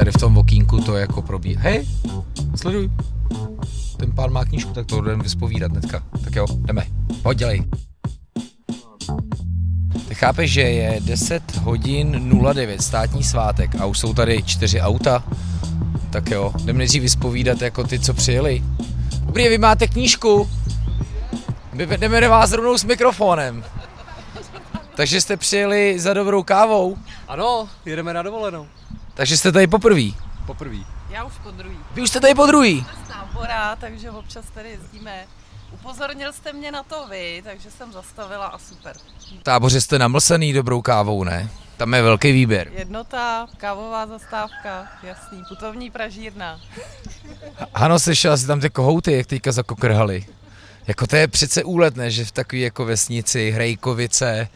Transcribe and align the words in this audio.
tady 0.00 0.10
v 0.10 0.16
tom 0.20 0.38
okýnku 0.38 0.80
to 0.80 0.96
jako 0.96 1.22
probíhá. 1.22 1.62
Hej, 1.62 1.86
sleduj. 2.54 2.90
Ten 3.96 4.12
pán 4.12 4.32
má 4.32 4.44
knížku, 4.44 4.72
tak 4.72 4.86
to 4.86 5.00
jdeme 5.00 5.22
vyspovídat 5.22 5.72
hnedka. 5.72 6.02
Tak 6.24 6.36
jo, 6.36 6.46
jdeme. 6.50 6.86
Pojď, 7.22 7.38
dělej. 7.38 7.64
Ty 10.08 10.14
chápeš, 10.14 10.52
že 10.52 10.60
je 10.60 11.00
10 11.00 11.56
hodin 11.56 12.30
09 12.52 12.82
státní 12.82 13.24
svátek 13.24 13.80
a 13.80 13.86
už 13.86 13.98
jsou 13.98 14.14
tady 14.14 14.42
čtyři 14.42 14.80
auta? 14.80 15.24
Tak 16.10 16.30
jo, 16.30 16.52
jdeme 16.64 16.78
nejdřív 16.78 17.02
vyspovídat 17.02 17.62
jako 17.62 17.84
ty, 17.84 17.98
co 17.98 18.14
přijeli. 18.14 18.64
Dobrý, 19.20 19.48
vy 19.48 19.58
máte 19.58 19.86
knížku? 19.86 20.50
My 21.72 21.86
jdeme 21.86 22.20
do 22.20 22.30
vás 22.30 22.52
rovnou 22.52 22.78
s 22.78 22.84
mikrofonem. 22.84 23.64
Takže 24.94 25.20
jste 25.20 25.36
přijeli 25.36 26.00
za 26.00 26.14
dobrou 26.14 26.42
kávou? 26.42 26.96
Ano, 27.28 27.68
jedeme 27.84 28.14
na 28.14 28.22
dovolenou. 28.22 28.66
Takže 29.14 29.36
jste 29.36 29.52
tady 29.52 29.66
poprvé? 29.66 30.10
Poprvý. 30.46 30.86
Já 31.10 31.24
už 31.24 31.32
po 31.42 31.50
druhý. 31.50 31.76
Vy 31.94 32.02
už 32.02 32.08
jste 32.08 32.20
tady 32.20 32.34
po 32.34 32.46
druhý? 32.46 32.86
Z 33.04 33.08
tábora, 33.08 33.76
takže 33.76 34.10
občas 34.10 34.44
tady 34.54 34.70
jezdíme. 34.70 35.26
Upozornil 35.72 36.32
jste 36.32 36.52
mě 36.52 36.72
na 36.72 36.82
to 36.82 37.06
vy, 37.10 37.42
takže 37.44 37.70
jsem 37.70 37.92
zastavila 37.92 38.46
a 38.46 38.58
super. 38.58 38.96
V 39.40 39.42
táboře 39.42 39.80
jste 39.80 39.98
namlsený 39.98 40.52
dobrou 40.52 40.82
kávou, 40.82 41.24
ne? 41.24 41.50
Tam 41.76 41.94
je 41.94 42.02
velký 42.02 42.32
výběr. 42.32 42.70
Jednota, 42.74 43.46
kávová 43.56 44.06
zastávka, 44.06 44.88
jasný, 45.02 45.42
putovní 45.48 45.90
pražírna. 45.90 46.60
Hano, 47.74 47.98
slyšela 47.98 48.36
si 48.36 48.46
tam 48.46 48.60
ty 48.60 48.70
kohouty, 48.70 49.12
jak 49.12 49.26
teďka 49.26 49.52
zakokrhali. 49.52 50.26
Jako 50.86 51.06
to 51.06 51.16
je 51.16 51.28
přece 51.28 51.64
úlet, 51.64 51.96
ne? 51.96 52.10
Že 52.10 52.24
v 52.24 52.32
takové 52.32 52.60
jako 52.62 52.84
vesnici, 52.84 53.50
Hrejkovice. 53.50 54.48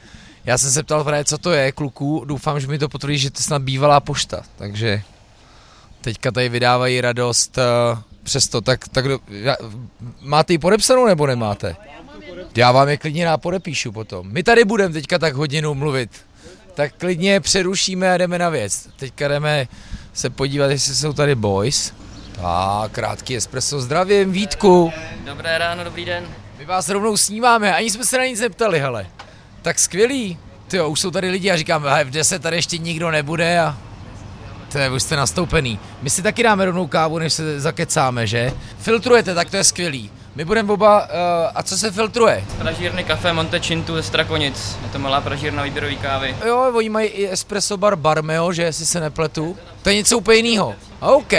Já 0.44 0.58
jsem 0.58 0.70
se 0.70 0.82
ptal 0.82 1.04
právě, 1.04 1.24
co 1.24 1.38
to 1.38 1.52
je, 1.52 1.72
kluků. 1.72 2.24
Doufám, 2.24 2.60
že 2.60 2.66
mi 2.66 2.78
to 2.78 2.88
potvrdí, 2.88 3.18
že 3.18 3.30
to 3.30 3.38
je 3.38 3.42
snad 3.42 3.62
bývalá 3.62 4.00
pošta. 4.00 4.42
Takže 4.56 5.02
teďka 6.00 6.30
tady 6.30 6.48
vydávají 6.48 7.00
radost 7.00 7.58
uh, 7.58 7.98
přesto. 8.22 8.60
Tak, 8.60 8.88
tak 8.88 9.08
do, 9.08 9.18
já, 9.28 9.56
máte 10.20 10.52
ji 10.52 10.58
podepsanou 10.58 11.06
nebo 11.06 11.26
nemáte? 11.26 11.76
Já 12.56 12.72
vám 12.72 12.88
je 12.88 12.96
klidně 12.96 13.28
podepíšu 13.36 13.92
potom. 13.92 14.32
My 14.32 14.42
tady 14.42 14.64
budeme 14.64 14.94
teďka 14.94 15.18
tak 15.18 15.34
hodinu 15.34 15.74
mluvit. 15.74 16.10
Tak 16.74 16.94
klidně 16.98 17.40
přerušíme 17.40 18.12
a 18.12 18.18
jdeme 18.18 18.38
na 18.38 18.48
věc. 18.48 18.88
Teďka 18.96 19.28
jdeme 19.28 19.68
se 20.12 20.30
podívat, 20.30 20.70
jestli 20.70 20.94
jsou 20.94 21.12
tady 21.12 21.34
boys. 21.34 21.92
Tak, 22.32 22.92
krátký 22.92 23.36
espresso, 23.36 23.80
zdravím, 23.80 24.32
Vítku. 24.32 24.92
Dobré 25.24 25.58
ráno, 25.58 25.84
dobrý 25.84 26.04
den. 26.04 26.26
My 26.58 26.64
vás 26.64 26.88
rovnou 26.88 27.16
snímáme, 27.16 27.74
ani 27.74 27.90
jsme 27.90 28.04
se 28.04 28.18
na 28.18 28.24
nic 28.24 28.40
neptali, 28.40 28.80
hele. 28.80 29.06
Tak 29.64 29.78
skvělý. 29.78 30.38
Ty 30.68 30.80
už 30.82 31.00
jsou 31.00 31.10
tady 31.10 31.30
lidi 31.30 31.50
a 31.50 31.56
říkám, 31.56 31.82
v 32.04 32.10
10 32.10 32.42
tady 32.42 32.56
ještě 32.56 32.78
nikdo 32.78 33.10
nebude 33.10 33.60
a 33.60 33.76
to 34.72 34.78
je, 34.78 34.90
už 34.90 35.02
jste 35.02 35.16
nastoupený. 35.16 35.78
My 36.02 36.10
si 36.10 36.22
taky 36.22 36.42
dáme 36.42 36.64
rovnou 36.64 36.86
kávu, 36.86 37.18
než 37.18 37.32
se 37.32 37.60
zakecáme, 37.60 38.26
že? 38.26 38.52
Filtrujete, 38.78 39.34
tak 39.34 39.50
to 39.50 39.56
je 39.56 39.64
skvělý. 39.64 40.10
My 40.34 40.44
budeme 40.44 40.72
oba, 40.72 41.02
uh, 41.02 41.08
a 41.54 41.62
co 41.62 41.78
se 41.78 41.90
filtruje? 41.90 42.44
Pražírny 42.58 43.04
kafe 43.04 43.32
Montechintu 43.32 43.94
ze 43.94 44.02
Strakonic. 44.02 44.76
Je 44.82 44.88
to 44.88 44.98
malá 44.98 45.20
pražírna 45.20 45.62
výběrový 45.62 45.96
kávy. 45.96 46.36
Jo, 46.46 46.72
oni 46.74 46.88
mají 46.88 47.08
i 47.08 47.32
espresso 47.32 47.76
bar 47.76 47.96
Barmeo, 47.96 48.52
že 48.52 48.62
jestli 48.62 48.86
se 48.86 49.00
nepletu. 49.00 49.56
To 49.82 49.88
je 49.88 49.94
něco 49.94 50.18
úplně 50.18 50.36
jiného. 50.36 50.74
OK. 51.00 51.32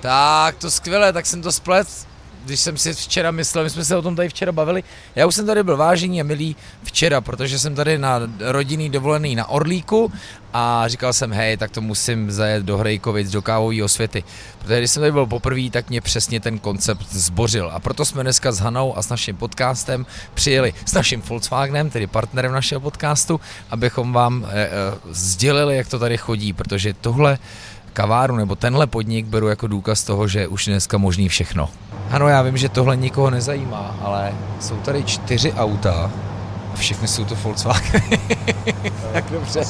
Tak, 0.00 0.56
to 0.56 0.70
skvěle, 0.70 1.12
tak 1.12 1.26
jsem 1.26 1.42
to 1.42 1.52
splet 1.52 1.88
když 2.44 2.60
jsem 2.60 2.76
si 2.76 2.94
včera 2.94 3.30
myslel, 3.30 3.64
my 3.64 3.70
jsme 3.70 3.84
se 3.84 3.96
o 3.96 4.02
tom 4.02 4.16
tady 4.16 4.28
včera 4.28 4.52
bavili, 4.52 4.82
já 5.14 5.26
už 5.26 5.34
jsem 5.34 5.46
tady 5.46 5.62
byl 5.62 5.76
vážení 5.76 6.20
a 6.20 6.24
milý 6.24 6.56
včera, 6.84 7.20
protože 7.20 7.58
jsem 7.58 7.74
tady 7.74 7.98
na 7.98 8.20
rodinný 8.40 8.90
dovolený 8.90 9.34
na 9.34 9.48
Orlíku 9.48 10.12
a 10.52 10.88
říkal 10.88 11.12
jsem, 11.12 11.32
hej, 11.32 11.56
tak 11.56 11.70
to 11.70 11.80
musím 11.80 12.30
zajet 12.30 12.62
do 12.62 12.78
Hrejkovic, 12.78 13.30
do 13.30 13.42
kávové 13.42 13.84
osvěty. 13.84 14.24
Protože 14.58 14.78
když 14.78 14.90
jsem 14.90 15.00
tady 15.00 15.12
byl 15.12 15.26
poprvé, 15.26 15.70
tak 15.70 15.88
mě 15.88 16.00
přesně 16.00 16.40
ten 16.40 16.58
koncept 16.58 17.12
zbořil. 17.12 17.70
A 17.72 17.80
proto 17.80 18.04
jsme 18.04 18.22
dneska 18.22 18.52
s 18.52 18.60
Hanou 18.60 18.98
a 18.98 19.02
s 19.02 19.08
naším 19.08 19.36
podcastem 19.36 20.06
přijeli 20.34 20.74
s 20.84 20.92
naším 20.92 21.22
Volkswagenem, 21.22 21.90
tedy 21.90 22.06
partnerem 22.06 22.52
našeho 22.52 22.80
podcastu, 22.80 23.40
abychom 23.70 24.12
vám 24.12 24.46
e, 24.48 24.62
e, 24.62 24.70
sdělili, 25.10 25.76
jak 25.76 25.88
to 25.88 25.98
tady 25.98 26.16
chodí, 26.16 26.52
protože 26.52 26.94
tohle 26.94 27.38
kavárnu 27.92 28.36
nebo 28.36 28.56
tenhle 28.56 28.86
podnik 28.86 29.26
beru 29.26 29.48
jako 29.48 29.66
důkaz 29.66 30.02
toho, 30.02 30.28
že 30.28 30.48
už 30.48 30.64
dneska 30.64 30.98
možný 30.98 31.28
všechno. 31.28 31.68
Ano, 32.12 32.28
já 32.28 32.42
vím, 32.42 32.56
že 32.56 32.68
tohle 32.68 32.96
nikoho 32.96 33.30
nezajímá, 33.30 33.96
ale 34.02 34.34
jsou 34.60 34.76
tady 34.76 35.04
čtyři 35.04 35.52
auta 35.52 36.10
a 36.72 36.76
všechny 36.76 37.08
jsou 37.08 37.24
to 37.24 37.34
Volkswagen. 37.34 38.02
tak 39.12 39.30
dobře. 39.30 39.64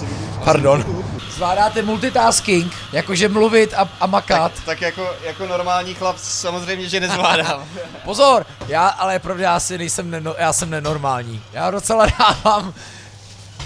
Pardon. 0.44 1.04
Zvládáte 1.31 1.82
multitasking, 1.82 2.72
jakože 2.92 3.28
mluvit 3.28 3.75
a, 3.75 3.88
a 4.00 4.06
makat. 4.06 4.52
Tak, 4.52 4.64
tak 4.64 4.81
jako, 4.81 5.06
jako 5.26 5.47
normální 5.47 5.94
chlap 5.94 6.16
samozřejmě, 6.19 6.88
že 6.88 7.00
nezvládám. 7.00 7.64
Pozor, 8.04 8.47
já, 8.69 8.88
ale 8.88 9.19
pravda, 9.19 9.42
já 9.44 9.60
si 9.60 9.78
nejsem, 9.78 10.10
neno, 10.10 10.34
já 10.38 10.52
jsem 10.52 10.70
nenormální. 10.70 11.42
Já 11.52 11.70
docela 11.70 12.06
dávám 12.06 12.75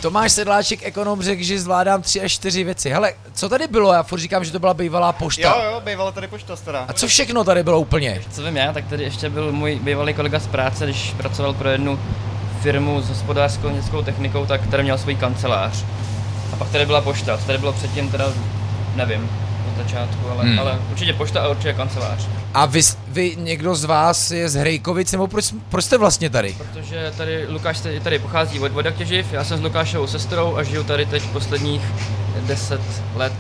Tomáš 0.01 0.33
Sedláček, 0.33 0.83
ekonom, 0.83 1.23
řekl, 1.23 1.43
že 1.43 1.61
zvládám 1.61 2.03
tři 2.03 2.21
až 2.21 2.33
čtyři 2.33 2.65
věci. 2.65 2.91
Hele, 2.91 3.13
co 3.33 3.49
tady 3.49 3.67
bylo? 3.67 3.93
Já 3.93 4.03
furt 4.03 4.21
říkám, 4.21 4.45
že 4.45 4.53
to 4.53 4.59
byla 4.59 4.75
bývalá 4.75 5.13
pošta. 5.13 5.49
Jo, 5.49 5.73
jo, 5.73 5.81
bývala 5.85 6.13
tady 6.13 6.29
pošta 6.29 6.57
stará. 6.57 6.85
A 6.89 6.93
co 6.93 7.07
všechno 7.07 7.45
tady 7.45 7.63
bylo 7.63 7.81
úplně? 7.81 8.23
Co 8.33 8.43
vím 8.43 8.57
já, 8.57 8.73
tak 8.73 8.89
tady 8.89 9.05
ještě 9.05 9.31
byl 9.31 9.53
můj 9.53 9.79
bývalý 9.83 10.15
kolega 10.15 10.39
z 10.41 10.47
práce, 10.47 10.85
když 10.85 11.15
pracoval 11.17 11.55
pro 11.55 11.69
jednu 11.69 12.01
firmu 12.63 13.03
s 13.03 13.09
hospodářskou 13.09 13.69
městskou 13.69 14.03
technikou, 14.03 14.47
tak 14.47 14.67
tady 14.67 14.83
měl 14.83 14.99
svůj 14.99 15.15
kancelář. 15.15 15.85
A 16.53 16.57
pak 16.57 16.71
tady 16.71 16.87
byla 16.87 17.01
pošta, 17.01 17.39
co 17.39 17.45
tady 17.45 17.59
bylo 17.59 17.73
předtím, 17.73 18.11
teda 18.11 18.33
nevím 18.95 19.31
začátku, 19.77 20.29
ale, 20.31 20.45
hmm. 20.45 20.59
ale 20.59 20.79
určitě 20.91 21.13
pošta 21.13 21.43
a 21.43 21.49
určitě 21.49 21.73
kancelář. 21.73 22.29
A 22.55 22.67
vy, 22.67 22.81
vy 23.09 23.37
někdo 23.37 23.75
z 23.75 23.85
vás 23.85 24.31
je 24.31 24.49
z 24.49 24.55
Hrejkovic, 24.55 25.13
nebo 25.13 25.27
proč, 25.27 25.55
proč 25.69 25.85
jste 25.85 25.99
vlastně 25.99 26.31
tady? 26.31 26.57
Protože 26.59 27.13
tady 27.17 27.47
Lukáš 27.49 27.81
tady 28.03 28.19
pochází 28.19 28.61
od 28.61 28.73
Vodatěživ, 28.73 29.33
já 29.33 29.45
jsem 29.45 29.59
s 29.59 29.63
Lukášovou 29.63 30.07
sestrou 30.07 30.57
a 30.57 30.63
žiju 30.63 30.83
tady 30.85 31.07
teď 31.07 31.23
posledních 31.23 31.83
10 32.47 32.81
let. 33.15 33.33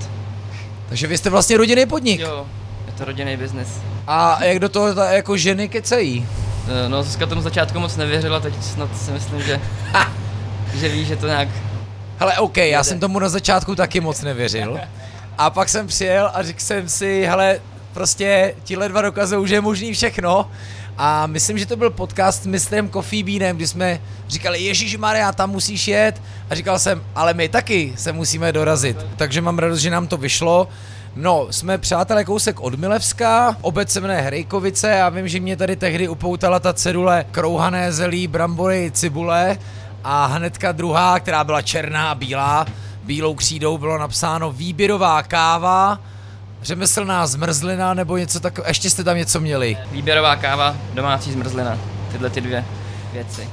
Takže 0.88 1.06
vy 1.06 1.18
jste 1.18 1.30
vlastně 1.30 1.56
rodinný 1.56 1.86
podnik? 1.86 2.20
Jo, 2.20 2.46
je 2.86 2.92
to 2.92 3.04
rodinný 3.04 3.36
biznis. 3.36 3.68
A 4.06 4.44
jak 4.44 4.58
do 4.58 4.68
toho 4.68 4.94
ta, 4.94 5.12
jako 5.12 5.36
ženy 5.36 5.68
kecají? 5.68 6.26
Eh, 6.68 6.88
no, 6.88 7.02
Zuzka 7.02 7.26
tomu 7.26 7.42
začátku 7.42 7.80
moc 7.80 7.96
nevěřila, 7.96 8.40
teď 8.40 8.54
snad 8.62 8.98
si 8.98 9.10
myslím, 9.10 9.42
že, 9.42 9.60
že 10.74 10.88
ví, 10.88 11.04
že 11.04 11.16
to 11.16 11.26
nějak... 11.26 11.48
Hele, 12.18 12.38
OK, 12.38 12.56
já 12.56 12.84
jsem 12.84 13.00
tomu 13.00 13.18
na 13.18 13.28
začátku 13.28 13.74
taky 13.74 14.00
moc 14.00 14.22
nevěřil. 14.22 14.80
A 15.38 15.50
pak 15.50 15.68
jsem 15.68 15.86
přijel 15.86 16.30
a 16.34 16.42
řekl 16.42 16.60
jsem 16.60 16.88
si, 16.88 17.26
hele, 17.28 17.60
prostě 17.92 18.54
tihle 18.64 18.88
dva 18.88 19.02
dokazují, 19.02 19.48
že 19.48 19.54
je 19.54 19.60
možný 19.60 19.92
všechno. 19.92 20.50
A 20.98 21.26
myslím, 21.26 21.58
že 21.58 21.66
to 21.66 21.76
byl 21.76 21.90
podcast 21.90 22.42
s 22.42 22.46
mistrem 22.46 22.90
Coffee 22.90 23.24
Beanem, 23.24 23.56
kdy 23.56 23.66
jsme 23.66 24.00
říkali, 24.28 24.60
Ježíš 24.60 24.96
Maria, 24.96 25.32
tam 25.32 25.50
musíš 25.50 25.88
jet. 25.88 26.22
A 26.50 26.54
říkal 26.54 26.78
jsem, 26.78 27.02
ale 27.14 27.34
my 27.34 27.48
taky 27.48 27.92
se 27.96 28.12
musíme 28.12 28.52
dorazit. 28.52 29.06
Takže 29.16 29.40
mám 29.40 29.58
radost, 29.58 29.80
že 29.80 29.90
nám 29.90 30.06
to 30.06 30.16
vyšlo. 30.16 30.68
No, 31.16 31.46
jsme 31.50 31.78
přátelé 31.78 32.24
kousek 32.24 32.60
od 32.60 32.74
Milevska, 32.74 33.56
obec 33.60 33.90
se 33.90 34.00
jmenuje 34.00 34.20
Hrejkovice 34.20 34.88
já 34.88 35.08
vím, 35.08 35.28
že 35.28 35.40
mě 35.40 35.56
tady 35.56 35.76
tehdy 35.76 36.08
upoutala 36.08 36.60
ta 36.60 36.72
cedule 36.72 37.24
krouhané 37.30 37.92
zelí, 37.92 38.26
brambory, 38.26 38.90
cibule 38.94 39.58
a 40.04 40.26
hnedka 40.26 40.72
druhá, 40.72 41.20
která 41.20 41.44
byla 41.44 41.62
černá 41.62 42.10
a 42.10 42.14
bílá, 42.14 42.66
bílou 43.06 43.34
křídou 43.34 43.78
bylo 43.78 43.98
napsáno 43.98 44.52
výběrová 44.52 45.22
káva, 45.22 45.98
řemeslná 46.62 47.26
zmrzlina 47.26 47.94
nebo 47.94 48.16
něco 48.16 48.40
takového. 48.40 48.70
Ještě 48.70 48.90
jste 48.90 49.04
tam 49.04 49.16
něco 49.16 49.40
měli? 49.40 49.76
Výběrová 49.90 50.36
káva, 50.36 50.76
domácí 50.94 51.32
zmrzlina. 51.32 51.78
Tyhle 52.12 52.30
ty 52.30 52.40
dvě 52.40 52.64
věci. 53.12 53.48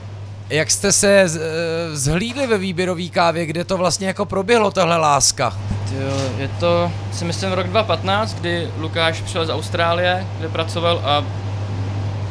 Jak 0.49 0.71
jste 0.71 0.91
se 0.91 1.29
z, 1.29 1.37
eh, 1.37 1.95
zhlídli 1.95 2.47
ve 2.47 2.57
výběrové 2.57 3.07
kávě, 3.07 3.45
kde 3.45 3.63
to 3.63 3.77
vlastně 3.77 4.07
jako 4.07 4.25
proběhlo, 4.25 4.71
tahle 4.71 4.97
láska? 4.97 5.53
Jo, 5.91 6.31
je 6.37 6.47
to, 6.59 6.91
si 7.13 7.25
myslím, 7.25 7.51
rok 7.51 7.67
2015, 7.67 8.33
kdy 8.33 8.67
Lukáš 8.77 9.21
přijel 9.21 9.45
z 9.45 9.49
Austrálie, 9.49 10.27
kde 10.39 10.49
pracoval 10.49 11.01
a 11.05 11.25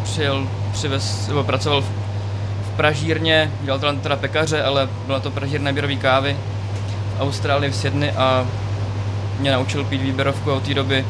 přijel, 0.04 0.48
přivez, 0.72 1.28
nebo 1.28 1.44
pracoval 1.44 1.80
v, 1.80 1.84
v 2.66 2.76
pražírně, 2.76 3.52
dělal 3.60 3.78
tam 3.78 4.00
teda 4.00 4.16
pekaře, 4.16 4.62
ale 4.62 4.88
byla 5.06 5.20
to 5.20 5.30
pražírna 5.30 5.70
výběrové 5.70 5.96
kávy 5.96 6.36
Austrálii 7.20 7.70
v 7.70 7.76
Sydney 7.76 8.10
a 8.10 8.46
mě 9.38 9.52
naučil 9.52 9.84
pít 9.84 10.02
výběrovku 10.02 10.50
a 10.50 10.54
od 10.54 10.62
té 10.62 10.74
doby 10.74 11.04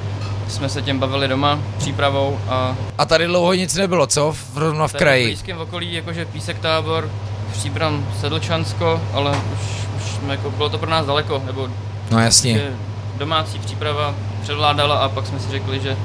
jsme 0.49 0.69
se 0.69 0.83
těm 0.83 0.99
bavili 0.99 1.29
doma, 1.29 1.59
přípravou 1.79 2.41
a... 2.49 2.77
A 2.99 3.05
tady 3.05 3.27
dlouho 3.27 3.55
nic 3.55 3.75
nebylo, 3.75 4.07
co? 4.07 4.33
V, 4.33 4.59
rovno 4.59 4.89
v 4.89 4.93
kraji? 4.93 5.25
V 5.25 5.29
blízkém 5.29 5.59
okolí, 5.59 5.93
jakože 5.93 6.25
Písek 6.25 6.59
tábor, 6.59 7.11
Příbram, 7.53 8.07
Sedlčansko, 8.21 9.01
ale 9.13 9.31
už, 9.31 9.61
už 9.97 10.29
jako 10.29 10.51
bylo 10.51 10.69
to 10.69 10.79
pro 10.79 10.91
nás 10.91 11.07
daleko, 11.07 11.43
nebo... 11.47 11.69
No 12.11 12.19
jasně. 12.19 12.71
Domácí 13.17 13.59
příprava 13.59 14.15
převládala 14.43 14.97
a 14.97 15.09
pak 15.09 15.27
jsme 15.27 15.41
si 15.41 15.51
řekli, 15.51 15.81
že 15.81 15.97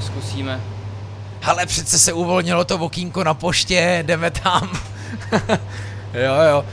zkusíme. 0.00 0.60
Ale 1.44 1.66
přece 1.66 1.98
se 1.98 2.12
uvolnilo 2.12 2.64
to 2.64 2.78
okýnko 2.78 3.24
na 3.24 3.34
poště, 3.34 4.04
jdeme 4.06 4.30
tam. 4.30 4.70
jo, 6.14 6.34
jo. 6.50 6.64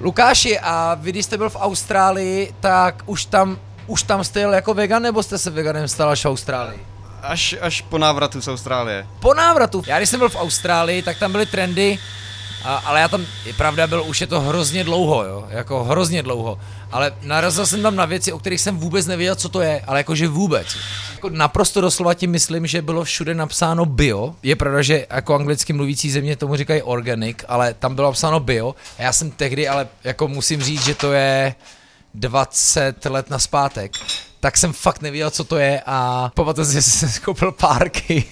Lukáši, 0.00 0.58
a 0.58 0.96
vy 1.00 1.12
když 1.12 1.24
jste 1.24 1.38
byl 1.38 1.50
v 1.50 1.56
Austrálii, 1.56 2.54
tak 2.60 3.02
už 3.06 3.24
tam 3.24 3.58
už 3.86 4.02
tam 4.02 4.24
jste 4.24 4.40
jel 4.40 4.54
jako 4.54 4.74
vegan, 4.74 5.02
nebo 5.02 5.22
jste 5.22 5.38
se 5.38 5.50
veganem 5.50 5.88
stal 5.88 6.10
až 6.10 6.24
v 6.24 6.28
Austrálii? 6.28 6.80
Až, 7.22 7.54
až 7.60 7.80
po 7.80 7.98
návratu 7.98 8.42
z 8.42 8.48
Austrálie. 8.48 9.06
Po 9.20 9.34
návratu. 9.34 9.82
Já 9.86 9.98
když 9.98 10.08
jsem 10.08 10.20
byl 10.20 10.28
v 10.28 10.36
Austrálii, 10.36 11.02
tak 11.02 11.18
tam 11.18 11.32
byly 11.32 11.46
trendy, 11.46 11.98
a, 12.66 12.76
ale 12.76 13.00
já 13.00 13.08
tam, 13.08 13.26
je 13.44 13.52
pravda, 13.52 13.86
byl, 13.86 14.04
už 14.06 14.20
je 14.20 14.26
to 14.26 14.40
hrozně 14.40 14.84
dlouho, 14.84 15.24
jo, 15.24 15.46
jako 15.50 15.84
hrozně 15.84 16.22
dlouho. 16.22 16.58
Ale 16.92 17.12
narazil 17.22 17.66
jsem 17.66 17.82
tam 17.82 17.96
na 17.96 18.04
věci, 18.04 18.32
o 18.32 18.38
kterých 18.38 18.60
jsem 18.60 18.78
vůbec 18.78 19.06
nevěděl, 19.06 19.34
co 19.34 19.48
to 19.48 19.60
je, 19.60 19.82
ale 19.86 20.00
jakože 20.00 20.28
vůbec. 20.28 20.76
Jako 21.12 21.30
naprosto 21.30 21.80
doslova 21.80 22.14
tím 22.14 22.30
myslím, 22.30 22.66
že 22.66 22.82
bylo 22.82 23.04
všude 23.04 23.34
napsáno 23.34 23.84
bio. 23.84 24.34
Je 24.42 24.56
pravda, 24.56 24.82
že 24.82 25.06
jako 25.10 25.34
anglicky 25.34 25.72
mluvící 25.72 26.10
země 26.10 26.36
tomu 26.36 26.56
říkají 26.56 26.82
organic, 26.82 27.36
ale 27.48 27.74
tam 27.74 27.94
bylo 27.94 28.08
napsáno 28.08 28.40
bio. 28.40 28.74
A 28.98 29.02
já 29.02 29.12
jsem 29.12 29.30
tehdy, 29.30 29.68
ale 29.68 29.88
jako 30.04 30.28
musím 30.28 30.62
říct, 30.62 30.84
že 30.84 30.94
to 30.94 31.12
je 31.12 31.54
20 32.14 33.04
let 33.04 33.30
na 33.30 33.38
zpátek, 33.38 33.92
tak 34.40 34.56
jsem 34.56 34.72
fakt 34.72 35.02
nevěděl, 35.02 35.30
co 35.30 35.44
to 35.44 35.56
je 35.56 35.82
a 35.86 36.30
pamatuju 36.34 36.66
si, 36.66 36.72
že 36.72 36.82
jsem 36.82 37.08
koupil 37.24 37.52
párky 37.52 38.24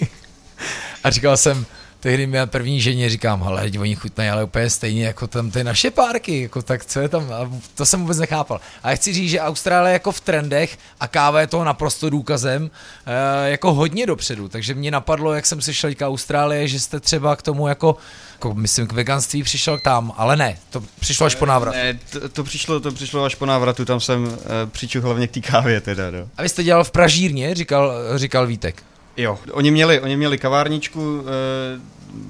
a 1.05 1.11
říkal 1.11 1.37
jsem, 1.37 1.67
tehdy 2.05 2.27
mi 2.27 2.39
první 2.47 2.81
ženě 2.81 3.09
říkám, 3.11 3.43
ale 3.43 3.71
oni 3.81 3.95
chutnají 3.95 4.31
ale 4.31 4.45
úplně 4.45 4.71
stejně 4.71 5.05
jako 5.05 5.27
tam 5.27 5.51
ty 5.51 5.65
naše 5.65 5.91
párky, 5.91 6.43
jako 6.43 6.63
tak 6.63 6.85
co 6.85 7.01
je 7.01 7.09
tam, 7.09 7.33
a 7.33 7.51
to 7.75 7.87
jsem 7.87 8.01
vůbec 8.01 8.19
nechápal. 8.19 8.61
A 8.83 8.91
já 8.91 8.97
chci 8.97 9.13
říct, 9.13 9.31
že 9.31 9.41
Austrálie 9.41 9.93
jako 9.93 10.13
v 10.13 10.21
trendech 10.21 10.79
a 11.01 11.09
káva 11.09 11.41
je 11.41 11.47
toho 11.47 11.65
naprosto 11.65 12.11
důkazem, 12.11 12.71
e, 13.07 13.51
jako 13.51 13.75
hodně 13.75 14.07
dopředu, 14.07 14.49
takže 14.49 14.75
mě 14.75 14.91
napadlo, 14.91 15.35
jak 15.35 15.47
jsem 15.47 15.61
si 15.61 15.75
šel 15.75 15.95
k 15.95 16.07
Austrálie, 16.07 16.69
že 16.69 16.81
jste 16.81 17.01
třeba 17.01 17.37
k 17.37 17.43
tomu 17.43 17.69
jako, 17.69 17.97
jako 18.33 18.55
myslím 18.55 18.87
k 18.87 18.93
veganství 18.93 19.43
přišel 19.43 19.79
tam, 19.79 20.13
ale 20.17 20.37
ne, 20.37 20.59
to 20.71 20.83
přišlo 21.01 21.27
až 21.27 21.35
po 21.35 21.47
návratu. 21.47 21.79
Ne, 21.79 21.99
to, 22.11 22.29
to, 22.29 22.45
přišlo, 22.45 22.81
to 22.81 22.93
přišlo 22.93 23.25
až 23.25 23.35
po 23.35 23.47
návratu, 23.47 23.85
tam 23.85 24.01
jsem 24.01 24.25
uh, 24.25 24.33
přičuch 24.67 25.05
hlavně 25.05 25.29
k 25.29 25.31
té 25.31 25.41
kávě 25.41 25.81
teda, 25.81 26.11
no. 26.11 26.29
A 26.37 26.43
vy 26.43 26.49
jste 26.49 26.63
dělal 26.63 26.85
v 26.85 26.91
Pražírně, 26.91 27.55
říkal, 27.55 27.93
říkal 28.17 28.47
Vítek. 28.47 28.83
Jo, 29.17 29.39
oni 29.53 29.71
měli, 29.71 30.01
oni 30.01 30.17
měli 30.17 30.39
kavárničku 30.39 31.21
e, 31.21 31.25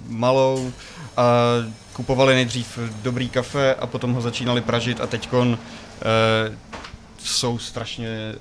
malou 0.09 0.73
a 1.17 1.25
kupovali 1.93 2.35
nejdřív 2.35 2.79
dobrý 3.03 3.29
kafe 3.29 3.75
a 3.75 3.87
potom 3.87 4.13
ho 4.13 4.21
začínali 4.21 4.61
pražit 4.61 5.01
a 5.01 5.07
teďkon 5.07 5.59
e, 5.59 6.57
jsou 7.19 7.59
strašně, 7.59 8.09
e, 8.09 8.35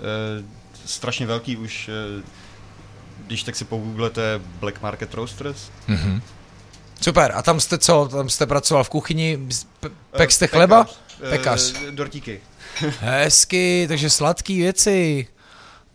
strašně 0.86 1.26
velký 1.26 1.58
už, 1.58 1.90
e, 1.90 2.24
když 3.28 3.44
tak 3.44 3.56
si 3.56 3.66
pogooglete 3.66 4.42
Black 4.60 4.82
Market 4.82 5.14
Roasters. 5.14 5.70
Mm-hmm. 5.90 6.22
Super, 7.02 7.32
a 7.36 7.42
tam 7.42 7.60
jste 7.60 7.78
co, 7.78 8.08
tam 8.12 8.30
jste 8.30 8.46
pracoval 8.46 8.84
v 8.84 8.90
kuchyni, 8.90 9.40
pe- 9.82 9.92
pek 10.12 10.32
jste 10.32 10.48
chleba? 10.48 10.84
Pekař. 10.84 11.00
Pekař. 11.30 11.74
E, 11.88 11.92
dortíky. 11.92 12.42
Hezky, 13.00 13.86
takže 13.88 14.10
sladký 14.10 14.58
věci. 14.62 15.28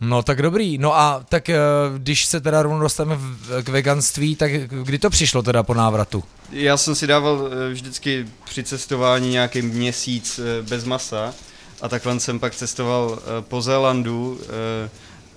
No 0.01 0.23
tak 0.23 0.41
dobrý. 0.41 0.77
No 0.77 0.99
a 0.99 1.25
tak 1.29 1.49
eh, 1.49 1.57
když 1.97 2.25
se 2.25 2.41
teda 2.41 2.61
rovnou 2.61 2.79
dostaneme 2.79 3.21
k 3.63 3.69
veganství, 3.69 4.35
tak 4.35 4.51
kdy 4.67 4.99
to 4.99 5.09
přišlo 5.09 5.43
teda 5.43 5.63
po 5.63 5.73
návratu? 5.73 6.23
Já 6.51 6.77
jsem 6.77 6.95
si 6.95 7.07
dával 7.07 7.49
eh, 7.51 7.73
vždycky 7.73 8.25
při 8.45 8.63
cestování 8.63 9.29
nějaký 9.29 9.61
měsíc 9.61 10.39
eh, 10.39 10.61
bez 10.61 10.83
masa 10.83 11.33
a 11.81 11.89
takhle 11.89 12.19
jsem 12.19 12.39
pak 12.39 12.55
cestoval 12.55 13.19
po 13.41 13.61
Zélandu 13.61 14.39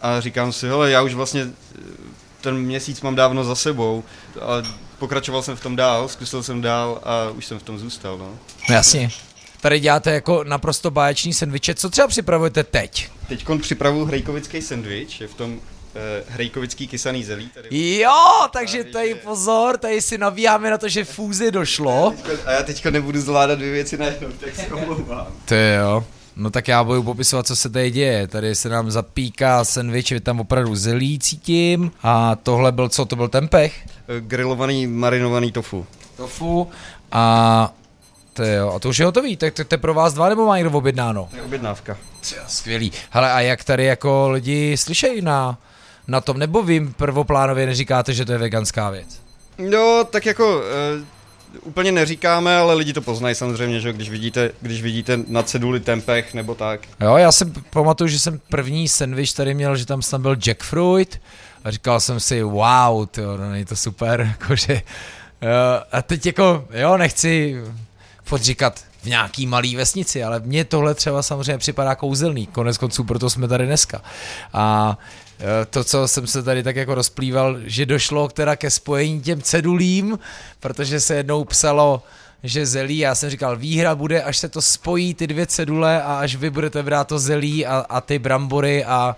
a 0.00 0.20
říkám 0.20 0.52
si, 0.52 0.68
hele, 0.68 0.90
já 0.90 1.02
už 1.02 1.14
vlastně 1.14 1.46
ten 2.40 2.56
měsíc 2.58 3.00
mám 3.00 3.14
dávno 3.14 3.44
za 3.44 3.54
sebou 3.54 4.04
a 4.40 4.62
pokračoval 4.98 5.42
jsem 5.42 5.56
v 5.56 5.60
tom 5.60 5.76
dál, 5.76 6.08
zkusil 6.08 6.42
jsem 6.42 6.60
dál 6.60 7.00
a 7.04 7.30
už 7.30 7.46
jsem 7.46 7.58
v 7.58 7.62
tom 7.62 7.78
zůstal, 7.78 8.18
no. 8.18 8.28
No 8.68 8.74
jasně. 8.74 9.10
Tady 9.60 9.80
děláte 9.80 10.12
jako 10.12 10.44
naprosto 10.44 10.90
báječný 10.90 11.34
sendviče. 11.34 11.74
Co 11.74 11.90
třeba 11.90 12.08
připravujete 12.08 12.64
teď? 12.64 13.10
Teď 13.36 13.46
připravuju 13.60 14.04
hrejkovický 14.04 14.62
sendvič, 14.62 15.20
je 15.20 15.28
v 15.28 15.34
tom 15.34 15.60
eh, 15.94 16.24
hrejkovický 16.28 16.88
kysaný 16.88 17.24
zelí. 17.24 17.50
Tady. 17.54 17.98
Jo, 17.98 18.48
takže 18.52 18.84
tady 18.84 19.14
pozor, 19.14 19.78
tady 19.78 20.02
si 20.02 20.18
nabíháme 20.18 20.70
na 20.70 20.78
to, 20.78 20.88
že 20.88 21.04
fúzi 21.04 21.50
došlo. 21.50 22.14
A 22.46 22.52
já 22.52 22.62
teďka 22.62 22.90
nebudu 22.90 23.20
zvládat 23.20 23.58
dvě 23.58 23.72
věci 23.72 23.96
najednou, 23.96 24.28
tak 24.40 24.56
se 24.56 24.74
omlouvám. 24.74 25.26
Ty 25.44 25.74
jo. 25.78 26.04
No 26.36 26.50
tak 26.50 26.68
já 26.68 26.84
budu 26.84 27.02
popisovat, 27.02 27.46
co 27.46 27.56
se 27.56 27.70
tady 27.70 27.90
děje. 27.90 28.26
Tady 28.26 28.54
se 28.54 28.68
nám 28.68 28.90
zapíká 28.90 29.64
sendvič, 29.64 30.10
je 30.10 30.20
tam 30.20 30.40
opravdu 30.40 30.76
zelí 30.76 31.18
cítím. 31.18 31.90
A 32.02 32.36
tohle 32.36 32.72
byl 32.72 32.88
co? 32.88 33.04
To 33.04 33.16
byl 33.16 33.28
tempeh? 33.28 33.86
Eh, 33.86 34.20
Grilovaný, 34.20 34.86
marinovaný 34.86 35.52
tofu. 35.52 35.86
Tofu. 36.16 36.70
A 37.12 37.74
to 38.32 38.44
jo, 38.44 38.72
a 38.72 38.78
to 38.78 38.88
už 38.88 38.98
je 38.98 39.04
hotový, 39.04 39.36
tak 39.36 39.54
to, 39.54 39.64
to 39.64 39.74
je 39.74 39.78
pro 39.78 39.94
vás 39.94 40.14
dva 40.14 40.28
nebo 40.28 40.46
má 40.46 40.56
někdo 40.56 40.70
objednáno? 40.70 41.28
To 41.30 41.36
je 41.36 41.42
objednávka. 41.42 41.96
Třeba 42.20 42.48
skvělý. 42.48 42.92
Hele, 43.10 43.32
a 43.32 43.40
jak 43.40 43.64
tady 43.64 43.84
jako 43.84 44.30
lidi 44.30 44.76
slyšejí 44.76 45.22
na, 45.22 45.58
na 46.08 46.20
tom, 46.20 46.38
nebo 46.38 46.62
vy 46.62 46.80
prvoplánově 46.96 47.66
neříkáte, 47.66 48.12
že 48.12 48.24
to 48.24 48.32
je 48.32 48.38
veganská 48.38 48.90
věc? 48.90 49.20
No, 49.58 50.04
tak 50.10 50.26
jako 50.26 50.56
uh, 50.56 51.62
úplně 51.62 51.92
neříkáme, 51.92 52.56
ale 52.56 52.74
lidi 52.74 52.92
to 52.92 53.02
poznají 53.02 53.34
samozřejmě, 53.34 53.80
že 53.80 53.92
když 53.92 54.10
vidíte, 54.10 54.50
když 54.60 54.82
vidíte 54.82 55.18
na 55.28 55.42
ceduli 55.42 55.80
tempeh 55.80 56.34
nebo 56.34 56.54
tak. 56.54 56.80
Jo, 57.00 57.16
já 57.16 57.32
si 57.32 57.44
pamatuju, 57.70 58.08
že 58.08 58.18
jsem 58.18 58.40
první 58.48 58.88
sandwich 58.88 59.34
tady 59.34 59.54
měl, 59.54 59.76
že 59.76 59.86
tam 59.86 60.00
tam 60.00 60.22
byl 60.22 60.36
jackfruit 60.46 61.20
a 61.64 61.70
říkal 61.70 62.00
jsem 62.00 62.20
si, 62.20 62.42
wow, 62.42 63.06
to 63.06 63.36
no, 63.36 63.50
není 63.50 63.64
to 63.64 63.76
super, 63.76 64.20
jakože, 64.40 64.82
jo, 65.42 65.50
a 65.92 66.02
teď 66.02 66.26
jako, 66.26 66.64
jo, 66.74 66.96
nechci 66.96 67.60
furt 68.24 68.42
říkat 68.42 68.80
v 69.02 69.06
nějaký 69.06 69.46
malý 69.46 69.76
vesnici, 69.76 70.24
ale 70.24 70.40
mně 70.40 70.64
tohle 70.64 70.94
třeba 70.94 71.22
samozřejmě 71.22 71.58
připadá 71.58 71.94
kouzelný, 71.94 72.46
konec 72.46 72.78
konců, 72.78 73.04
proto 73.04 73.30
jsme 73.30 73.48
tady 73.48 73.66
dneska. 73.66 74.02
A 74.52 74.98
e, 75.40 75.66
to, 75.66 75.84
co 75.84 76.08
jsem 76.08 76.26
se 76.26 76.42
tady 76.42 76.62
tak 76.62 76.76
jako 76.76 76.94
rozplýval, 76.94 77.56
že 77.64 77.86
došlo 77.86 78.28
teda 78.28 78.56
ke 78.56 78.70
spojení 78.70 79.20
těm 79.20 79.42
cedulím, 79.42 80.18
protože 80.60 81.00
se 81.00 81.14
jednou 81.14 81.44
psalo, 81.44 82.02
že 82.42 82.66
zelí, 82.66 82.98
já 82.98 83.14
jsem 83.14 83.30
říkal, 83.30 83.56
výhra 83.56 83.94
bude, 83.94 84.22
až 84.22 84.38
se 84.38 84.48
to 84.48 84.62
spojí 84.62 85.14
ty 85.14 85.26
dvě 85.26 85.46
cedule 85.46 86.02
a 86.02 86.14
až 86.14 86.36
vy 86.36 86.50
budete 86.50 86.82
brát 86.82 87.08
to 87.08 87.18
zelí 87.18 87.66
a, 87.66 87.86
a 87.88 88.00
ty 88.00 88.18
brambory 88.18 88.84
a, 88.84 89.16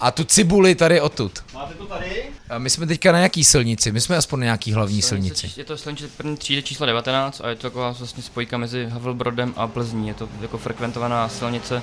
a 0.00 0.10
tu 0.10 0.24
cibuli 0.24 0.74
tady 0.74 1.00
odtud. 1.00 1.44
Máte 1.54 1.74
to 1.74 1.86
tady? 1.86 2.22
A 2.50 2.58
my 2.58 2.70
jsme 2.70 2.86
teďka 2.86 3.12
na 3.12 3.18
nějaký 3.18 3.44
silnici, 3.44 3.92
my 3.92 4.00
jsme 4.00 4.16
aspoň 4.16 4.40
na 4.40 4.44
nějaký 4.44 4.72
hlavní 4.72 5.02
Silnice 5.02 5.34
silnici. 5.36 5.60
Je 5.60 5.64
to 5.64 5.78
silnice 5.78 6.08
první 6.16 6.36
třídy 6.36 6.62
číslo 6.62 6.86
19 6.86 7.40
a 7.44 7.48
je 7.48 7.56
to 7.56 7.62
taková 7.62 7.90
vlastně 7.90 8.22
spojka 8.22 8.58
mezi 8.58 8.86
Havelbrodem 8.86 9.54
a 9.56 9.66
Plzní. 9.66 10.08
Je 10.08 10.14
to 10.14 10.28
jako 10.40 10.58
frekventovaná 10.58 11.28
silnice 11.28 11.82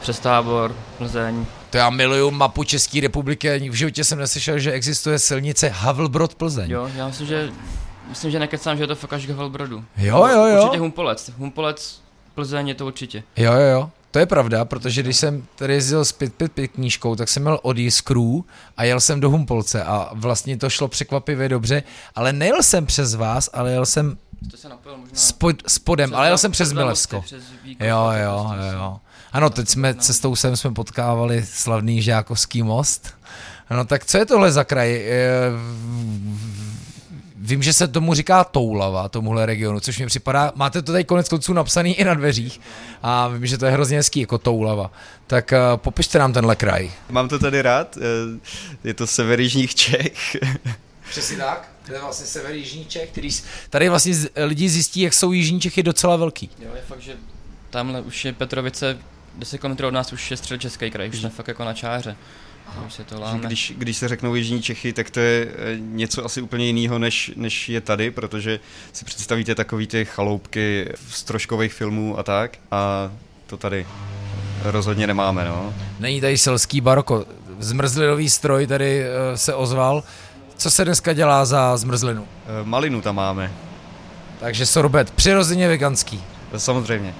přes 0.00 0.18
tábor, 0.18 0.76
Plzeň. 0.98 1.46
To 1.70 1.76
já 1.76 1.90
miluju 1.90 2.30
mapu 2.30 2.64
České 2.64 3.00
republiky, 3.00 3.70
v 3.70 3.74
životě 3.74 4.04
jsem 4.04 4.18
neslyšel, 4.18 4.58
že 4.58 4.72
existuje 4.72 5.18
silnice 5.18 5.68
Havelbrod 5.68 6.34
Plzeň. 6.34 6.70
Jo, 6.70 6.90
já 6.96 7.06
myslím, 7.08 7.26
že 7.26 7.50
myslím, 8.08 8.30
že 8.30 8.38
nekecám, 8.38 8.76
že 8.76 8.82
je 8.82 8.86
to 8.86 8.94
fakt 8.94 9.12
až 9.12 9.26
k 9.26 9.30
Havelbrodu. 9.30 9.84
Jo, 9.96 10.26
jo, 10.26 10.46
jo. 10.46 10.62
Určitě 10.62 10.78
Humpolec. 10.78 11.30
Humpolec, 11.38 12.00
Plzeň 12.34 12.68
je 12.68 12.74
to 12.74 12.86
určitě. 12.86 13.22
Jo, 13.36 13.52
jo, 13.52 13.60
jo. 13.60 13.90
To 14.14 14.18
je 14.18 14.26
pravda, 14.26 14.64
protože 14.64 15.02
když 15.02 15.16
jsem 15.16 15.46
tady 15.56 15.74
jezdil 15.74 16.04
s 16.04 16.12
pit, 16.12 16.34
pit, 16.34 16.52
pit 16.52 16.68
knížkou, 16.68 17.16
tak 17.16 17.28
jsem 17.28 17.42
měl 17.42 17.58
od 17.62 17.78
Jiskrů 17.78 18.44
a 18.76 18.84
jel 18.84 19.00
jsem 19.00 19.20
do 19.20 19.30
Humpolce 19.30 19.84
a 19.84 20.10
vlastně 20.12 20.56
to 20.56 20.70
šlo 20.70 20.88
překvapivě 20.88 21.48
dobře, 21.48 21.82
ale 22.14 22.32
nejel 22.32 22.62
jsem 22.62 22.86
přes 22.86 23.14
vás, 23.14 23.50
ale 23.52 23.72
jel 23.72 23.86
jsem 23.86 24.16
To 24.50 24.56
se 24.56 24.68
napojil 24.68 24.98
možná. 24.98 25.16
spod, 25.18 25.56
spodem, 25.66 26.14
ale 26.14 26.28
jel 26.28 26.38
jsem 26.38 26.52
přes 26.52 26.68
mosty, 26.68 26.74
Milevsko. 26.74 27.22
Přes 27.22 27.44
Víkov, 27.64 27.86
Jo, 27.86 28.10
jo, 28.24 28.46
prostě 28.54 28.76
jo. 28.76 28.96
Ano, 29.32 29.50
teď 29.50 29.68
jsme 29.68 29.94
cestou 29.94 30.36
sem 30.36 30.56
jsme 30.56 30.70
potkávali 30.70 31.46
slavný 31.46 32.02
Žákovský 32.02 32.62
most. 32.62 33.14
No 33.70 33.84
tak 33.84 34.04
co 34.04 34.18
je 34.18 34.26
tohle 34.26 34.52
za 34.52 34.64
kraj? 34.64 35.04
Vím, 37.46 37.62
že 37.62 37.72
se 37.72 37.88
tomu 37.88 38.14
říká 38.14 38.44
Toulava, 38.44 39.08
tomuhle 39.08 39.46
regionu, 39.46 39.80
což 39.80 39.98
mi 39.98 40.06
připadá, 40.06 40.52
máte 40.54 40.82
to 40.82 40.92
tady 40.92 41.04
konec 41.04 41.28
konců 41.28 41.52
napsaný 41.52 41.94
i 41.94 42.04
na 42.04 42.14
dveřích 42.14 42.60
a 43.02 43.28
vím, 43.28 43.46
že 43.46 43.58
to 43.58 43.66
je 43.66 43.72
hrozně 43.72 43.96
hezký, 43.96 44.20
jako 44.20 44.38
Toulava. 44.38 44.90
Tak 45.26 45.52
uh, 45.52 45.76
popište 45.76 46.18
nám 46.18 46.32
tenhle 46.32 46.56
kraj. 46.56 46.90
Mám 47.10 47.28
to 47.28 47.38
tady 47.38 47.62
rád, 47.62 47.96
eh, 47.96 48.00
je 48.84 48.94
to 48.94 49.06
sever 49.06 49.40
jižních 49.40 49.74
Čech. 49.74 50.36
Přesně 51.10 51.36
tak. 51.36 51.68
To 51.86 51.92
je 51.92 52.00
vlastně 52.00 52.26
sever 52.26 52.54
Jižní 52.54 52.84
Čech, 52.84 53.10
který 53.10 53.28
tady 53.70 53.88
vlastně 53.88 54.14
z- 54.14 54.28
lidi 54.44 54.68
zjistí, 54.68 55.00
jak 55.00 55.14
jsou 55.14 55.32
Jižní 55.32 55.60
Čechy 55.60 55.82
docela 55.82 56.16
velký. 56.16 56.50
Jo, 56.58 56.70
je 56.74 56.82
fakt, 56.88 57.00
že 57.00 57.16
tamhle 57.70 58.00
už 58.00 58.24
je 58.24 58.32
Petrovice, 58.32 58.98
10 59.34 59.58
km 59.58 59.84
od 59.84 59.90
nás 59.90 60.12
už 60.12 60.30
je 60.30 60.36
středočeský 60.36 60.90
kraj, 60.90 61.08
už 61.08 61.18
jsme 61.18 61.28
fakt 61.30 61.48
jako 61.48 61.64
na 61.64 61.72
čáře. 61.72 62.16
Se 62.88 63.04
to 63.04 63.20
láme. 63.20 63.46
Když, 63.46 63.72
když 63.78 63.96
se 63.96 64.08
řeknou 64.08 64.34
jižní 64.34 64.62
Čechy, 64.62 64.92
tak 64.92 65.10
to 65.10 65.20
je 65.20 65.48
eh, 65.48 65.76
něco 65.78 66.24
asi 66.24 66.40
úplně 66.40 66.66
jiného, 66.66 66.98
než, 66.98 67.30
než 67.36 67.68
je 67.68 67.80
tady, 67.80 68.10
protože 68.10 68.60
si 68.92 69.04
představíte 69.04 69.54
takový 69.54 69.86
ty 69.86 70.04
chaloupky 70.04 70.92
z 71.08 71.22
troškových 71.22 71.72
filmů 71.74 72.18
a 72.18 72.22
tak 72.22 72.58
a 72.70 73.10
to 73.46 73.56
tady 73.56 73.86
rozhodně 74.62 75.06
nemáme, 75.06 75.44
no. 75.44 75.74
Není 76.00 76.20
tady 76.20 76.38
selský 76.38 76.80
baroko. 76.80 77.24
Zmrzlinový 77.58 78.30
stroj 78.30 78.66
tady 78.66 79.02
uh, 79.04 79.36
se 79.36 79.54
ozval. 79.54 80.02
Co 80.56 80.70
se 80.70 80.84
dneska 80.84 81.12
dělá 81.12 81.44
za 81.44 81.76
zmrzlinu? 81.76 82.26
Eh, 82.46 82.64
Malinu 82.64 83.00
tam 83.00 83.16
máme, 83.16 83.52
Takže 84.40 84.66
sorbet, 84.66 85.10
přirozeně 85.10 85.68
veganský. 85.68 86.22
samozřejmě. 86.56 87.14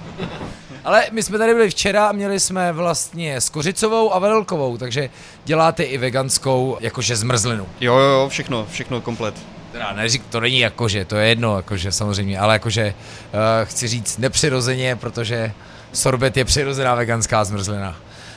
Ale 0.85 1.05
my 1.11 1.23
jsme 1.23 1.37
tady 1.37 1.53
byli 1.53 1.69
včera 1.69 2.07
a 2.07 2.11
měli 2.11 2.39
jsme 2.39 2.71
vlastně 2.71 3.41
s 3.41 3.49
kořicovou 3.49 4.13
a 4.13 4.19
vanilkovou, 4.19 4.77
takže 4.77 5.09
děláte 5.45 5.83
i 5.83 5.97
veganskou, 5.97 6.77
jakože 6.79 7.15
zmrzlinu. 7.15 7.67
Jo, 7.81 7.97
jo, 7.97 8.11
jo, 8.11 8.29
všechno, 8.29 8.67
všechno 8.71 9.01
komplet. 9.01 9.35
Teda 9.71 9.93
neřík, 9.93 10.25
to 10.29 10.39
není 10.39 10.59
jakože, 10.59 11.05
to 11.05 11.15
je 11.15 11.29
jedno, 11.29 11.55
jakože 11.55 11.91
samozřejmě, 11.91 12.39
ale 12.39 12.53
jakože 12.53 12.93
uh, 12.93 13.39
chci 13.63 13.87
říct 13.87 14.17
nepřirozeně, 14.17 14.95
protože 14.95 15.51
sorbet 15.93 16.37
je 16.37 16.45
přirozená 16.45 16.95
veganská 16.95 17.43
zmrzlina. 17.43 17.95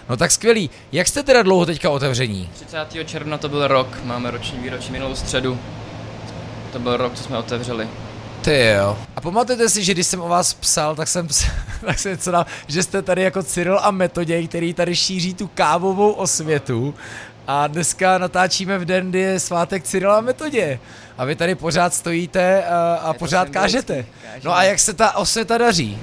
No 0.09 0.17
tak 0.17 0.31
skvělý. 0.31 0.71
Jak 0.93 1.09
jste 1.09 1.23
teda 1.23 1.43
dlouho 1.43 1.67
teďka 1.67 1.91
otevření? 1.91 2.51
30. 2.55 2.87
června 3.05 3.39
to 3.39 3.49
byl 3.49 3.69
rok, 3.69 3.99
máme 4.05 4.31
roční 4.31 4.59
výročí 4.59 4.93
minulou 4.93 5.15
středu. 5.15 5.59
To 6.73 6.79
byl 6.79 6.97
rok, 6.97 7.15
co 7.15 7.23
jsme 7.23 7.39
otevřeli. 7.39 7.89
Ty 8.43 8.67
jo. 8.77 8.99
A 9.17 9.21
pamatujete 9.21 9.69
si, 9.69 9.85
že 9.85 9.95
když 9.95 10.07
jsem 10.07 10.21
o 10.21 10.29
vás 10.29 10.55
psal, 10.55 10.97
tak 10.97 11.09
jsem, 11.09 11.27
ps- 11.27 11.51
tak 11.87 11.99
jsem 11.99 12.13
něco 12.13 12.31
dal, 12.31 12.47
že 12.67 12.83
jste 12.83 13.03
tady 13.03 13.23
jako 13.23 13.43
Cyril 13.43 13.79
a 13.83 13.91
Metoděj, 13.91 14.49
který 14.49 14.75
tady 14.75 14.97
šíří 14.97 15.35
tu 15.35 15.47
kávovou 15.55 16.11
osvětu. 16.13 16.95
A 17.47 17.67
dneska 17.67 18.19
natáčíme 18.19 18.79
v 18.79 18.85
den, 18.85 19.11
kdy 19.11 19.19
je 19.21 19.41
svátek 19.41 19.83
Cyrila 19.85 20.17
a 20.19 20.21
Metodě. 20.21 20.81
A 21.19 21.25
vy 21.25 21.37
tady 21.37 21.55
pořád 21.55 21.95
stojíte 21.95 22.65
a, 22.65 22.95
a 22.95 23.13
to 23.13 23.19
pořád 23.19 23.49
kážete. 23.51 24.07
No 24.45 24.57
a 24.57 24.63
jak 24.63 24.79
se 24.79 24.95
ta 24.95 25.17
osvěta 25.17 25.59
daří? 25.59 25.99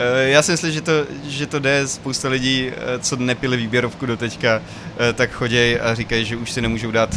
Eh, 0.00 0.28
Já 0.28 0.42
si 0.42 0.52
myslím, 0.52 0.72
že 0.72 0.80
to, 0.80 0.92
že 1.28 1.46
to 1.46 1.58
jde, 1.58 1.86
spousta 1.86 2.28
lidí, 2.28 2.70
eh, 2.70 2.98
co 2.98 3.16
nepili 3.16 3.56
výběrovku 3.56 4.06
do 4.06 4.16
teďka, 4.16 4.62
eh, 4.98 5.12
tak 5.12 5.30
chodějí 5.30 5.78
a 5.78 5.94
říkají, 5.94 6.24
že 6.24 6.36
už 6.36 6.52
si 6.52 6.62
nemůžou 6.62 6.90
dát 6.90 7.14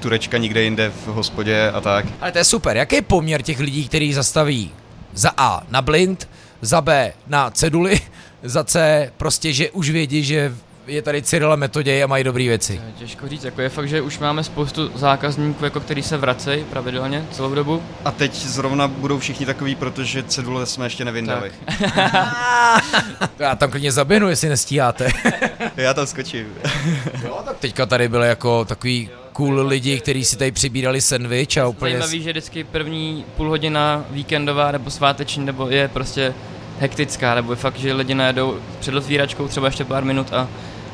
turečka 0.00 0.38
nikde 0.38 0.62
jinde 0.62 0.92
v 1.04 1.06
hospodě 1.06 1.70
a 1.70 1.80
tak. 1.80 2.06
Ale 2.20 2.32
to 2.32 2.38
je 2.38 2.44
super. 2.44 2.76
Jaký 2.76 2.94
je 2.96 3.02
poměr 3.02 3.42
těch 3.42 3.60
lidí, 3.60 3.88
kteří 3.88 4.12
zastaví 4.12 4.70
za 5.14 5.30
A 5.36 5.62
na 5.70 5.82
blind, 5.82 6.28
za 6.62 6.80
B 6.80 7.12
na 7.26 7.50
ceduly, 7.50 8.00
za 8.42 8.64
C 8.64 9.10
prostě, 9.16 9.52
že 9.52 9.70
už 9.70 9.90
vědí, 9.90 10.24
že 10.24 10.54
je 10.86 11.02
tady 11.02 11.22
Cyril 11.22 11.52
a 11.52 11.56
Metoděj 11.56 12.04
a 12.04 12.06
mají 12.06 12.24
dobré 12.24 12.44
věci. 12.44 12.80
Těžko 12.98 13.28
říct, 13.28 13.44
jako 13.44 13.60
je 13.60 13.68
fakt, 13.68 13.88
že 13.88 14.00
už 14.00 14.18
máme 14.18 14.44
spoustu 14.44 14.90
zákazníků, 14.94 15.64
jako 15.64 15.80
který 15.80 16.02
se 16.02 16.16
vracejí 16.16 16.64
pravidelně 16.64 17.26
celou 17.32 17.54
dobu. 17.54 17.82
A 18.04 18.10
teď 18.10 18.34
zrovna 18.34 18.88
budou 18.88 19.18
všichni 19.18 19.46
takový, 19.46 19.74
protože 19.74 20.22
cedule 20.22 20.66
jsme 20.66 20.86
ještě 20.86 21.04
nevyndali. 21.04 21.52
Já 23.38 23.56
tam 23.56 23.70
klidně 23.70 23.92
zaběhnu, 23.92 24.28
jestli 24.28 24.48
nestíháte. 24.48 25.08
Já 25.76 25.94
tam 25.94 26.06
skočím. 26.06 26.46
jo, 27.24 27.42
tak 27.44 27.58
teďka 27.58 27.86
tady 27.86 28.08
byly 28.08 28.28
jako 28.28 28.64
takový 28.64 29.10
cool 29.32 29.66
lidi, 29.66 30.00
kteří 30.00 30.24
si 30.24 30.36
tady 30.36 30.52
přibírali 30.52 31.00
sandwich 31.00 31.58
a 31.58 31.66
úplně... 31.68 31.92
Zajímavý, 31.92 32.22
že 32.22 32.30
vždycky 32.30 32.64
první 32.64 33.24
půl 33.36 33.48
hodina 33.48 34.04
víkendová 34.10 34.72
nebo 34.72 34.90
sváteční 34.90 35.44
nebo 35.44 35.68
je 35.68 35.88
prostě 35.88 36.34
hektická, 36.80 37.34
nebo 37.34 37.52
je 37.52 37.56
fakt, 37.56 37.76
že 37.76 37.92
lidi 37.92 38.14
najedou 38.14 38.58
před 38.80 38.94
otvíračkou 38.94 39.48
třeba 39.48 39.66
ještě 39.66 39.84
pár 39.84 40.04
minut 40.04 40.32
a, 40.32 40.48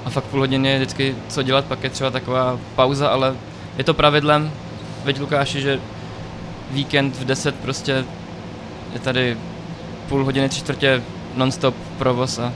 a 0.05 0.11
fakt 0.11 0.25
půl 0.25 0.41
hodiny 0.41 0.69
je 0.69 0.77
vždycky 0.77 1.17
co 1.29 1.43
dělat, 1.43 1.65
pak 1.65 1.85
je 1.85 1.91
třeba 1.91 2.11
taková 2.11 2.59
pauza, 2.75 3.09
ale 3.09 3.37
je 3.79 3.85
to 3.85 3.95
pravidlem, 3.95 4.53
veď 5.05 5.21
Lukáši, 5.21 5.61
že 5.61 5.81
víkend 6.71 7.17
v 7.17 7.25
10 7.25 7.55
prostě 7.55 8.05
je 8.93 9.01
tady 9.01 9.37
půl 10.09 10.25
hodiny, 10.25 10.49
tři 10.49 10.61
čtvrtě 10.61 11.03
non-stop 11.35 11.75
provoz 11.99 12.39
a 12.39 12.53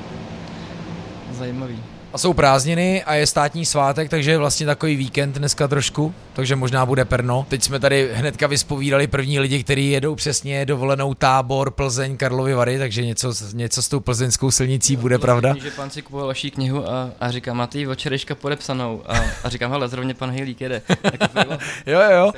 zajímavý. 1.32 1.89
A 2.12 2.18
jsou 2.18 2.32
prázdniny 2.32 3.04
a 3.04 3.14
je 3.14 3.26
státní 3.26 3.66
svátek, 3.66 4.10
takže 4.10 4.30
je 4.30 4.38
vlastně 4.38 4.66
takový 4.66 4.96
víkend 4.96 5.38
dneska 5.38 5.68
trošku, 5.68 6.14
takže 6.32 6.56
možná 6.56 6.86
bude 6.86 7.04
perno. 7.04 7.46
Teď 7.48 7.62
jsme 7.62 7.80
tady 7.80 8.10
hnedka 8.12 8.46
vyspovídali 8.46 9.06
první 9.06 9.40
lidi, 9.40 9.64
kteří 9.64 9.90
jedou 9.90 10.14
přesně 10.14 10.66
dovolenou 10.66 11.14
tábor, 11.14 11.70
Plzeň, 11.70 12.16
Karlovy 12.16 12.54
Vary, 12.54 12.78
takže 12.78 13.06
něco, 13.06 13.32
něco 13.52 13.82
s 13.82 13.88
tou 13.88 14.00
plzeňskou 14.00 14.50
silnicí 14.50 14.96
bude, 14.96 15.18
pravda? 15.18 15.54
Že 15.62 15.70
pan 15.70 15.90
si 15.90 16.02
kupoval 16.02 16.26
vaší 16.26 16.50
knihu 16.50 16.90
a, 16.90 17.10
a 17.20 17.30
říká, 17.30 17.54
máte 17.54 17.78
ji 17.78 17.86
od 17.86 18.06
podepsanou 18.34 19.02
a, 19.06 19.20
a 19.44 19.48
říkám, 19.48 19.70
hele, 19.70 19.88
zrovna 19.88 20.14
pan 20.14 20.30
Hejlík 20.30 20.60
jede. 20.60 20.80
To. 20.80 21.58
Jo, 21.86 22.00
jo, 22.10 22.32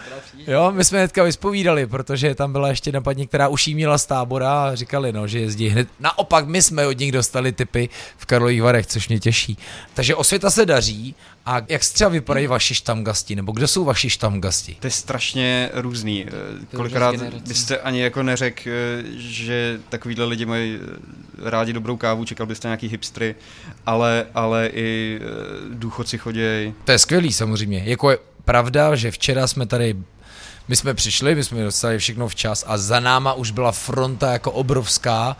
jo, 0.47 0.73
my 0.73 0.85
jsme 0.85 0.99
hnedka 0.99 1.23
vyspovídali, 1.23 1.87
protože 1.87 2.35
tam 2.35 2.53
byla 2.53 2.69
ještě 2.69 2.93
napadní, 2.93 3.27
která 3.27 3.49
už 3.49 3.67
jí 3.67 3.75
měla 3.75 3.99
z 3.99 4.07
tábora 4.07 4.65
a 4.65 4.75
říkali, 4.75 5.13
no, 5.13 5.27
že 5.27 5.39
jezdí 5.39 5.69
hned. 5.69 5.89
Naopak 6.01 6.47
my 6.47 6.63
jsme 6.63 6.87
od 6.87 6.99
nich 6.99 7.13
dostali 7.13 7.53
typy 7.53 7.89
v 8.17 8.27
Karlových 8.27 8.63
Varech, 8.63 8.87
což 8.87 9.09
mě 9.09 9.21
těší. 9.21 9.57
Takže 9.95 10.15
osvěta 10.15 10.51
se 10.51 10.67
daří 10.67 11.15
a 11.47 11.61
jak 11.69 11.83
třeba 11.83 12.11
vypadají 12.11 12.47
vaši 12.47 12.75
štamgasti, 12.75 13.37
nebo 13.37 13.53
kdo 13.53 13.69
jsou 13.69 13.85
vaši 13.85 14.11
štamgasti? 14.11 14.77
To 14.81 14.87
je 14.87 14.91
strašně 14.91 15.71
různý. 15.75 16.27
Eh, 16.73 16.77
Kolikrát 16.77 17.15
byste 17.23 17.79
ani 17.79 18.01
jako 18.01 18.23
neřekl, 18.23 18.71
eh, 18.71 19.03
že 19.17 19.81
takovýhle 19.89 20.25
lidi 20.25 20.47
mají 20.47 20.79
eh, 20.83 21.51
rádi 21.51 21.73
dobrou 21.73 21.97
kávu, 21.97 22.25
čekal 22.25 22.47
byste 22.47 22.69
nějaký 22.69 22.89
hipstry, 22.89 23.35
ale, 23.87 24.27
ale 24.35 24.71
i 24.75 25.21
důchodci 25.75 26.19
chodějí. 26.19 26.75
To 26.85 26.93
je 26.93 26.99
skvělý 26.99 27.33
samozřejmě. 27.33 27.83
Jako 27.85 28.11
je 28.11 28.19
pravda, 28.45 28.97
že 28.97 29.11
včera 29.11 29.47
jsme 29.47 29.67
tady 29.67 29.97
my 30.69 30.77
jsme 30.77 30.95
přišli, 30.95 31.35
my 31.35 31.45
jsme 31.45 31.65
dostali 31.65 31.99
všechno 31.99 32.29
včas 32.29 32.65
a 32.67 32.79
za 32.79 33.01
náma 33.01 33.33
už 33.33 33.51
byla 33.51 33.73
fronta 33.73 34.33
jako 34.33 34.53
obrovská 34.53 35.37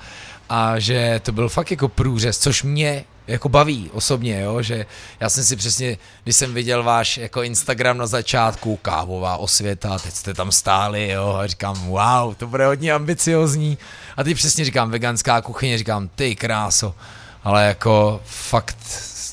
a 0.55 0.79
že 0.79 1.21
to 1.23 1.33
byl 1.33 1.49
fakt 1.49 1.71
jako 1.71 1.89
průřez, 1.89 2.39
což 2.39 2.63
mě 2.63 3.05
jako 3.27 3.49
baví 3.49 3.91
osobně, 3.93 4.41
jo, 4.41 4.63
že 4.63 4.87
já 5.21 5.31
jsem 5.31 5.45
si 5.45 5.57
přesně, 5.57 5.99
když 6.25 6.37
jsem 6.37 6.55
viděl 6.55 6.83
váš 6.83 7.17
jako 7.17 7.43
Instagram 7.43 7.99
na 7.99 8.07
začátku, 8.07 8.77
kávová 8.77 9.37
osvěta, 9.37 9.99
teď 9.99 10.15
jste 10.15 10.35
tam 10.35 10.53
stáli, 10.53 11.09
jo, 11.09 11.35
a 11.35 11.47
říkám, 11.47 11.87
wow, 11.87 12.35
to 12.35 12.47
bude 12.47 12.67
hodně 12.67 12.93
ambiciozní. 12.93 13.79
A 14.17 14.25
teď 14.25 14.37
přesně 14.37 14.65
říkám, 14.65 14.91
veganská 14.91 15.41
kuchyně, 15.41 15.79
říkám, 15.79 16.09
ty 16.09 16.37
kráso, 16.37 16.95
ale 17.45 17.67
jako 17.67 18.21
fakt 18.25 18.79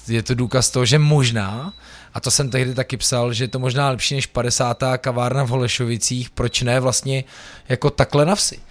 je 0.08 0.24
to 0.24 0.36
důkaz 0.36 0.70
toho, 0.70 0.86
že 0.86 1.00
možná, 1.00 1.74
a 2.14 2.20
to 2.20 2.32
jsem 2.32 2.50
tehdy 2.50 2.74
taky 2.74 2.98
psal, 2.98 3.34
že 3.34 3.44
je 3.44 3.48
to 3.48 3.60
možná 3.60 3.90
lepší 3.90 4.16
než 4.16 4.26
50. 4.26 4.84
kavárna 4.98 5.44
v 5.44 5.50
Holešovicích, 5.50 6.30
proč 6.30 6.62
ne 6.62 6.80
vlastně 6.80 7.24
jako 7.70 7.90
takhle 7.90 8.26
na 8.26 8.36
vsi. 8.36 8.58
Uh, 8.58 8.64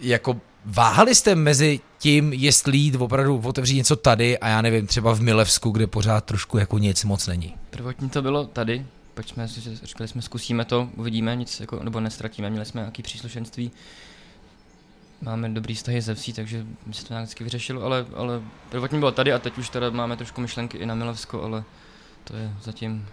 jako 0.00 0.40
váhali 0.66 1.14
jste 1.14 1.34
mezi 1.34 1.80
tím, 1.98 2.32
jestli 2.32 2.78
jít 2.78 2.94
opravdu 2.94 3.40
otevřít 3.44 3.76
něco 3.76 3.96
tady 3.96 4.38
a 4.38 4.48
já 4.48 4.62
nevím, 4.62 4.86
třeba 4.86 5.14
v 5.14 5.20
Milevsku, 5.20 5.70
kde 5.70 5.86
pořád 5.86 6.24
trošku 6.24 6.58
jako 6.58 6.78
nic 6.78 7.04
moc 7.04 7.26
není. 7.26 7.54
Prvotní 7.70 8.10
to 8.10 8.22
bylo 8.22 8.44
tady, 8.44 8.86
pak 9.14 9.28
jsme 9.28 9.48
říkali, 9.82 10.08
jsme 10.08 10.22
zkusíme 10.22 10.64
to, 10.64 10.88
uvidíme, 10.96 11.36
nic 11.36 11.60
jako, 11.60 11.82
nebo 11.82 12.00
nestratíme, 12.00 12.50
měli 12.50 12.66
jsme 12.66 12.80
nějaký 12.80 13.02
příslušenství, 13.02 13.70
máme 15.22 15.48
dobrý 15.48 15.74
vztahy 15.74 16.00
ze 16.00 16.14
vsí, 16.14 16.32
takže 16.32 16.66
se 16.92 17.04
to 17.04 17.14
nějak 17.14 17.24
vždycky 17.24 17.44
vyřešilo, 17.44 17.82
ale, 17.82 18.06
ale 18.14 18.42
prvotní 18.70 18.98
bylo 18.98 19.12
tady 19.12 19.32
a 19.32 19.38
teď 19.38 19.58
už 19.58 19.68
teda 19.68 19.90
máme 19.90 20.16
trošku 20.16 20.40
myšlenky 20.40 20.78
i 20.78 20.86
na 20.86 20.94
Milevsko, 20.94 21.42
ale 21.42 21.64
to 22.24 22.36
je 22.36 22.52
zatím 22.62 23.06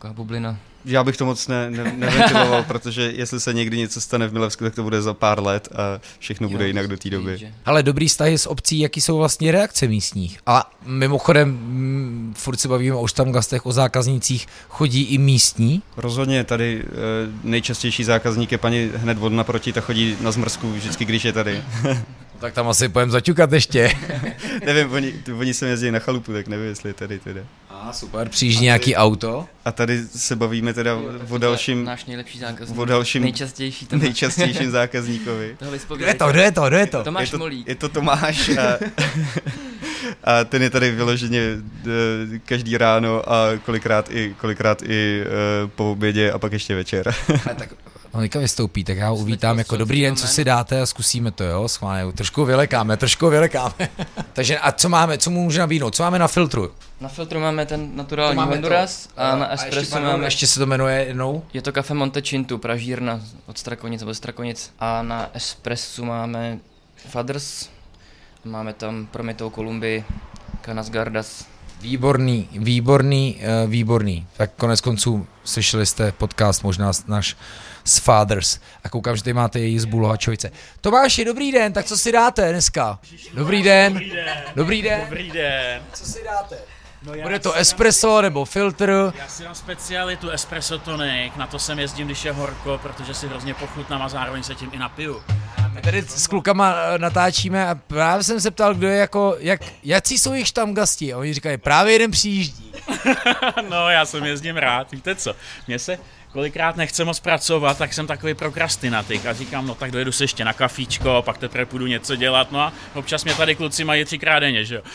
taková 0.00 0.12
bublina. 0.14 0.56
Já 0.84 1.04
bych 1.04 1.16
to 1.16 1.24
moc 1.24 1.48
ne, 1.48 1.70
ne, 1.70 1.92
neventiloval, 1.96 2.62
protože 2.68 3.02
jestli 3.16 3.40
se 3.40 3.52
někdy 3.54 3.78
něco 3.78 4.00
stane 4.00 4.28
v 4.28 4.32
Milevsku, 4.32 4.64
tak 4.64 4.74
to 4.74 4.82
bude 4.82 5.02
za 5.02 5.14
pár 5.14 5.42
let 5.42 5.68
a 5.74 6.00
všechno 6.18 6.48
bude 6.48 6.64
Jo, 6.64 6.68
jinak 6.68 6.88
do 6.88 6.96
té 6.96 7.10
doby. 7.10 7.38
že- 7.38 7.52
Ale 7.66 7.82
dobrý 7.82 8.08
vztahy 8.08 8.38
s 8.38 8.46
obcí, 8.48 8.78
jaký 8.80 9.00
jsou 9.00 9.18
vlastně 9.18 9.52
reakce 9.52 9.86
místních. 9.88 10.38
A 10.46 10.70
mimochodem, 10.86 11.48
mm, 11.48 12.34
furt 12.36 12.56
se 12.60 12.68
bavíme 12.68 12.96
o 12.96 13.06
štamgastech, 13.06 13.66
o 13.66 13.72
zákaznících, 13.72 14.46
chodí 14.68 15.02
i 15.02 15.18
místní. 15.18 15.82
Rozhodně 15.96 16.44
tady 16.44 16.82
eh, 16.84 16.88
nejčastější 17.44 18.04
zákazník 18.04 18.52
je 18.52 18.58
paní 18.58 18.90
hned 18.96 19.18
od 19.20 19.32
naproti, 19.32 19.72
ta 19.72 19.80
chodí 19.80 20.16
na 20.20 20.32
zmrzku 20.32 20.72
vždycky, 20.72 21.04
když 21.04 21.24
je 21.24 21.32
tady. 21.32 21.62
Tak 22.40 22.54
tam 22.54 22.68
asi 22.68 22.88
pojem 22.88 23.10
zaťukat 23.10 23.52
ještě. 23.52 23.92
nevím, 24.66 24.92
oni, 24.92 25.14
oni 25.38 25.54
sem 25.54 25.68
jezdí 25.68 25.90
na 25.90 25.98
chalupu, 25.98 26.32
tak 26.32 26.48
nevím, 26.48 26.66
jestli 26.66 26.90
je 26.90 26.94
tady 26.94 27.18
teda. 27.18 27.40
A 27.70 27.92
super, 27.92 28.28
přijíždí 28.28 28.64
nějaký 28.64 28.96
auto. 28.96 29.46
A 29.64 29.72
tady 29.72 30.02
se 30.16 30.36
bavíme 30.36 30.74
teda 30.74 30.96
o 31.30 31.38
dalším, 31.38 31.84
Náš 31.84 32.04
nejlepší 32.04 32.38
zákazník. 32.38 32.78
o 32.78 32.84
dalším 32.84 33.22
Nejčastější 33.22 33.86
to 33.86 33.96
nejčastějším 33.96 34.70
zákazníkovi. 34.80 35.56
Kdo 35.96 36.06
je 36.06 36.14
to, 36.14 36.28
kdo 36.28 36.40
je 36.40 36.52
to, 36.52 36.66
kdo 36.68 36.76
je 36.76 36.86
to? 36.86 37.04
Tomáš 37.04 37.28
je 37.28 37.30
to, 37.30 37.38
Molík. 37.38 37.68
je 37.68 37.74
to 37.74 37.88
Tomáš 37.88 38.48
a, 38.48 38.78
a 40.24 40.44
ten 40.44 40.62
je 40.62 40.70
tady 40.70 40.90
vyloženě 40.90 41.40
eh, 41.44 42.38
každý 42.44 42.76
ráno 42.76 43.32
a 43.32 43.46
kolikrát 43.64 44.08
i, 44.10 44.34
kolikrát 44.40 44.82
i 44.82 45.22
eh, 45.22 45.26
po 45.66 45.92
obědě 45.92 46.32
a 46.32 46.38
pak 46.38 46.52
ještě 46.52 46.74
večer. 46.74 47.14
Ale 47.46 47.54
tak 47.54 47.68
Monika 48.12 48.38
vystoupí, 48.38 48.84
tak 48.84 48.96
já 48.96 49.08
ho 49.08 49.16
uvítám 49.16 49.58
jako 49.58 49.76
dobrý 49.76 50.00
den, 50.00 50.16
co 50.16 50.26
si 50.26 50.44
dáte 50.44 50.80
a 50.80 50.86
zkusíme 50.86 51.30
to, 51.30 51.44
jo, 51.44 51.68
schválně. 51.68 52.12
Trošku 52.12 52.44
vylekáme, 52.44 52.96
trošku 52.96 53.28
vylekáme. 53.28 53.74
Takže 54.32 54.58
a 54.58 54.72
co 54.72 54.88
máme, 54.88 55.18
co 55.18 55.30
mu 55.30 55.42
může 55.42 55.58
nabídnout, 55.58 55.94
co 55.94 56.02
máme 56.02 56.18
na 56.18 56.28
filtru? 56.28 56.72
Na 57.00 57.08
filtru 57.08 57.40
máme 57.40 57.66
ten 57.66 57.96
naturální 57.96 58.36
máme 58.36 58.52
Honduras 58.52 59.06
to. 59.06 59.12
a 59.16 59.36
na 59.36 59.50
ještě, 59.52 59.66
espresso 59.66 59.90
pardon, 59.90 60.10
máme... 60.10 60.26
ještě 60.26 60.46
se 60.46 60.60
to 60.60 60.66
jmenuje 60.66 61.04
jednou? 61.04 61.42
Je 61.52 61.62
to 61.62 61.72
kafe 61.72 61.94
Montechintu, 61.94 62.58
pražírna 62.58 63.20
od 63.46 63.58
Strakonic 63.58 64.00
nebo 64.00 64.14
Strakonic. 64.14 64.72
A 64.78 65.02
na 65.02 65.30
espressu 65.34 66.04
máme 66.04 66.58
Fathers, 66.96 67.68
máme 68.44 68.72
tam 68.72 69.06
Prometou 69.06 69.50
Kolumbii, 69.50 70.04
Canas 70.64 70.90
Gardas. 70.90 71.46
Výborný, 71.80 72.48
výborný, 72.52 73.36
eh, 73.40 73.66
výborný. 73.66 74.26
Tak 74.36 74.50
konec 74.56 74.80
konců 74.80 75.26
slyšeli 75.44 75.86
jste 75.86 76.12
podcast 76.12 76.64
možná 76.64 76.92
náš 77.06 77.36
s 77.84 77.98
Fathers 77.98 78.58
a 78.84 78.88
koukám, 78.88 79.16
že 79.16 79.22
tady 79.22 79.34
máte 79.34 79.58
její 79.58 79.78
z 79.78 79.84
Bulhačovice. 79.84 80.50
Tomáši, 80.80 81.24
dobrý 81.24 81.52
den, 81.52 81.72
tak 81.72 81.86
co 81.86 81.98
si 81.98 82.12
dáte 82.12 82.52
dneska? 82.52 82.98
Dobrý 83.34 83.62
den. 83.62 83.92
Dobrý 83.92 84.10
den. 84.10 84.26
Dobrý 84.56 84.82
den. 84.82 85.00
Dobrý 85.04 85.30
den. 85.30 85.82
Co 85.92 86.04
si 86.04 86.24
dáte? 86.24 86.56
No 87.02 87.12
Bude 87.22 87.38
to 87.38 87.48
si 87.48 87.54
dám- 87.54 87.60
espresso 87.62 88.22
nebo 88.22 88.44
filtr? 88.44 89.12
Já 89.18 89.28
si 89.28 89.42
dám 89.44 89.54
specialitu 89.54 90.30
espresso 90.30 90.78
tonic, 90.78 91.32
na 91.36 91.46
to 91.46 91.58
sem 91.58 91.78
jezdím, 91.78 92.06
když 92.06 92.24
je 92.24 92.32
horko, 92.32 92.78
protože 92.82 93.14
si 93.14 93.28
hrozně 93.28 93.54
pochutnám 93.54 94.02
a 94.02 94.08
zároveň 94.08 94.42
se 94.42 94.54
tím 94.54 94.70
i 94.72 94.78
napiju. 94.78 95.22
My 95.72 95.80
tady 95.80 96.02
s 96.02 96.26
klukama 96.26 96.74
eh, 96.94 96.98
natáčíme 96.98 97.68
a 97.68 97.74
právě 97.74 98.24
jsem 98.24 98.40
se 98.40 98.50
ptal, 98.50 98.74
kdo 98.74 98.88
je 98.88 98.96
jako, 98.96 99.36
jak, 99.38 99.60
jaký 99.82 100.18
jsou 100.18 100.34
jich 100.34 100.52
tam 100.52 100.74
gasti? 100.74 101.12
A 101.12 101.18
oni 101.18 101.34
říkají, 101.34 101.58
právě 101.58 101.92
jeden 101.92 102.10
přijíždí. 102.10 102.72
no, 103.70 103.88
já 103.90 104.06
jsem 104.06 104.24
jezdím 104.24 104.56
rád, 104.56 104.92
víte 104.92 105.14
co, 105.14 105.34
mně 105.66 105.78
se 105.78 105.98
kolikrát 106.32 106.76
nechce 106.76 107.04
moc 107.04 107.20
pracovat, 107.20 107.78
tak 107.78 107.94
jsem 107.94 108.06
takový 108.06 108.34
prokrastinatik 108.34 109.26
a 109.26 109.32
říkám, 109.32 109.66
no 109.66 109.74
tak 109.74 109.90
dojedu 109.90 110.12
se 110.12 110.24
ještě 110.24 110.44
na 110.44 110.52
kafíčko, 110.52 111.22
pak 111.26 111.38
teprve 111.38 111.66
půjdu 111.66 111.86
něco 111.86 112.16
dělat, 112.16 112.52
no 112.52 112.60
a 112.60 112.72
občas 112.94 113.24
mě 113.24 113.34
tady 113.34 113.54
kluci 113.54 113.84
mají 113.84 114.04
třikrát 114.04 114.38
denně, 114.40 114.64
že 114.64 114.74
jo. 114.74 114.82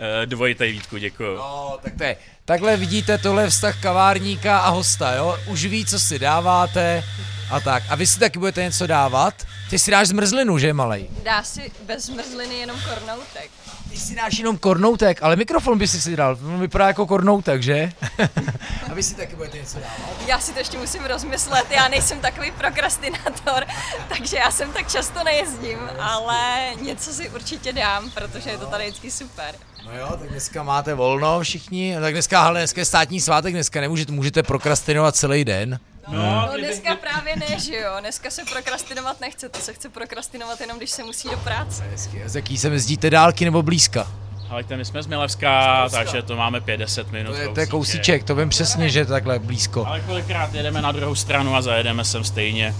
Eh, 0.00 0.26
Dvojitej 0.26 0.72
Vítku, 0.72 0.96
děkuju. 0.98 1.36
No, 1.36 1.78
tak 1.82 1.92
to 1.98 2.04
je. 2.04 2.16
Takhle 2.44 2.76
vidíte, 2.76 3.18
tohle 3.18 3.42
je 3.42 3.50
vztah 3.50 3.82
kavárníka 3.82 4.58
a 4.58 4.68
hosta, 4.68 5.14
jo? 5.14 5.38
Už 5.46 5.64
ví, 5.64 5.86
co 5.86 6.00
si 6.00 6.18
dáváte 6.18 7.04
a 7.50 7.60
tak. 7.60 7.82
A 7.88 7.94
vy 7.94 8.06
si 8.06 8.18
taky 8.18 8.38
budete 8.38 8.62
něco 8.62 8.86
dávat? 8.86 9.34
Ty 9.70 9.78
si 9.78 9.90
dáš 9.90 10.08
zmrzlinu, 10.08 10.58
že 10.58 10.72
malej? 10.72 11.08
Dá 11.22 11.42
si 11.42 11.72
bez 11.86 12.04
zmrzliny 12.06 12.54
jenom 12.54 12.76
kornoutek. 12.80 13.50
Ty 13.90 13.96
si 13.96 14.14
dáš 14.14 14.38
jenom 14.38 14.58
kornoutek, 14.58 15.22
ale 15.22 15.36
mikrofon 15.36 15.78
by 15.78 15.88
si 15.88 16.00
si 16.00 16.16
dal. 16.16 16.38
On 16.44 16.60
vypadá 16.60 16.86
jako 16.86 17.06
kornoutek, 17.06 17.62
že? 17.62 17.92
a 18.90 18.94
vy 18.94 19.02
si 19.02 19.14
taky 19.14 19.36
budete 19.36 19.56
něco 19.58 19.78
dávat? 19.78 20.28
Já 20.28 20.40
si 20.40 20.52
to 20.52 20.58
ještě 20.58 20.78
musím 20.78 21.04
rozmyslet, 21.04 21.70
já 21.70 21.88
nejsem 21.88 22.20
takový 22.20 22.50
prokrastinátor, 22.50 23.64
takže 24.08 24.36
já 24.36 24.50
sem 24.50 24.72
tak 24.72 24.90
často 24.90 25.24
nejezdím, 25.24 25.78
ale 26.00 26.70
něco 26.82 27.12
si 27.12 27.28
určitě 27.30 27.72
dám, 27.72 28.10
protože 28.10 28.50
je 28.50 28.58
to 28.58 28.66
tady 28.66 28.84
vždycky 28.84 29.10
super. 29.10 29.54
No 29.86 29.98
jo, 29.98 30.16
tak 30.20 30.28
dneska 30.28 30.62
máte 30.62 30.94
volno 30.94 31.40
všichni, 31.40 31.96
tak 32.00 32.12
dneska, 32.14 32.40
ale 32.40 32.60
dneska 32.60 32.80
je 32.80 32.84
státní 32.84 33.20
svátek, 33.20 33.54
dneska 33.54 33.80
nemůžete, 33.80 34.12
můžete 34.12 34.42
prokrastinovat 34.42 35.16
celý 35.16 35.44
den. 35.44 35.78
No 36.10 36.48
dneska 36.58 36.96
právě 36.96 37.36
ne, 37.36 37.60
že 37.60 37.76
jo, 37.76 37.96
dneska 38.00 38.30
se 38.30 38.42
prokrastinovat 38.52 39.20
nechce, 39.20 39.48
to 39.48 39.58
se 39.58 39.72
chce 39.72 39.88
prokrastinovat 39.88 40.60
jenom, 40.60 40.78
když 40.78 40.90
se 40.90 41.04
musí 41.04 41.28
do 41.30 41.36
práce. 41.36 41.84
Hezky. 41.90 42.24
A 42.24 42.28
z 42.28 42.36
jaký 42.36 42.58
sem 42.58 42.72
jezdíte 42.72 43.10
dálky 43.10 43.44
nebo 43.44 43.62
blízka? 43.62 44.06
Ale 44.50 44.64
my 44.76 44.84
jsme 44.84 45.02
z 45.02 45.06
Milevská, 45.06 45.88
takže 45.88 46.22
to 46.22 46.36
máme 46.36 46.60
50 46.60 47.12
minut. 47.12 47.32
To 47.32 47.38
je, 47.38 47.48
to 47.48 47.60
je 47.60 47.66
kousíček, 47.66 48.24
to 48.24 48.34
vím 48.34 48.48
přesně, 48.48 48.88
že 48.88 48.98
je 48.98 49.06
takhle 49.06 49.38
blízko. 49.38 49.86
Ale 49.86 50.00
kolikrát 50.00 50.54
jedeme 50.54 50.82
na 50.82 50.92
druhou 50.92 51.14
stranu 51.14 51.54
a 51.56 51.62
zajedeme 51.62 52.04
sem 52.04 52.24
stejně, 52.24 52.74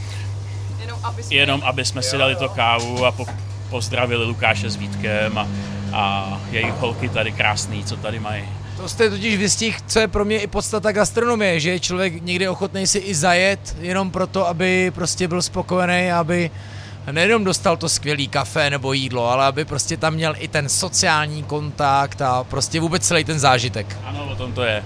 Jenom 0.80 1.00
aby 1.02 1.22
jsme... 1.22 1.36
jenom 1.36 1.62
aby 1.64 1.84
jsme 1.84 2.02
si 2.02 2.18
dali 2.18 2.36
to 2.36 2.48
kávu 2.48 3.04
a 3.04 3.12
po, 3.12 3.26
pozdravili 3.70 4.24
Lukáše 4.24 4.70
s 4.70 4.76
Vítkem 4.76 5.38
a, 5.38 5.48
a 5.92 6.40
jejich 6.50 6.74
holky 6.74 7.08
tady 7.08 7.32
krásný, 7.32 7.84
co 7.84 7.96
tady 7.96 8.20
mají. 8.20 8.48
To 8.78 8.88
jste 8.88 9.10
totiž 9.10 9.36
vystih, 9.36 9.82
co 9.86 10.00
je 10.00 10.08
pro 10.08 10.24
mě 10.24 10.40
i 10.40 10.46
podstata 10.46 10.92
gastronomie, 10.92 11.60
že 11.60 11.70
je 11.70 11.80
člověk 11.80 12.22
někdy 12.22 12.48
ochotný 12.48 12.86
si 12.86 12.98
i 12.98 13.14
zajet, 13.14 13.76
jenom 13.80 14.10
proto, 14.10 14.46
aby 14.46 14.92
prostě 14.94 15.28
byl 15.28 15.42
spokojený, 15.42 16.12
aby 16.12 16.50
nejenom 17.12 17.44
dostal 17.44 17.76
to 17.76 17.88
skvělý 17.88 18.28
kafe 18.28 18.70
nebo 18.70 18.92
jídlo, 18.92 19.30
ale 19.30 19.46
aby 19.46 19.64
prostě 19.64 19.96
tam 19.96 20.14
měl 20.14 20.34
i 20.38 20.48
ten 20.48 20.68
sociální 20.68 21.42
kontakt 21.42 22.22
a 22.22 22.44
prostě 22.44 22.80
vůbec 22.80 23.06
celý 23.06 23.24
ten 23.24 23.38
zážitek. 23.38 23.96
Ano, 24.04 24.28
o 24.32 24.36
tom 24.36 24.52
to 24.52 24.62
je. 24.62 24.84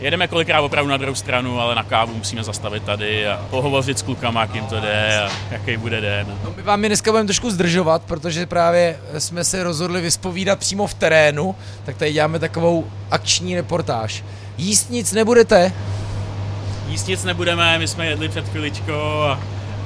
Jedeme 0.00 0.28
kolikrát 0.28 0.60
opravdu 0.60 0.90
na 0.90 0.96
druhou 0.96 1.14
stranu, 1.14 1.60
ale 1.60 1.74
na 1.74 1.82
kávu 1.82 2.14
musíme 2.14 2.44
zastavit 2.44 2.82
tady 2.82 3.26
a 3.26 3.46
pohovořit 3.50 3.98
s 3.98 4.02
klukama, 4.02 4.40
jak 4.40 4.54
jim 4.54 4.66
to 4.66 4.80
jde 4.80 5.20
a 5.20 5.30
jaký 5.50 5.76
bude 5.76 6.00
den. 6.00 6.38
No, 6.44 6.52
my 6.56 6.62
vám 6.62 6.82
je 6.84 6.88
dneska 6.88 7.10
budeme 7.10 7.26
trošku 7.26 7.50
zdržovat, 7.50 8.02
protože 8.02 8.46
právě 8.46 8.98
jsme 9.18 9.44
se 9.44 9.62
rozhodli 9.62 10.00
vyspovídat 10.00 10.58
přímo 10.58 10.86
v 10.86 10.94
terénu, 10.94 11.54
tak 11.84 11.96
tady 11.96 12.12
děláme 12.12 12.38
takovou 12.38 12.86
akční 13.10 13.54
reportáž. 13.56 14.24
Jíst 14.58 14.90
nic 14.90 15.12
nebudete? 15.12 15.72
Jíst 16.88 17.08
nic 17.08 17.24
nebudeme, 17.24 17.78
my 17.78 17.88
jsme 17.88 18.06
jedli 18.06 18.28
před 18.28 18.48
chviličkou 18.48 19.22
a, 19.22 19.40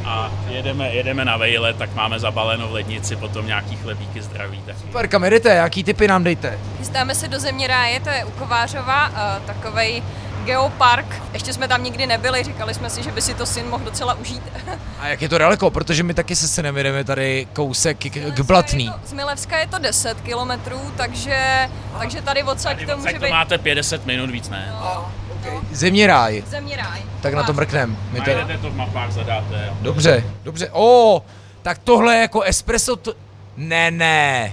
a 0.04 0.30
jedeme, 0.48 0.88
jedeme 0.94 1.24
na 1.24 1.36
vejle, 1.36 1.74
tak 1.74 1.94
máme 1.94 2.18
zabaleno 2.20 2.68
v 2.68 2.72
lednici, 2.72 3.16
potom 3.16 3.46
nějaký 3.46 3.76
chlebíky 3.76 4.22
zdraví. 4.22 4.62
Tak. 4.66 4.76
Super, 4.78 5.08
kam 5.08 5.24
jedete? 5.24 5.48
Jaký 5.54 5.84
typy 5.84 6.08
nám 6.08 6.24
dejte? 6.24 6.58
Chystáme 6.78 7.14
se 7.14 7.28
do 7.28 7.40
Země 7.40 7.66
ráje, 7.66 8.00
to 8.00 8.08
je 8.10 8.24
u 8.24 8.30
Kovářova, 8.30 9.08
uh, 9.08 9.16
takovej 9.46 10.02
geopark. 10.44 11.22
Ještě 11.32 11.52
jsme 11.52 11.68
tam 11.68 11.84
nikdy 11.84 12.06
nebyli, 12.06 12.44
říkali 12.44 12.74
jsme 12.74 12.90
si, 12.90 13.02
že 13.02 13.12
by 13.12 13.22
si 13.22 13.34
to 13.34 13.46
syn 13.46 13.66
mohl 13.68 13.84
docela 13.84 14.14
užít. 14.14 14.42
A 15.00 15.08
jak 15.08 15.22
je 15.22 15.28
to 15.28 15.38
daleko? 15.38 15.70
Protože 15.70 16.02
my 16.02 16.14
taky 16.14 16.36
se 16.36 16.48
synem 16.48 16.76
jedeme 16.76 17.04
tady 17.04 17.46
kousek 17.52 17.98
k, 17.98 18.10
k 18.34 18.40
Blatný. 18.40 18.88
To- 18.88 18.94
Z 19.04 19.12
Milevska 19.12 19.58
je 19.58 19.66
to 19.66 19.78
10 19.78 20.20
kilometrů, 20.20 20.80
takže, 20.96 21.68
takže 21.98 22.22
tady 22.22 22.42
odsaď 22.42 22.86
to 22.86 22.96
může 22.96 23.04
tak 23.12 23.20
to 23.20 23.24
být 23.24 23.30
máte 23.30 23.58
50 23.58 24.06
minut 24.06 24.30
víc, 24.30 24.48
ne? 24.48 24.72
Země 24.72 25.23
ráj. 25.44 25.60
Země 25.72 26.76
ráj. 26.76 27.02
Tak 27.20 27.34
na 27.34 27.42
to 27.42 27.52
mrknem. 27.52 27.96
My 28.12 28.20
to... 28.20 28.30
Najdete 28.30 28.58
to 28.58 28.70
v 28.70 28.76
mapách, 28.76 29.12
zadáte. 29.12 29.64
jo. 29.68 29.74
Dobře, 29.80 30.24
dobře. 30.44 30.68
O, 30.72 31.22
tak 31.62 31.78
tohle 31.78 32.14
je 32.14 32.20
jako 32.20 32.40
espresso 32.42 32.96
to... 32.96 33.14
Ne, 33.56 33.90
ne. 33.90 34.52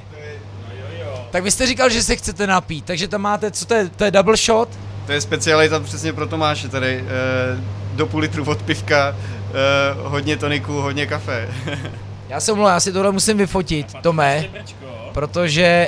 Tak 1.32 1.44
vy 1.44 1.52
jste 1.52 1.68
říkal, 1.68 1.90
že 1.90 2.04
se 2.04 2.16
chcete 2.16 2.48
napít, 2.48 2.86
takže 2.86 3.08
tam 3.08 3.22
máte, 3.22 3.52
co 3.52 3.66
to 3.66 3.74
je, 3.74 3.90
to 3.90 4.04
je 4.06 4.12
double 4.12 4.38
shot? 4.38 4.70
To 5.06 5.12
je 5.12 5.22
specialita 5.22 5.80
přesně 5.80 6.14
pro 6.14 6.28
Tomáše 6.28 6.70
tady. 6.70 7.04
eh, 7.08 7.62
Do 7.94 8.06
půl 8.08 8.20
litru 8.20 8.46
od 8.46 8.62
pivka, 8.62 9.16
eh, 9.16 9.54
hodně 10.04 10.38
toniku, 10.38 10.74
hodně 10.82 11.06
kafe. 11.08 11.50
Já 12.30 12.40
se 12.40 12.52
omlouvám, 12.52 12.74
já 12.74 12.80
si 12.80 12.94
tohle 12.94 13.12
musím 13.12 13.38
vyfotit, 13.38 13.88
Tome, 14.02 14.46
protože 15.14 15.88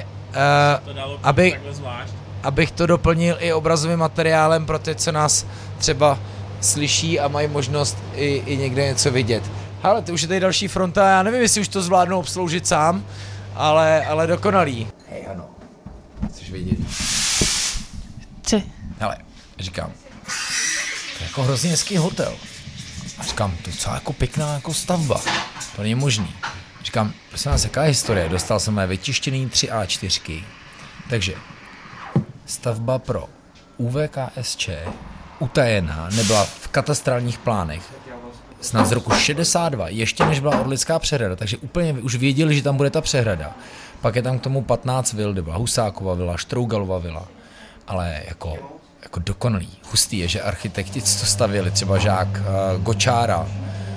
to 0.86 0.94
dalo 0.94 1.20
aby- 1.24 1.52
takhle 1.52 1.74
zvlášť. 1.74 2.14
Abych 2.44 2.72
to 2.72 2.88
doplnil 2.88 3.38
i 3.40 3.54
obrazovým 3.54 4.00
materiálem 4.00 4.66
pro 4.66 4.80
ty, 4.80 4.96
co 4.96 5.12
nás 5.12 5.46
třeba 5.78 6.20
slyší 6.62 7.20
a 7.20 7.28
mají 7.28 7.48
možnost 7.48 7.98
i, 8.16 8.44
i 8.46 8.58
někde 8.58 8.86
něco 8.86 9.12
vidět. 9.12 9.44
Hele, 9.84 10.02
to 10.02 10.14
už 10.14 10.22
je 10.22 10.28
tady 10.28 10.40
další 10.40 10.68
fronta, 10.68 11.10
já 11.10 11.24
nevím, 11.24 11.42
jestli 11.42 11.62
už 11.62 11.68
to 11.68 11.82
zvládnu 11.82 12.20
obsloužit 12.20 12.68
sám, 12.68 13.06
ale, 13.56 14.06
ale 14.06 14.28
dokonalý. 14.28 14.88
Hej, 15.10 15.28
ano. 15.32 15.46
Chceš 16.30 16.52
vědět? 16.52 16.78
Tři. 18.42 18.64
Hele, 19.00 19.18
říkám, 19.60 19.92
to 21.18 21.24
je 21.24 21.28
jako 21.28 21.44
hrozně 21.44 21.70
hezký 21.70 21.98
hotel. 21.98 22.34
A 23.20 23.24
říkám, 23.24 23.52
to 23.52 23.70
je 23.70 23.76
docela 23.76 23.96
jako 23.96 24.14
pěkná 24.14 24.54
jako 24.54 24.74
stavba. 24.74 25.22
To 25.76 25.82
není 25.82 25.96
možný. 25.96 26.36
Říkám, 26.84 27.14
prosím 27.30 27.52
vás, 27.52 27.64
jaká 27.64 27.84
je 27.84 27.88
historie? 27.88 28.30
Dostal 28.30 28.60
jsem 28.60 28.74
mé 28.74 28.88
vytištěný 28.88 29.48
3A4. 29.48 30.44
Takže 31.10 31.34
stavba 32.54 33.00
pro 33.00 33.30
UVKSČ 33.78 34.70
utajená 35.40 36.10
nebyla 36.16 36.46
v 36.46 36.68
katastrálních 36.68 37.40
plánech 37.40 37.94
snad 38.62 38.88
z 38.88 38.92
roku 38.92 39.12
62, 39.12 39.88
ještě 39.88 40.26
než 40.26 40.40
byla 40.40 40.60
Orlická 40.60 41.00
přehrada, 41.00 41.36
takže 41.36 41.58
úplně 41.58 41.94
už 41.94 42.16
věděli, 42.16 42.56
že 42.56 42.64
tam 42.64 42.78
bude 42.78 42.90
ta 42.90 43.02
přehrada. 43.02 43.54
Pak 44.02 44.16
je 44.16 44.22
tam 44.22 44.40
k 44.40 44.42
tomu 44.42 44.62
15 44.62 45.14
vil, 45.14 45.34
kde 45.34 45.42
byla 45.42 45.56
Husákova 45.56 46.14
vila, 46.14 46.38
Štrougalova 46.38 46.98
vila, 46.98 47.28
ale 47.88 48.22
jako, 48.28 48.58
jako 49.04 49.20
dokonalý. 49.20 49.70
Hustý 49.92 50.18
je, 50.18 50.28
že 50.28 50.42
architekti, 50.42 51.02
to 51.02 51.08
stavěli, 51.08 51.72
třeba 51.72 51.98
žák 51.98 52.28
uh, 52.28 52.84
Gočára, 52.84 53.48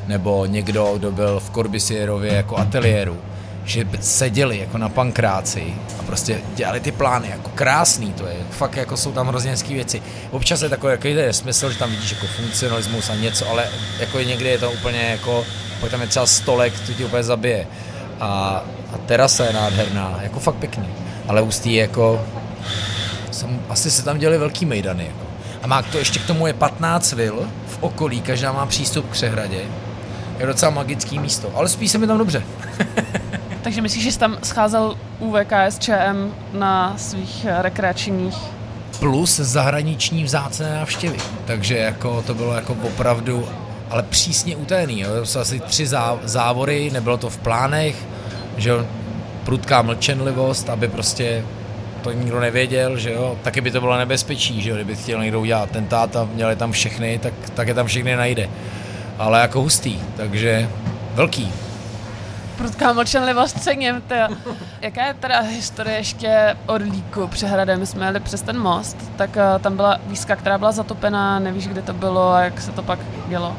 nebo 0.07 0.47
někdo, 0.47 0.95
kdo 0.99 1.12
byl 1.12 1.40
v 1.40 1.51
Corbisierově 1.51 2.35
jako 2.35 2.57
ateliéru, 2.57 3.19
že 3.66 3.85
seděli 4.00 4.59
jako 4.59 4.79
na 4.79 4.88
pankráci 4.88 5.74
a 6.00 6.02
prostě 6.02 6.40
dělali 6.55 6.81
ty 6.81 6.92
plány, 6.92 7.29
jako 7.29 7.50
krásný 7.55 8.12
to 8.12 8.26
je, 8.26 8.37
fakt 8.50 8.76
jako 8.76 8.96
jsou 8.96 9.12
tam 9.12 9.29
hrozně 9.29 9.50
hezký 9.50 9.74
věci. 9.74 10.02
Občas 10.31 10.62
je 10.62 10.68
takový 10.68 10.90
jako 10.90 11.09
je 11.09 11.33
smysl, 11.33 11.70
že 11.70 11.79
tam 11.79 11.90
vidíš 11.90 12.12
jako 12.12 12.26
funkcionalismus 12.26 13.11
a 13.11 13.14
něco, 13.14 13.50
ale 13.50 13.64
jako 14.00 14.18
někdy 14.18 14.48
je 14.48 14.59
to 14.59 14.70
úplně 14.70 14.98
jako, 14.98 15.44
pak 15.81 15.90
tam 15.90 16.00
je 16.00 16.07
třeba 16.07 16.26
stolek, 16.26 16.81
to 16.87 16.92
ti 16.92 17.05
úplně 17.05 17.22
zabije. 17.22 17.66
A, 18.20 18.64
a 18.92 18.98
terasa 19.07 19.44
je 19.44 19.52
nádherná, 19.52 20.18
jako 20.22 20.40
fakt 20.40 20.57
pěkný. 20.57 20.88
Ale 21.29 21.42
ústý 21.42 21.74
je 21.74 21.83
jako, 21.83 22.26
jsem, 23.31 23.61
asi 23.68 23.90
se 23.90 24.02
tam 24.02 24.18
děli 24.18 24.38
velký 24.38 24.66
mejdany. 24.66 25.05
Jako. 25.05 25.26
A 25.62 25.66
má 25.66 25.83
to 25.83 25.98
ještě 25.98 26.18
k 26.18 26.26
tomu 26.26 26.46
je 26.46 26.52
15 26.52 27.12
vil 27.12 27.48
v 27.68 27.79
okolí, 27.81 28.20
každá 28.20 28.52
má 28.52 28.66
přístup 28.66 29.07
k 29.07 29.12
přehradě. 29.12 29.61
Je 30.38 30.46
docela 30.46 30.70
magický 30.70 31.18
místo, 31.18 31.52
ale 31.55 31.68
spí 31.68 31.88
se 31.88 31.98
mi 31.98 32.07
tam 32.07 32.18
dobře. 32.18 32.42
Takže 33.66 33.83
myslíš, 33.83 34.05
že 34.05 34.12
jsi 34.12 34.18
tam 34.18 34.38
scházel 34.42 34.94
UVKSČM 35.18 36.35
na 36.52 36.94
svých 36.98 37.44
eh, 37.44 37.62
rekreačních 37.62 38.37
plus 38.98 39.37
zahraniční 39.37 40.24
vzácné 40.24 40.74
návštěvy. 40.74 41.16
Takže 41.46 41.76
jako 41.76 42.22
to 42.22 42.35
bylo 42.35 42.55
jako 42.55 42.76
opravdu, 42.83 43.48
ale 43.90 44.02
přísně 44.02 44.57
utajený. 44.57 45.00
Jo. 45.00 45.09
To 45.09 45.26
jsou 45.26 45.40
asi 45.40 45.61
tři 45.61 45.87
zá, 45.87 46.18
závory, 46.24 46.90
nebylo 46.92 47.16
to 47.16 47.31
v 47.31 47.38
plánech, 47.38 47.96
že 48.57 48.70
jo, 48.70 48.87
prudká 49.44 49.83
mlčenlivost, 49.83 50.70
aby 50.70 50.88
prostě 50.88 51.44
to 52.02 52.12
nikdo 52.12 52.40
nevěděl, 52.40 52.98
že 52.98 53.12
jo, 53.12 53.38
taky 53.42 53.61
by 53.61 53.70
to 53.70 53.81
bylo 53.81 53.98
nebezpečí, 53.98 54.62
že 54.62 54.70
jo, 54.70 54.76
kdyby 54.76 54.96
chtěl 54.96 55.22
někdo 55.22 55.40
udělat 55.40 55.62
atentát 55.62 56.16
a 56.16 56.29
měl 56.35 56.50
je 56.50 56.57
tam 56.57 56.72
všechny, 56.72 57.18
tak, 57.18 57.35
tak 57.55 57.68
je 57.68 57.74
tam 57.74 57.87
všechny 57.87 58.16
najde. 58.16 58.48
Ale 59.18 59.40
jako 59.40 59.61
hustý, 59.61 59.98
takže 60.16 60.68
velký. 61.14 61.65
Prudká 62.57 62.92
mlčenlivost 62.92 63.62
cením, 63.62 64.01
teda. 64.01 64.29
Jaká 64.81 65.07
je 65.07 65.14
teda 65.14 65.40
historie 65.40 65.97
ještě 65.97 66.57
Orlíku 66.66 67.27
přehradem? 67.27 67.81
My 67.81 67.87
jsme 67.87 68.07
jeli 68.07 68.21
přes 68.21 68.42
ten 68.42 68.59
most, 68.59 68.97
tak 69.16 69.37
uh, 69.37 69.62
tam 69.62 69.77
byla 69.77 69.99
výzka, 70.07 70.37
která 70.37 70.59
byla 70.59 70.73
zatopená, 70.73 71.38
nevíš, 71.38 71.69
kde 71.69 71.83
to 71.83 71.92
bylo 71.92 72.33
a 72.33 72.40
jak 72.40 72.61
se 72.61 72.73
to 72.73 72.83
pak 72.83 72.99
dělo. 73.29 73.57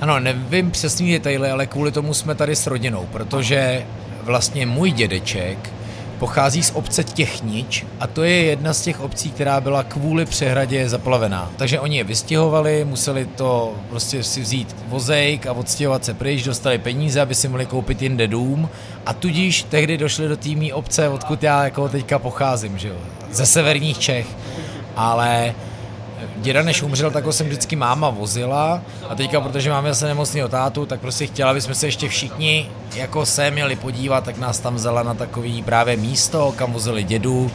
Ano, 0.00 0.20
nevím 0.20 0.70
přesný 0.70 1.12
detaily, 1.12 1.50
ale 1.50 1.66
kvůli 1.66 1.92
tomu 1.92 2.14
jsme 2.14 2.34
tady 2.34 2.56
s 2.56 2.66
rodinou, 2.66 3.08
protože 3.12 3.86
vlastně 4.22 4.66
můj 4.66 4.90
dědeček 4.90 5.70
pochází 6.20 6.62
z 6.62 6.70
obce 6.74 7.04
Těchnič 7.04 7.86
a 8.00 8.06
to 8.06 8.24
je 8.24 8.42
jedna 8.42 8.72
z 8.72 8.82
těch 8.82 9.00
obcí, 9.00 9.30
která 9.30 9.60
byla 9.60 9.82
kvůli 9.82 10.24
přehradě 10.26 10.88
zaplavená. 10.88 11.50
Takže 11.56 11.80
oni 11.80 11.96
je 11.96 12.04
vystěhovali, 12.04 12.84
museli 12.84 13.26
to 13.26 13.74
prostě 13.88 14.22
si 14.22 14.40
vzít 14.40 14.76
vozejk 14.88 15.46
a 15.46 15.52
odstěhovat 15.52 16.04
se 16.04 16.14
pryč, 16.14 16.44
dostali 16.44 16.78
peníze, 16.78 17.20
aby 17.20 17.34
si 17.34 17.48
mohli 17.48 17.66
koupit 17.66 18.02
jinde 18.02 18.28
dům 18.28 18.68
a 19.06 19.12
tudíž 19.12 19.62
tehdy 19.62 19.98
došli 19.98 20.28
do 20.28 20.36
týmí 20.36 20.72
obce, 20.72 21.08
odkud 21.08 21.42
já 21.42 21.64
jako 21.64 21.88
teďka 21.88 22.18
pocházím, 22.18 22.78
že 22.78 22.88
jo, 22.88 22.96
ze 23.32 23.46
severních 23.46 23.98
Čech. 23.98 24.26
Ale 24.96 25.54
děda 26.36 26.62
než 26.62 26.82
umřel, 26.82 27.10
tak 27.10 27.24
ho 27.24 27.32
jsem 27.32 27.46
vždycky 27.46 27.76
máma 27.76 28.10
vozila 28.10 28.82
a 29.08 29.14
teďka, 29.14 29.40
protože 29.40 29.70
máme 29.70 29.88
zase 29.88 30.06
nemocného 30.06 30.48
tátu, 30.48 30.86
tak 30.86 31.00
prostě 31.00 31.26
chtěla, 31.26 31.50
aby 31.50 31.60
jsme 31.60 31.74
se 31.74 31.86
ještě 31.86 32.08
všichni 32.08 32.68
jako 32.94 33.26
se 33.26 33.50
měli 33.50 33.76
podívat, 33.76 34.24
tak 34.24 34.38
nás 34.38 34.58
tam 34.58 34.74
vzala 34.74 35.02
na 35.02 35.14
takový 35.14 35.62
právě 35.62 35.96
místo, 35.96 36.54
kam 36.56 36.72
vozili 36.72 37.02
dědu, 37.02 37.42
uh, 37.44 37.50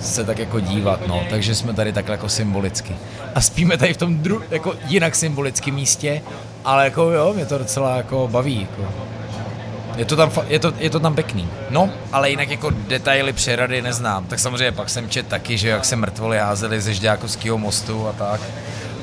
se 0.00 0.24
tak 0.24 0.38
jako 0.38 0.60
dívat, 0.60 1.06
no, 1.06 1.22
takže 1.30 1.54
jsme 1.54 1.74
tady 1.74 1.92
takhle 1.92 2.14
jako 2.14 2.28
symbolicky. 2.28 2.96
A 3.34 3.40
spíme 3.40 3.76
tady 3.76 3.94
v 3.94 3.96
tom 3.96 4.18
dru- 4.18 4.42
jako 4.50 4.74
jinak 4.88 5.14
symbolickém 5.14 5.74
místě, 5.74 6.22
ale 6.64 6.84
jako 6.84 7.02
jo, 7.02 7.32
mě 7.34 7.46
to 7.46 7.58
docela 7.58 7.96
jako 7.96 8.28
baví, 8.32 8.60
jako. 8.70 8.92
Je 9.96 10.04
to, 10.04 10.16
tam, 10.16 10.30
je, 10.48 10.58
to, 10.58 10.72
je 10.78 10.90
to 10.90 11.00
tam 11.00 11.14
pěkný. 11.14 11.48
No, 11.70 11.90
ale 12.12 12.30
jinak 12.30 12.50
jako 12.50 12.70
detaily 12.70 13.32
přerady 13.32 13.82
neznám. 13.82 14.26
Tak 14.26 14.38
samozřejmě 14.38 14.72
pak 14.72 14.90
jsem 14.90 15.08
čet 15.08 15.26
taky, 15.26 15.58
že 15.58 15.68
jak 15.68 15.84
se 15.84 15.96
mrtvoli 15.96 16.38
házeli 16.38 16.80
ze 16.80 16.94
Žďákovského 16.94 17.58
mostu 17.58 18.08
a 18.08 18.12
tak. 18.12 18.40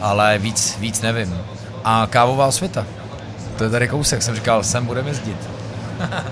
Ale 0.01 0.37
víc, 0.37 0.77
víc 0.79 1.01
nevím. 1.01 1.37
A 1.83 2.07
kávová 2.09 2.47
osvěta. 2.47 2.85
To 3.57 3.63
je 3.63 3.69
tady 3.69 3.87
kousek, 3.87 4.21
jsem 4.21 4.35
říkal, 4.35 4.63
sem 4.63 4.85
budeme 4.85 5.09
jezdit. 5.09 5.37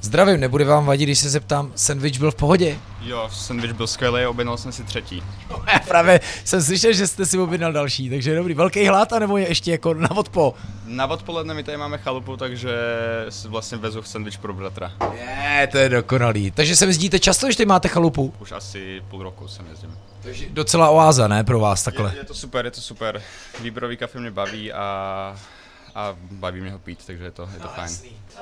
Zdravím, 0.00 0.40
nebude 0.40 0.64
vám 0.64 0.86
vadit, 0.86 1.08
když 1.08 1.18
se 1.18 1.30
zeptám, 1.30 1.72
sandwich 1.74 2.18
byl 2.18 2.30
v 2.30 2.34
pohodě? 2.34 2.76
Jo, 3.00 3.28
sandwich 3.32 3.72
byl 3.72 3.86
skvělý, 3.86 4.26
objednal 4.26 4.56
jsem 4.56 4.72
si 4.72 4.84
třetí. 4.84 5.22
Já 5.72 5.78
právě 5.88 6.20
jsem 6.44 6.62
slyšel, 6.62 6.92
že 6.92 7.06
jste 7.06 7.26
si 7.26 7.38
objednal 7.38 7.72
další, 7.72 8.10
takže 8.10 8.34
dobrý. 8.36 8.54
Velký 8.54 8.86
hlad, 8.86 9.12
anebo 9.12 9.36
je 9.38 9.48
ještě 9.48 9.70
jako 9.70 9.94
na 9.94 10.10
odpo? 10.10 10.54
Na 10.84 11.06
odpoledne 11.06 11.54
my 11.54 11.62
tady 11.62 11.76
máme 11.78 11.98
chalupu, 11.98 12.36
takže 12.36 12.70
si 13.28 13.48
vlastně 13.48 13.78
vezu 13.78 14.02
sandwich 14.02 14.38
pro 14.38 14.54
bratra. 14.54 14.92
Je, 15.14 15.66
to 15.66 15.78
je 15.78 15.88
dokonalý. 15.88 16.50
Takže 16.50 16.76
se 16.76 16.86
jezdíte 16.86 17.18
často, 17.18 17.46
když 17.46 17.56
tady 17.56 17.66
máte 17.66 17.88
chalupu? 17.88 18.34
Už 18.40 18.52
asi 18.52 19.02
půl 19.10 19.22
roku 19.22 19.48
jsem 19.48 19.66
jezdím. 19.66 19.98
Takže 20.22 20.46
docela 20.50 20.90
oáza, 20.90 21.28
ne, 21.28 21.44
pro 21.44 21.60
vás 21.60 21.82
takhle? 21.82 22.10
Je, 22.14 22.18
je 22.18 22.24
to 22.24 22.34
super, 22.34 22.64
je 22.64 22.70
to 22.70 22.80
super. 22.80 23.22
Výběrový 23.62 23.96
kafe 23.96 24.20
mě 24.20 24.30
baví 24.30 24.72
a, 24.72 25.36
a 25.94 26.16
baví 26.30 26.60
mě 26.60 26.70
ho 26.70 26.78
pít, 26.78 26.98
takže 27.06 27.24
je 27.24 27.30
to, 27.30 27.48
je 27.54 27.60
to 27.60 27.68
fajn. 27.68 27.98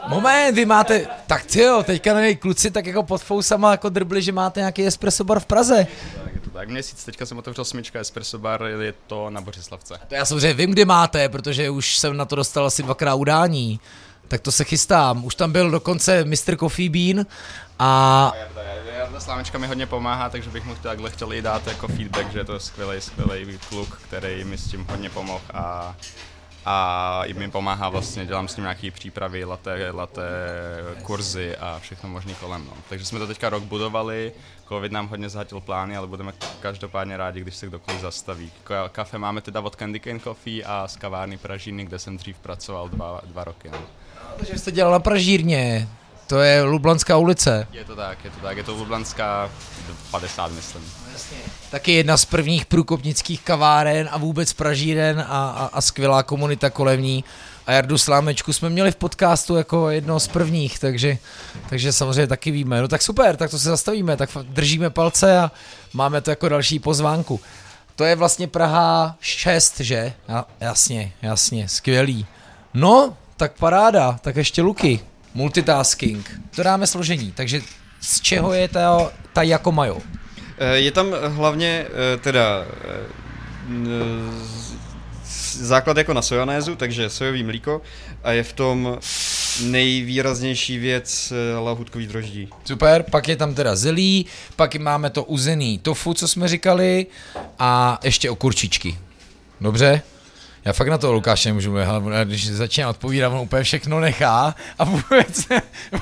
Moment, 0.09 0.55
vy 0.55 0.65
máte, 0.65 1.07
tak 1.27 1.45
ty 1.45 1.61
jo, 1.61 1.83
teďka 1.83 2.15
na 2.15 2.21
něj 2.21 2.37
kluci 2.37 2.71
tak 2.71 2.87
jako 2.87 3.03
pod 3.03 3.23
fousama 3.23 3.71
jako 3.71 3.89
drbli, 3.89 4.23
že 4.23 4.33
máte 4.33 4.61
nějaký 4.61 4.87
espresso 4.87 5.25
bar 5.25 5.41
v 5.41 5.47
Praze. 5.47 5.87
Tak 6.25 6.35
je 6.35 6.41
to 6.41 6.51
tak. 6.51 6.69
Měsíc, 6.69 7.05
teďka 7.05 7.27
jsem 7.27 7.39
otevřel 7.39 7.65
smyčka 7.65 8.01
Espresso 8.01 8.39
Bar, 8.39 8.63
je 8.63 8.95
to 9.07 9.31
na 9.31 9.41
Bořislavce. 9.41 10.01
To 10.09 10.15
já 10.15 10.25
samozřejmě 10.25 10.55
vím, 10.55 10.71
kde 10.71 10.85
máte, 10.85 11.29
protože 11.29 11.71
už 11.71 11.99
jsem 11.99 12.17
na 12.17 12.25
to 12.25 12.37
dostal 12.37 12.67
asi 12.67 12.83
dvakrát 12.83 13.15
udání. 13.15 13.81
Tak 14.29 14.41
to 14.41 14.53
se 14.53 14.65
chystám. 14.65 15.25
Už 15.25 15.35
tam 15.35 15.53
byl 15.53 15.71
dokonce 15.71 16.25
Mr. 16.25 16.57
Coffee 16.57 16.91
Bean 16.91 17.27
a 17.79 18.33
Jarda 18.99 19.21
Slámečka 19.21 19.59
mi 19.59 19.67
hodně 19.67 19.87
pomáhá, 19.87 20.31
takže 20.31 20.51
bych 20.51 20.65
mu 20.65 20.75
takhle 20.75 21.11
chtěl 21.11 21.33
i 21.33 21.43
dát 21.43 21.67
jako 21.67 21.89
feedback, 21.89 22.33
že 22.33 22.39
je 22.39 22.45
to 22.45 22.61
skvělý, 22.61 23.01
skvělý 23.01 23.59
kluk, 23.69 24.01
který 24.09 24.45
mi 24.45 24.59
s 24.59 24.71
tím 24.71 24.87
hodně 24.91 25.11
pomohl 25.11 25.45
a 25.55 25.97
a 26.66 27.21
i 27.25 27.35
mi 27.35 27.51
pomáhá 27.51 27.88
vlastně, 27.88 28.27
dělám 28.27 28.49
s 28.49 28.57
ním 28.57 28.62
nějaký 28.62 28.90
přípravy, 28.90 29.44
latte, 29.44 29.90
latte 29.90 30.23
kurzy 31.03 31.57
a 31.57 31.79
všechno 31.79 32.09
možný 32.09 32.35
kolem. 32.35 32.64
No. 32.64 32.73
Takže 32.88 33.05
jsme 33.07 33.18
to 33.18 33.27
teďka 33.27 33.49
rok 33.49 33.62
budovali, 33.62 34.33
covid 34.68 34.92
nám 34.92 35.09
hodně 35.09 35.29
zahatil 35.29 35.61
plány, 35.61 35.97
ale 35.97 36.07
budeme 36.07 36.33
každopádně 36.61 37.16
rádi, 37.16 37.40
když 37.40 37.57
se 37.57 37.66
kdokoliv 37.66 38.01
zastaví. 38.01 38.53
Ka- 38.66 38.88
Kafe 38.88 39.18
máme 39.18 39.40
teda 39.40 39.61
od 39.61 39.77
Candy 39.77 40.01
Cane 40.01 40.21
Coffee 40.21 40.64
a 40.64 40.88
z 40.88 40.97
kavárny 40.97 41.38
Pražiny, 41.38 41.85
kde 41.85 41.99
jsem 41.99 42.16
dřív 42.16 42.38
pracoval 42.38 42.88
dva, 42.88 43.21
dva 43.25 43.44
roky. 43.44 43.71
No. 43.71 43.79
že 44.53 44.59
jste 44.59 44.73
dělal 44.73 44.92
na 44.92 44.99
Pražírně. 44.99 45.88
To 46.29 46.41
je 46.41 46.62
Lublanská 46.62 47.17
ulice. 47.17 47.67
Je 47.73 47.85
to 47.85 47.97
tak, 47.97 48.25
je 48.25 48.31
to 48.31 48.41
tak, 48.43 48.57
je 48.57 48.64
to 48.64 48.73
Lublanská 48.75 49.51
50, 50.11 50.53
myslím. 50.53 50.83
Taky 51.71 51.93
jedna 51.93 52.17
z 52.17 52.25
prvních 52.25 52.67
průkopnických 52.67 53.43
kaváren 53.43 54.09
a 54.12 54.19
vůbec 54.19 54.53
Pražíren 54.53 55.21
a, 55.21 55.25
a, 55.51 55.71
a 55.73 55.81
skvělá 55.81 56.23
komunita 56.23 56.71
kolem 56.71 57.03
ní. 57.03 57.25
A 57.67 57.73
Jardu 57.73 57.99
Slámečku 57.99 58.53
jsme 58.53 58.71
měli 58.71 58.93
v 58.93 58.97
podcastu 58.97 59.57
jako 59.57 59.91
jedno 59.91 60.21
z 60.21 60.29
prvních, 60.29 60.79
takže, 60.79 61.19
takže 61.69 61.93
samozřejmě 61.93 62.27
taky 62.27 62.51
víme. 62.51 62.83
No 62.83 62.88
tak 62.88 63.03
super, 63.03 63.37
tak 63.37 63.51
to 63.51 63.59
se 63.59 63.69
zastavíme, 63.69 64.17
tak 64.17 64.31
držíme 64.43 64.91
palce 64.91 65.38
a 65.38 65.51
máme 65.93 66.21
to 66.21 66.31
jako 66.31 66.49
další 66.49 66.79
pozvánku. 66.79 67.41
To 67.97 68.05
je 68.05 68.17
vlastně 68.17 68.49
Praha 68.49 69.17
6, 69.21 69.81
že? 69.81 70.12
Ja, 70.29 70.45
jasně, 70.61 71.12
jasně, 71.23 71.69
skvělý. 71.69 72.27
No, 72.75 73.17
tak 73.37 73.53
paráda, 73.59 74.19
tak 74.23 74.37
ještě 74.37 74.62
Luky. 74.62 75.01
Multitasking. 75.35 76.41
To 76.57 76.62
dáme 76.62 76.87
složení, 76.87 77.33
takže 77.33 77.61
z 78.01 78.21
čeho 78.21 78.53
je 78.53 78.69
ta, 78.69 79.11
ta 79.33 79.43
jako 79.43 79.73
majo? 79.73 79.99
Eh, 80.59 80.77
Je 80.77 80.91
tam 80.93 81.07
hlavně 81.29 81.87
eh, 82.14 82.17
teda 82.17 82.64
eh, 82.85 83.29
základ 85.53 85.97
jako 85.97 86.14
na 86.14 86.23
sojanézu, 86.23 86.77
takže 86.77 87.11
sojový 87.11 87.43
mlíko 87.43 87.83
a 88.25 88.33
je 88.33 88.43
v 88.43 88.53
tom 88.53 88.99
nejvýraznější 89.64 90.79
věc 90.79 91.33
lahůdkový 91.61 92.07
droždí. 92.07 92.49
Super, 92.64 93.03
pak 93.11 93.29
je 93.29 93.37
tam 93.37 93.55
teda 93.55 93.77
zelí, 93.77 94.27
pak 94.57 94.75
máme 94.77 95.11
to 95.11 95.25
uzený 95.25 95.79
tofu, 95.79 96.14
co 96.14 96.29
jsme 96.29 96.49
říkali, 96.49 97.07
a 97.59 97.99
ještě 98.05 98.31
okurčičky. 98.31 98.99
Dobře? 99.61 100.03
Já 100.68 100.72
fakt 100.72 100.88
na 100.88 100.98
to 100.98 101.12
Lukáše 101.12 101.48
nemůžu 101.48 101.70
mluvit, 101.70 101.87
ale 101.87 102.24
když 102.24 102.50
začíná 102.50 102.88
odpovídat, 102.88 103.28
on 103.28 103.38
úplně 103.38 103.62
všechno 103.62 104.00
nechá 104.00 104.54
a 104.78 104.85
vůbec 104.85 105.46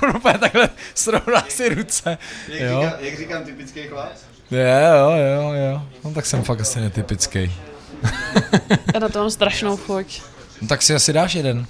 on 0.03 0.17
úplně 0.17 0.39
takhle 0.39 0.69
srovná 0.95 1.45
si 1.49 1.75
ruce. 1.75 2.19
Jo? 2.49 2.93
jak 3.01 3.19
říkám 3.19 3.45
typický 3.45 3.83
chlap? 3.83 4.13
Jo, 4.51 4.61
jo, 4.61 5.11
jo, 5.17 5.53
jo. 5.53 5.83
No 6.05 6.13
tak 6.13 6.27
jsem 6.27 6.43
fakt 6.43 6.61
asi 6.61 6.81
netypický. 6.81 7.53
Já 8.95 9.01
na 9.01 9.09
to 9.09 9.19
mám 9.19 9.31
strašnou 9.31 9.77
chuť. 9.77 10.23
No 10.63 10.69
tak 10.69 10.83
si 10.83 10.95
asi 10.95 11.13
dáš 11.13 11.35
jeden. 11.35 11.67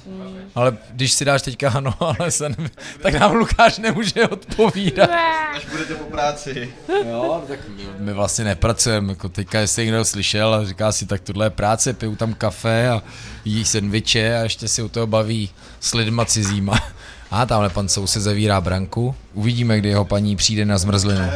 Ale 0.54 0.76
když 0.90 1.12
si 1.12 1.24
dáš 1.24 1.42
teďka 1.42 1.70
ano, 1.70 1.94
ale 2.18 2.30
se 2.30 2.48
ne... 2.48 2.56
tak 3.02 3.14
nám 3.14 3.32
Lukáš 3.32 3.78
nemůže 3.78 4.28
odpovídat. 4.28 5.10
Až 5.56 5.66
budete 5.70 5.94
po 5.94 6.04
práci. 6.04 6.72
Jo, 7.08 7.44
tak 7.48 7.58
my 7.98 8.12
vlastně 8.12 8.44
nepracujeme, 8.44 9.12
jako 9.12 9.28
teďka 9.28 9.60
jestli 9.60 9.84
někdo 9.84 10.04
slyšel 10.04 10.54
a 10.54 10.64
říká 10.64 10.92
si, 10.92 11.06
tak 11.06 11.20
tohle 11.20 11.46
je 11.46 11.50
práce, 11.50 11.92
piju 11.92 12.16
tam 12.16 12.34
kafe 12.34 12.88
a 12.88 13.02
jí 13.44 13.64
sendviče 13.64 14.38
a 14.38 14.42
ještě 14.42 14.68
si 14.68 14.82
u 14.82 14.88
toho 14.88 15.06
baví 15.06 15.50
s 15.80 15.94
lidma 15.94 16.24
cizíma. 16.24 16.78
A 17.30 17.46
tamhle 17.46 17.70
pan 17.70 17.88
soused 17.88 18.22
zavírá 18.22 18.60
branku, 18.60 19.14
uvidíme, 19.34 19.78
kdy 19.78 19.88
jeho 19.88 20.04
paní 20.04 20.36
přijde 20.36 20.64
na 20.64 20.78
zmrzlinu. 20.78 21.30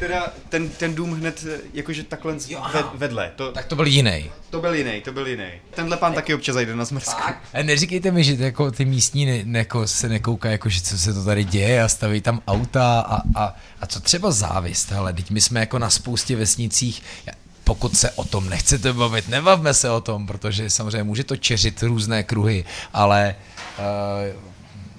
Teda 0.00 0.32
ten, 0.48 0.68
ten 0.68 0.94
dům 0.94 1.12
hned 1.12 1.46
eh, 1.48 1.58
jakože 1.74 2.02
takhle 2.02 2.32
ved, 2.72 2.86
vedle. 2.94 3.32
To, 3.36 3.52
Tak 3.52 3.66
to 3.66 3.76
byl 3.76 3.86
jiný. 3.86 4.30
to 4.50 4.60
byl 4.60 4.74
jiný, 4.74 5.00
to 5.00 5.12
byl 5.12 5.26
jiný. 5.26 5.48
Tenhle 5.74 5.96
pán 5.96 6.14
taky 6.14 6.34
občas 6.34 6.54
zajde 6.54 6.76
na 6.76 6.84
zmrzku. 6.84 7.22
A 7.54 7.62
neříkejte 7.62 8.10
mi, 8.10 8.24
že 8.24 8.36
jako 8.38 8.70
ty 8.70 8.84
místní 8.84 9.26
ne, 9.26 9.40
ne, 9.44 9.58
jako 9.58 9.86
se 9.86 10.08
nekoukají, 10.08 10.52
jako, 10.52 10.68
že 10.68 10.80
co 10.80 10.98
se 10.98 11.14
to 11.14 11.24
tady 11.24 11.44
děje 11.44 11.82
a 11.82 11.88
staví 11.88 12.20
tam 12.20 12.40
auta 12.48 13.00
a, 13.00 13.22
a, 13.34 13.56
a 13.80 13.86
co 13.86 14.00
třeba 14.00 14.30
závist, 14.30 14.92
ale 14.92 15.12
teď 15.12 15.30
my 15.30 15.40
jsme 15.40 15.60
jako 15.60 15.78
na 15.78 15.90
spoustě 15.90 16.36
vesnicích, 16.36 17.02
pokud 17.64 17.96
se 17.96 18.10
o 18.10 18.24
tom 18.24 18.48
nechcete 18.48 18.92
bavit, 18.92 19.28
nebavme 19.28 19.74
se 19.74 19.90
o 19.90 20.00
tom, 20.00 20.26
protože 20.26 20.70
samozřejmě 20.70 21.02
může 21.02 21.24
to 21.24 21.36
čeřit 21.36 21.82
různé 21.82 22.22
kruhy, 22.22 22.64
ale 22.92 23.34
uh, 23.78 24.48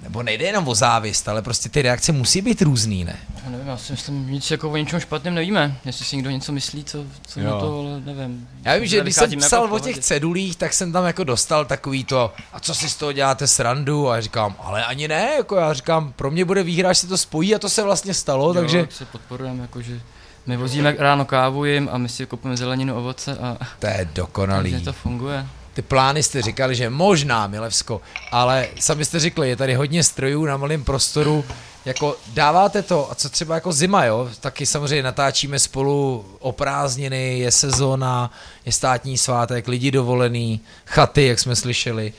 Nebo 0.09 0.23
nejde 0.23 0.45
jenom 0.45 0.67
o 0.67 0.75
závist, 0.75 1.29
ale 1.29 1.41
prostě 1.41 1.69
ty 1.69 1.81
reakce 1.81 2.11
musí 2.11 2.41
být 2.41 2.61
různý, 2.61 3.03
ne? 3.05 3.19
Já 3.43 3.49
nevím, 3.49 3.67
já 3.67 3.77
si 3.77 3.91
myslím, 3.93 4.31
nic 4.31 4.51
jako 4.51 4.71
o 4.71 4.77
ničem 4.77 4.99
špatném 4.99 5.35
nevíme. 5.35 5.77
Jestli 5.85 6.05
si 6.05 6.15
někdo 6.15 6.29
něco 6.31 6.51
myslí, 6.51 6.83
co, 6.83 7.03
co 7.27 7.39
na 7.39 7.59
to, 7.59 7.79
ale 7.79 8.01
nevím. 8.01 8.47
Já 8.65 8.75
vím, 8.75 8.85
že 8.85 9.01
když 9.01 9.15
jsem 9.15 9.39
psal 9.39 9.63
jako 9.63 9.75
o 9.75 9.79
těch 9.79 9.99
cedulích, 9.99 10.55
tak 10.55 10.73
jsem 10.73 10.91
tam 10.91 11.05
jako 11.05 11.23
dostal 11.23 11.65
takový 11.65 12.03
to, 12.03 12.33
a 12.53 12.59
co 12.59 12.75
si 12.75 12.89
z 12.89 12.95
toho 12.95 13.11
děláte 13.11 13.47
srandu? 13.47 14.09
A 14.09 14.15
já 14.15 14.21
říkám, 14.21 14.55
ale 14.59 14.85
ani 14.85 15.07
ne, 15.07 15.29
jako 15.37 15.55
já 15.55 15.73
říkám, 15.73 16.13
pro 16.15 16.31
mě 16.31 16.45
bude 16.45 16.63
výhra, 16.63 16.89
až 16.89 16.97
se 16.97 17.07
to 17.07 17.17
spojí 17.17 17.55
a 17.55 17.59
to 17.59 17.69
se 17.69 17.83
vlastně 17.83 18.13
stalo, 18.13 18.47
Jo, 18.47 18.53
takže 18.53 18.81
tak 18.81 18.91
se 18.91 19.05
podporujeme, 19.05 19.61
jakože 19.61 19.99
my 20.45 20.57
vozíme 20.57 20.95
ráno 20.97 21.25
kávu 21.25 21.65
jim 21.65 21.89
a 21.91 21.97
my 21.97 22.09
si 22.09 22.25
kupujeme 22.25 22.57
zeleninu, 22.57 22.95
ovoce 22.97 23.37
a 23.37 23.57
to 23.79 23.87
je 23.87 24.09
dokonalý. 24.13 24.71
takže 24.71 24.85
to 24.85 24.93
funguje. 24.93 25.45
Ty 25.79 25.83
plány 25.83 26.23
jste 26.23 26.41
říkali, 26.41 26.75
že 26.75 26.89
možná 26.89 27.47
Milevsko, 27.47 28.01
ale 28.31 28.67
sami 28.79 29.05
jste 29.05 29.19
řekli, 29.19 29.49
je 29.49 29.55
tady 29.55 29.75
hodně 29.75 30.03
strojů 30.03 30.45
na 30.45 30.57
malém 30.57 30.83
prostoru, 30.83 31.45
jako 31.85 32.17
dáváte 32.33 32.81
to, 32.81 33.11
a 33.11 33.15
co 33.15 33.29
třeba 33.29 33.55
jako 33.55 33.71
zima, 33.71 34.05
jo, 34.05 34.29
taky 34.39 34.65
samozřejmě 34.65 35.03
natáčíme 35.03 35.59
spolu 35.59 36.25
o 36.39 36.51
prázdniny, 36.51 37.39
je 37.39 37.51
sezóna, 37.51 38.31
je 38.65 38.71
státní 38.71 39.17
svátek, 39.17 39.67
lidi 39.67 39.91
dovolený, 39.91 40.61
chaty, 40.85 41.25
jak 41.25 41.39
jsme 41.39 41.55
slyšeli, 41.55 42.13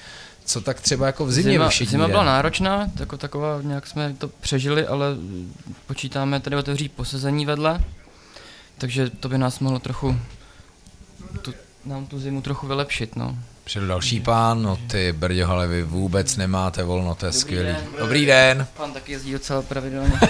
co 0.45 0.61
tak 0.61 0.81
třeba 0.81 1.07
jako 1.07 1.27
v 1.27 1.33
zimě 1.33 1.53
zima, 1.53 1.69
všední 1.69 1.91
zima 1.91 2.09
byla 2.09 2.25
náročná, 2.25 2.89
jako 3.01 3.17
taková, 3.17 3.61
nějak 3.63 3.87
jsme 3.87 4.15
to 4.19 4.29
přežili, 4.29 4.87
ale 4.87 5.07
počítáme 5.87 6.41
tady 6.41 6.57
otevřít 6.57 6.93
posezení 6.93 7.47
vedle, 7.47 7.81
takže 8.79 9.11
to 9.11 9.29
by 9.29 9.39
nás 9.39 9.59
mohlo 9.59 9.79
trochu, 9.79 10.17
tu, 11.43 11.55
nám 11.85 12.07
tu 12.07 12.19
zimu 12.19 12.43
trochu 12.43 12.67
vylepšit, 12.67 13.17
no. 13.17 13.39
Přijel 13.65 13.87
další 13.87 14.21
pán, 14.21 14.63
no 14.63 14.79
ty 14.91 15.13
brďohale, 15.13 15.67
vy 15.69 15.83
vůbec 15.83 16.37
nemáte 16.37 16.83
volno, 16.83 17.15
to 17.15 17.27
je 17.27 17.33
skvělý. 17.33 17.67
den. 17.67 17.87
Dobrý 17.99 18.27
den. 18.27 18.67
Pan 18.77 18.93
taky 18.93 19.13
jezdí 19.13 19.33
docela 19.33 19.63
pravidelně. 19.63 20.13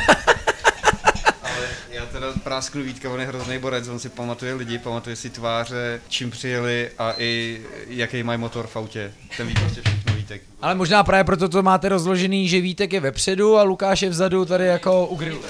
Ale 1.42 1.66
já 1.90 2.06
teda 2.06 2.26
prásknu 2.44 2.82
Vítka, 2.82 3.10
on 3.10 3.20
je 3.20 3.26
hrozný 3.26 3.58
borec, 3.58 3.88
on 3.88 3.98
si 3.98 4.08
pamatuje 4.08 4.54
lidi, 4.54 4.78
pamatuje 4.78 5.16
si 5.16 5.30
tváře, 5.30 6.00
čím 6.08 6.30
přijeli 6.30 6.90
a 6.98 7.14
i 7.18 7.60
jaký 7.88 8.22
mají 8.22 8.38
motor 8.38 8.66
v 8.66 8.76
autě. 8.76 9.12
Ten 9.36 9.46
ví 9.46 9.54
prostě 9.54 9.80
všechno 9.80 10.14
Vítek. 10.14 10.42
Ale 10.62 10.74
možná 10.74 11.02
právě 11.04 11.24
proto 11.24 11.48
to 11.48 11.62
máte 11.62 11.88
rozložený, 11.88 12.48
že 12.48 12.60
Vítek 12.60 12.92
je 12.92 13.00
vepředu 13.00 13.56
a 13.58 13.62
Lukáš 13.62 14.02
je 14.02 14.10
vzadu 14.10 14.44
tady 14.44 14.66
jako 14.66 15.06
u 15.06 15.16
grilu. 15.16 15.40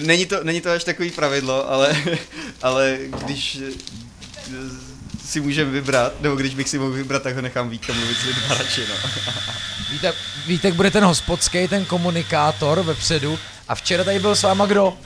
Není 0.00 0.26
to, 0.26 0.44
není 0.44 0.60
to 0.60 0.70
až 0.70 0.84
takový 0.84 1.10
pravidlo, 1.10 1.70
ale, 1.70 1.96
ale 2.62 2.98
když 3.24 3.60
si 5.24 5.40
můžeme 5.40 5.70
vybrat, 5.70 6.20
nebo 6.20 6.36
když 6.36 6.54
bych 6.54 6.68
si 6.68 6.78
mohl 6.78 6.90
vybrat, 6.92 7.22
tak 7.22 7.34
ho 7.34 7.42
nechám 7.42 7.70
Vítka 7.70 7.92
mluvit 7.92 8.16
s 8.18 8.24
lidma 8.24 8.54
radši, 8.54 8.86
no. 8.88 9.10
Víte, 9.90 10.14
Vítek 10.46 10.74
bude 10.74 10.90
ten 10.90 11.04
hospodský, 11.04 11.68
ten 11.68 11.84
komunikátor 11.84 12.82
vepředu. 12.82 13.38
A 13.68 13.74
včera 13.74 14.04
tady 14.04 14.18
byl 14.18 14.36
s 14.36 14.42
váma 14.42 14.66
kdo? 14.66 14.98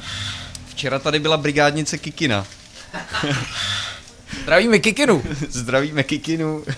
Včera 0.68 0.98
tady 0.98 1.18
byla 1.18 1.36
brigádnice 1.36 1.98
Kikina. 1.98 2.46
Zdravíme 4.42 4.78
Kikinu. 4.78 5.22
Zdravíme 5.48 6.02
Kikinu. 6.02 6.64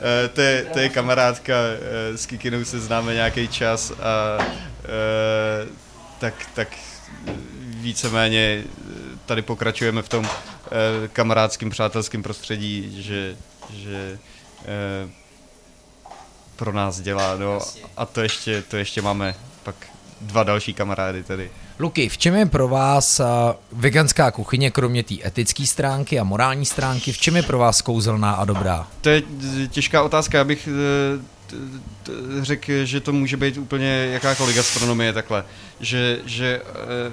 Eh, 0.00 0.28
to, 0.28 0.40
je, 0.40 0.64
to 0.72 0.78
je 0.78 0.88
kamarádka, 0.88 1.54
eh, 1.54 2.18
s 2.18 2.26
Kikinou 2.26 2.64
se 2.64 2.80
známe 2.80 3.14
nějaký 3.14 3.48
čas 3.48 3.90
a 3.90 4.38
eh, 4.84 5.68
tak, 6.18 6.34
tak 6.54 6.68
víceméně 7.64 8.64
tady 9.26 9.42
pokračujeme 9.42 10.02
v 10.02 10.08
tom 10.08 10.28
kamarádském, 11.12 11.70
přátelském 11.70 12.22
prostředí, 12.22 13.02
že, 13.02 13.36
že 13.72 14.18
eh, 14.64 15.08
pro 16.56 16.72
nás 16.72 17.00
dělá, 17.00 17.36
no 17.36 17.58
a 17.96 18.06
to 18.06 18.20
ještě, 18.20 18.62
to 18.62 18.76
ještě 18.76 19.02
máme 19.02 19.34
pak 19.62 19.74
dva 20.20 20.42
další 20.42 20.74
kamarády 20.74 21.22
tady. 21.22 21.50
Luky, 21.78 22.08
v 22.08 22.18
čem 22.18 22.34
je 22.34 22.46
pro 22.46 22.68
vás 22.68 23.20
a, 23.20 23.56
veganská 23.72 24.30
kuchyně, 24.30 24.70
kromě 24.70 25.02
té 25.02 25.14
etické 25.24 25.66
stránky 25.66 26.18
a 26.20 26.24
morální 26.24 26.64
stránky, 26.64 27.12
v 27.12 27.18
čem 27.18 27.36
je 27.36 27.42
pro 27.42 27.58
vás 27.58 27.82
kouzelná 27.82 28.32
a 28.32 28.44
dobrá? 28.44 28.88
To 29.00 29.08
je 29.08 29.22
těžká 29.70 30.02
otázka, 30.02 30.38
já 30.38 30.44
bych 30.44 30.68
eh, 30.68 31.38
řekl, 32.42 32.84
že 32.84 33.00
to 33.00 33.12
může 33.12 33.36
být 33.36 33.56
úplně 33.56 34.08
jakákoliv 34.12 34.56
gastronomie 34.56 35.12
takhle, 35.12 35.44
že, 35.80 36.18
že 36.26 36.62
eh, 36.64 37.12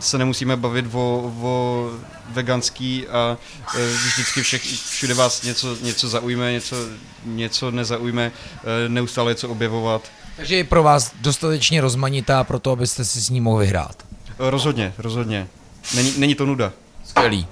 se 0.00 0.18
nemusíme 0.18 0.56
bavit 0.56 0.86
o, 0.92 1.32
o 1.42 1.90
veganský 2.30 3.08
a 3.08 3.36
eh, 3.76 3.86
vždycky 3.86 4.42
všech, 4.42 4.62
všude 4.90 5.14
vás 5.14 5.42
něco, 5.42 5.76
něco 5.82 6.08
zaujme, 6.08 6.52
něco, 6.52 6.76
něco 7.24 7.70
nezaujme, 7.70 8.32
eh, 8.56 8.88
neustále 8.88 9.30
něco 9.30 9.48
objevovat. 9.48 10.02
Takže 10.36 10.56
je 10.56 10.64
pro 10.64 10.82
vás 10.82 11.12
dostatečně 11.20 11.80
rozmanitá 11.80 12.44
pro 12.44 12.58
to, 12.58 12.70
abyste 12.70 13.04
si 13.04 13.20
s 13.20 13.30
ní 13.30 13.40
mohli 13.40 13.66
hrát. 13.66 13.96
Rozhodně, 14.38 14.94
rozhodně. 14.98 15.48
Není, 15.94 16.14
není 16.16 16.34
to 16.34 16.46
nuda. 16.46 16.72
Skvělý. 17.04 17.46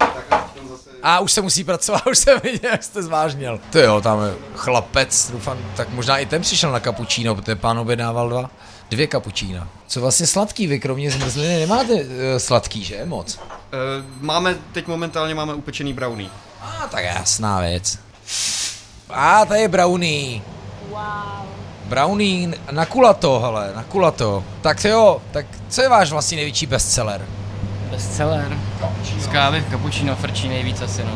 A 1.03 1.19
už 1.19 1.31
se 1.31 1.41
musí 1.41 1.63
pracovat, 1.63 2.07
už 2.11 2.17
jsem 2.17 2.39
viděl, 2.43 2.71
jak 2.71 2.83
jste 2.83 3.03
zvážněl. 3.03 3.59
To 3.69 3.79
jo, 3.79 4.01
tam 4.01 4.23
je 4.23 4.33
chlapec, 4.55 5.31
doufám, 5.31 5.57
tak 5.75 5.89
možná 5.89 6.17
i 6.17 6.25
ten 6.25 6.41
přišel 6.41 6.71
na 6.71 6.79
kapučíno, 6.79 7.35
protože 7.35 7.55
pán 7.55 7.79
objednával 7.79 8.29
dva, 8.29 8.49
dvě 8.91 9.07
kapučína. 9.07 9.67
Co 9.87 10.01
vlastně 10.01 10.27
sladký, 10.27 10.67
vy 10.67 10.79
kromě 10.79 11.11
zmrzliny 11.11 11.59
nemáte 11.59 11.93
uh, 11.93 12.01
sladký, 12.37 12.83
že 12.83 13.05
moc? 13.05 13.39
Eh, 13.73 13.77
Máme, 14.21 14.55
teď 14.71 14.87
momentálně 14.87 15.35
máme 15.35 15.53
upečený 15.53 15.93
brownie. 15.93 16.29
A 16.61 16.87
tak 16.91 17.03
jasná 17.03 17.59
věc. 17.61 17.99
A 19.09 19.45
tady 19.45 19.61
je 19.61 19.67
brownie. 19.67 20.41
Wow. 20.89 20.99
Brownie 21.85 22.49
na 22.71 22.85
kulato, 22.85 23.39
hele, 23.39 23.71
na 23.75 23.83
kulato. 23.83 24.43
Tak 24.61 24.83
jo, 24.85 25.21
tak 25.31 25.45
co 25.69 25.81
je 25.81 25.89
váš 25.89 26.11
vlastně 26.11 26.35
největší 26.35 26.65
bestseller? 26.65 27.25
Bestseller. 27.91 28.57
Z 29.19 29.27
kávy, 29.27 29.63
cappuccino 29.71 30.15
frčí 30.15 30.47
nejvíc 30.47 30.81
asi, 30.81 31.03
no. 31.03 31.11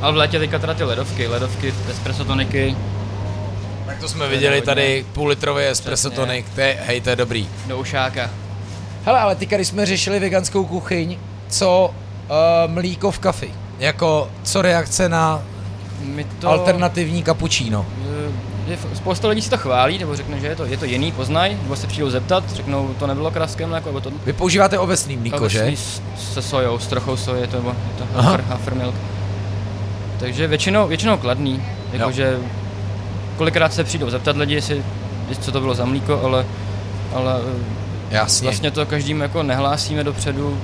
Ale 0.00 0.12
v 0.12 0.16
létě 0.16 0.38
teďka 0.38 0.58
teda 0.58 0.74
ty 0.74 0.84
ledovky, 0.84 1.26
ledovky, 1.26 1.74
espresso 1.90 2.24
toniky, 2.24 2.76
Tak 3.96 4.00
to 4.02 4.08
jsme 4.08 4.28
viděli 4.28 4.60
tady 4.62 5.04
půl 5.12 5.28
litrový 5.28 5.64
espresso 5.64 6.10
tonic, 6.10 6.46
to 6.54 6.60
je, 6.60 6.78
hej, 6.86 7.00
to 7.00 7.10
je 7.10 7.16
dobrý. 7.16 7.48
do 7.66 7.78
ušáka. 7.78 8.30
Hele, 9.04 9.18
ale 9.20 9.34
teďka, 9.36 9.56
když 9.56 9.68
jsme 9.68 9.86
řešili 9.86 10.20
veganskou 10.20 10.64
kuchyň, 10.64 11.18
co 11.48 11.94
uh, 12.28 12.72
mlíko 12.72 13.10
v 13.10 13.18
kafi? 13.18 13.50
Jako, 13.78 14.30
co 14.42 14.62
reakce 14.62 15.08
na 15.08 15.42
My 16.04 16.24
to... 16.24 16.48
alternativní 16.48 17.24
cappuccino? 17.24 17.86
Eh, 18.68 18.70
je, 18.70 18.78
spousta 18.94 19.28
lidí 19.28 19.42
si 19.42 19.50
to 19.50 19.56
chválí, 19.58 19.98
nebo 19.98 20.16
řekne, 20.16 20.40
že 20.40 20.46
je 20.46 20.56
to, 20.56 20.64
je 20.64 20.76
to 20.76 20.84
jiný, 20.84 21.12
poznaj, 21.12 21.56
nebo 21.62 21.76
se 21.76 21.86
přijdou 21.86 22.10
zeptat, 22.10 22.50
řeknou, 22.52 22.88
to 22.98 23.06
nebylo 23.06 23.30
kraskem 23.30 23.68
mléko, 23.68 23.88
nebo 23.88 24.00
to 24.00 24.10
Vy 24.26 24.32
používáte 24.32 24.78
ovesný 24.78 25.16
mlíko, 25.16 25.48
že? 25.48 25.60
ovesný 25.62 25.76
s- 25.76 26.00
se 26.34 26.42
sojou, 26.42 26.78
s 26.78 26.86
trochou 26.86 27.16
soje, 27.16 27.46
to, 27.46 27.56
nebo 27.56 27.68
je 27.68 27.76
to 27.98 28.04
Aha. 28.14 28.30
hafer, 28.30 28.44
hafermilk. 28.48 28.94
Takže 30.20 30.46
většinou, 30.46 30.88
většinou 30.88 31.16
kladný, 31.18 31.62
jakože 31.92 32.38
kolikrát 33.36 33.74
se 33.74 33.84
přijdou 33.84 34.10
zeptat 34.10 34.36
lidi, 34.36 34.54
jestli, 34.54 34.84
jestli 35.28 35.44
co 35.44 35.52
to 35.52 35.60
bylo 35.60 35.74
za 35.74 35.84
mlíko, 35.84 36.20
ale, 36.24 36.46
ale 37.14 37.40
eh, 38.10 38.14
Jasně. 38.14 38.44
vlastně 38.44 38.70
to 38.70 38.86
každým 38.86 39.20
jako 39.20 39.42
nehlásíme 39.42 40.04
dopředu, 40.04 40.58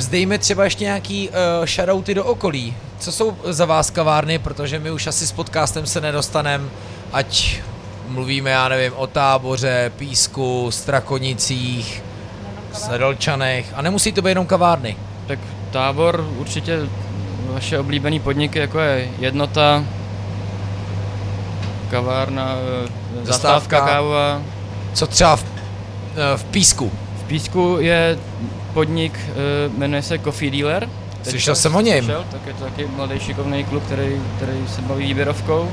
Vzdejme 0.00 0.38
třeba 0.38 0.64
ještě 0.64 0.84
nějaký 0.84 1.28
uh, 1.28 1.34
shoutouty 1.66 2.14
do 2.14 2.24
okolí. 2.24 2.76
Co 2.98 3.12
jsou 3.12 3.36
za 3.44 3.64
vás 3.64 3.90
kavárny, 3.90 4.38
protože 4.38 4.78
my 4.78 4.90
už 4.90 5.06
asi 5.06 5.26
s 5.26 5.32
podcastem 5.32 5.86
se 5.86 6.00
nedostanem, 6.00 6.70
ať 7.12 7.60
mluvíme, 8.08 8.50
já 8.50 8.68
nevím, 8.68 8.92
o 8.96 9.06
táboře, 9.06 9.92
písku, 9.96 10.70
strakonicích, 10.70 12.02
sedlčanech 12.72 13.72
a 13.74 13.82
nemusí 13.82 14.12
to 14.12 14.22
být 14.22 14.28
jenom 14.28 14.46
kavárny. 14.46 14.96
Tak 15.26 15.38
tábor 15.70 16.28
určitě 16.36 16.78
vaše 17.52 17.78
oblíbený 17.78 18.20
podniky, 18.20 18.58
jako 18.58 18.78
je 18.78 19.08
jednota, 19.18 19.84
kavárna, 21.90 22.54
eh, 22.54 22.86
Zastávka. 22.86 23.32
zastávka 23.32 23.80
kávová. 23.80 24.42
Co 24.94 25.06
třeba 25.06 25.36
v, 25.36 25.44
eh, 25.44 26.36
v 26.36 26.44
písku? 26.44 26.92
V 27.20 27.24
Písku 27.24 27.76
je 27.80 28.18
podnik, 28.74 29.18
eh, 29.28 29.32
jmenuje 29.78 30.02
se 30.02 30.18
Coffee 30.18 30.50
Dealer. 30.50 30.88
Teďka 31.10 31.30
Slyšel 31.30 31.54
jsem 31.54 31.76
o 31.76 31.80
něm. 31.80 32.04
Slyšel, 32.04 32.24
tak 32.30 32.40
je 32.46 32.54
to 32.54 32.64
taky 32.64 32.86
mladý 32.96 33.20
šikovný 33.20 33.64
kluk, 33.64 33.82
který, 33.82 34.22
který 34.36 34.58
se 34.74 34.82
baví 34.82 35.04
výběrovkou. 35.06 35.70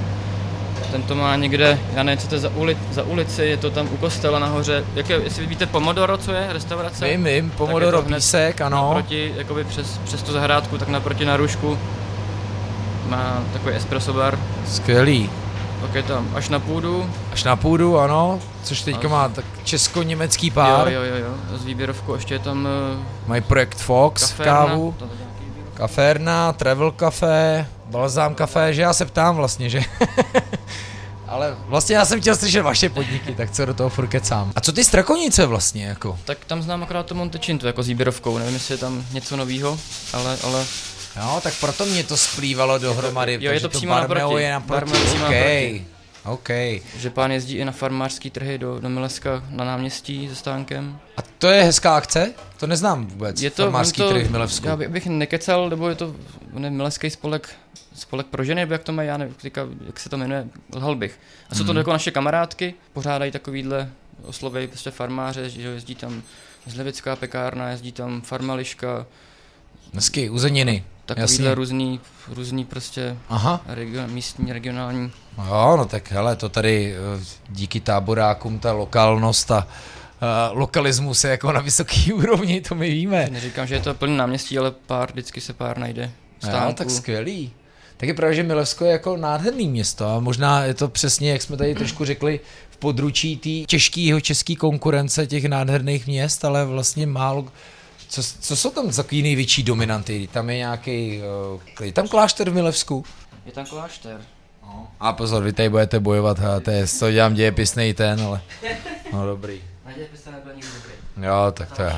Ten 0.91 1.03
to 1.03 1.15
má 1.15 1.35
někde, 1.35 1.79
já 1.93 2.03
nevím, 2.03 2.19
co 2.19 2.27
to 2.27 2.35
je 2.35 2.39
za, 2.39 2.49
uli, 2.55 2.77
za 2.91 3.03
ulici, 3.03 3.43
je 3.43 3.57
to 3.57 3.71
tam 3.71 3.87
u 3.91 3.97
kostela 3.97 4.39
nahoře. 4.39 4.83
Jak 4.95 5.09
je, 5.09 5.21
jestli 5.23 5.45
víte 5.45 5.65
Pomodoro, 5.65 6.17
co 6.17 6.31
je, 6.31 6.53
restaurace? 6.53 7.07
Vím, 7.07 7.23
vím, 7.23 7.49
Pomodoro 7.49 8.01
písek, 8.01 8.61
ano. 8.61 8.87
Naproti, 8.87 9.33
jakoby 9.37 9.63
přes, 9.63 9.97
přes 10.03 10.23
tu 10.23 10.31
zahrádku, 10.31 10.77
tak 10.77 10.87
naproti 10.87 11.25
na 11.25 11.37
Rušku 11.37 11.77
má 13.09 13.43
takový 13.53 13.75
espresso 13.75 14.13
bar. 14.13 14.39
Skvělý. 14.67 15.29
Pak 15.81 15.95
je 15.95 16.03
tam 16.03 16.29
až 16.35 16.49
na 16.49 16.59
půdu. 16.59 17.09
Až 17.31 17.43
na 17.43 17.55
půdu, 17.55 17.99
ano, 17.99 18.39
což 18.63 18.81
teďka 18.81 19.07
má 19.07 19.29
tak 19.29 19.45
česko-německý 19.63 20.51
pár. 20.51 20.87
Jo, 20.87 21.01
jo, 21.01 21.15
jo, 21.15 21.57
s 21.57 21.65
výběrovkou 21.65 22.13
ještě 22.13 22.33
je 22.35 22.39
tam 22.39 22.67
uh, 22.95 23.29
Mají 23.29 23.41
projekt 23.41 23.77
Fox 23.77 24.23
v 24.23 24.37
kaférna. 24.37 24.53
kávu. 24.53 24.95
Kaférna, 25.73 26.53
travel 26.53 26.91
café, 26.91 27.67
balzám 27.85 28.35
café, 28.35 28.73
že 28.73 28.81
já 28.81 28.93
se 28.93 29.05
ptám 29.05 29.35
vlastně, 29.35 29.69
že 29.69 29.81
Ale 31.27 31.55
vlastně 31.67 31.95
já 31.95 32.05
jsem 32.05 32.21
chtěl 32.21 32.35
slyšet 32.35 32.61
vaše 32.61 32.89
podniky, 32.89 33.35
tak 33.35 33.51
co 33.51 33.65
do 33.65 33.73
toho 33.73 33.89
furt 33.89 34.07
kecám. 34.07 34.51
A 34.55 34.61
co 34.61 34.71
ty 34.71 34.83
strakonice 34.83 35.45
vlastně, 35.45 35.85
jako? 35.85 36.19
Tak 36.25 36.37
tam 36.45 36.61
znám 36.61 36.83
akorát 36.83 37.05
to 37.05 37.15
Montechinto 37.15 37.67
jako 37.67 37.83
s 37.83 37.87
výběrovkou, 37.87 38.37
nevím, 38.37 38.53
jestli 38.53 38.73
je 38.73 38.77
tam 38.77 39.05
něco 39.11 39.37
novýho, 39.37 39.79
ale, 40.13 40.37
ale 40.43 40.65
Jo, 41.21 41.39
tak 41.43 41.53
proto 41.59 41.85
mě 41.85 42.03
to 42.03 42.17
splývalo 42.17 42.77
dohromady. 42.77 43.37
Jo, 43.41 43.51
je 43.51 43.59
to 43.59 43.69
přímo 43.69 43.93
Barmeo 43.93 44.17
naproti. 44.27 44.43
je 44.43 44.51
naproti. 44.51 44.71
Barmeo 44.85 45.05
přímo 45.05 45.25
OK, 45.25 45.31
naproti. 45.31 45.85
OK. 46.25 46.49
že 46.97 47.09
pán 47.13 47.31
jezdí 47.31 47.55
i 47.57 47.65
na 47.65 47.71
farmářský 47.71 48.29
trhy 48.29 48.57
do, 48.57 48.79
do 48.79 48.89
Mileska 48.89 49.43
na 49.49 49.65
náměstí 49.65 50.29
se 50.29 50.35
stánkem. 50.35 50.99
A 51.17 51.21
to 51.37 51.47
je 51.47 51.63
hezká 51.63 51.95
akce? 51.97 52.33
To 52.59 52.67
neznám 52.67 53.05
vůbec. 53.05 53.41
Je 53.41 53.49
to, 53.51 53.63
Farmářský 53.63 54.01
to, 54.01 54.09
trh 54.09 54.25
v 54.27 54.31
Milevsku. 54.31 54.67
Já 54.67 54.75
bych, 54.75 55.07
nekecal, 55.07 55.69
nebo 55.69 55.89
je 55.89 55.95
to 55.95 56.15
ne, 56.53 56.69
Mileský 56.69 57.09
spolek, 57.09 57.49
spolek 57.95 58.27
pro 58.27 58.43
ženy, 58.43 58.61
nebo 58.61 58.73
jak 58.73 58.83
to 58.83 58.91
mají, 58.91 59.07
já 59.07 59.17
nevím, 59.17 59.33
teďka, 59.41 59.67
jak 59.87 59.99
se 59.99 60.09
to 60.09 60.17
jmenuje, 60.17 60.45
lhal 60.75 60.95
bych. 60.95 61.19
A 61.49 61.55
jsou 61.55 61.63
to 61.63 61.71
Mhm. 61.71 61.77
jako 61.77 61.91
naše 61.91 62.11
kamarádky, 62.11 62.73
pořádají 62.93 63.31
takovýhle 63.31 63.89
oslovy, 64.25 64.67
prostě 64.67 64.91
farmáře, 64.91 65.49
že 65.49 65.61
jezdí 65.61 65.95
tam 65.95 66.21
Zlevická 66.65 67.15
pekárna, 67.15 67.69
jezdí 67.69 67.91
tam 67.91 68.21
farmališka, 68.21 69.05
Hezky, 69.93 70.29
uzeniny. 70.29 70.83
takovýhle 71.05 71.33
Jasně. 71.33 71.55
různý, 71.55 71.99
různý 72.27 72.65
prostě 72.65 73.17
Aha. 73.29 73.61
region, 73.67 74.11
místní, 74.11 74.53
regionální. 74.53 75.11
Jo, 75.47 75.73
no 75.77 75.85
tak 75.85 76.11
hele, 76.11 76.35
to 76.35 76.49
tady 76.49 76.95
eh, 76.95 77.23
díky 77.49 77.79
táborákům 77.79 78.59
ta 78.59 78.71
lokálnost 78.71 79.51
a 79.51 79.57
uh, 80.47 80.57
lokalismus 80.59 81.23
je 81.23 81.31
jako 81.31 81.51
na 81.51 81.61
vysoký 81.61 82.13
úrovni, 82.13 82.61
to 82.61 82.75
my 82.75 82.89
víme. 82.89 83.27
Neříkám, 83.31 83.67
že 83.67 83.75
je 83.75 83.81
to 83.81 83.93
plný 83.93 84.17
náměstí, 84.17 84.57
ale 84.57 84.71
pár, 84.71 85.11
vždycky 85.11 85.41
se 85.41 85.53
pár 85.53 85.77
najde. 85.77 86.01
Jo, 86.43 86.49
Stánku. 86.49 86.73
tak 86.73 86.89
skvělý. 86.89 87.51
Tak 87.97 88.09
je 88.09 88.13
pravda, 88.13 88.35
že 88.35 88.43
Milevsko 88.43 88.85
je 88.85 88.91
jako 88.91 89.17
nádherný 89.17 89.67
město 89.69 90.07
a 90.07 90.19
možná 90.19 90.63
je 90.63 90.73
to 90.73 90.87
přesně, 90.87 91.31
jak 91.31 91.41
jsme 91.41 91.57
tady 91.57 91.75
trošku 91.75 92.05
řekli, 92.05 92.39
v 92.69 92.77
područí 92.77 93.37
té 93.37 93.65
těžkého 93.67 94.21
české 94.21 94.55
konkurence 94.55 95.27
těch 95.27 95.45
nádherných 95.45 96.07
měst, 96.07 96.45
ale 96.45 96.65
vlastně 96.65 97.07
málo... 97.07 97.45
Co, 98.09 98.23
co 98.39 98.55
jsou 98.55 98.69
tam 98.71 98.91
za 98.91 99.03
takový 99.03 99.21
největší 99.21 99.63
dominanty? 99.63 100.29
Tam 100.31 100.49
je 100.49 100.57
nějaký... 100.57 101.21
Uh, 101.79 101.85
je 101.85 101.91
tam 101.93 102.07
klášter 102.07 102.49
v 102.49 102.53
Milevsku? 102.53 103.05
Je 103.45 103.51
tam 103.51 103.65
klášter. 103.65 104.21
A 104.99 105.13
pozor, 105.13 105.43
vy 105.43 105.53
tady 105.53 105.69
budete 105.69 105.99
bojovat, 105.99 106.39
a 106.39 106.59
to 106.59 106.71
je, 106.71 106.85
to 106.99 107.11
dělám 107.11 107.33
dějepisnej 107.33 107.93
ten, 107.93 108.21
ale... 108.21 108.41
No 109.13 109.25
dobrý. 109.25 109.61
Naděje 109.85 110.07
byste 110.11 110.31
nebyl 110.31 110.53
nikdy 110.53 110.69
dobrý. 110.75 111.27
Jo, 111.27 111.51
tak 111.53 111.71
to 111.71 111.81
je. 111.81 111.95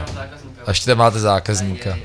Až 0.65 0.80
tam 0.80 0.98
máte 0.98 1.19
zákazníka. 1.19 1.98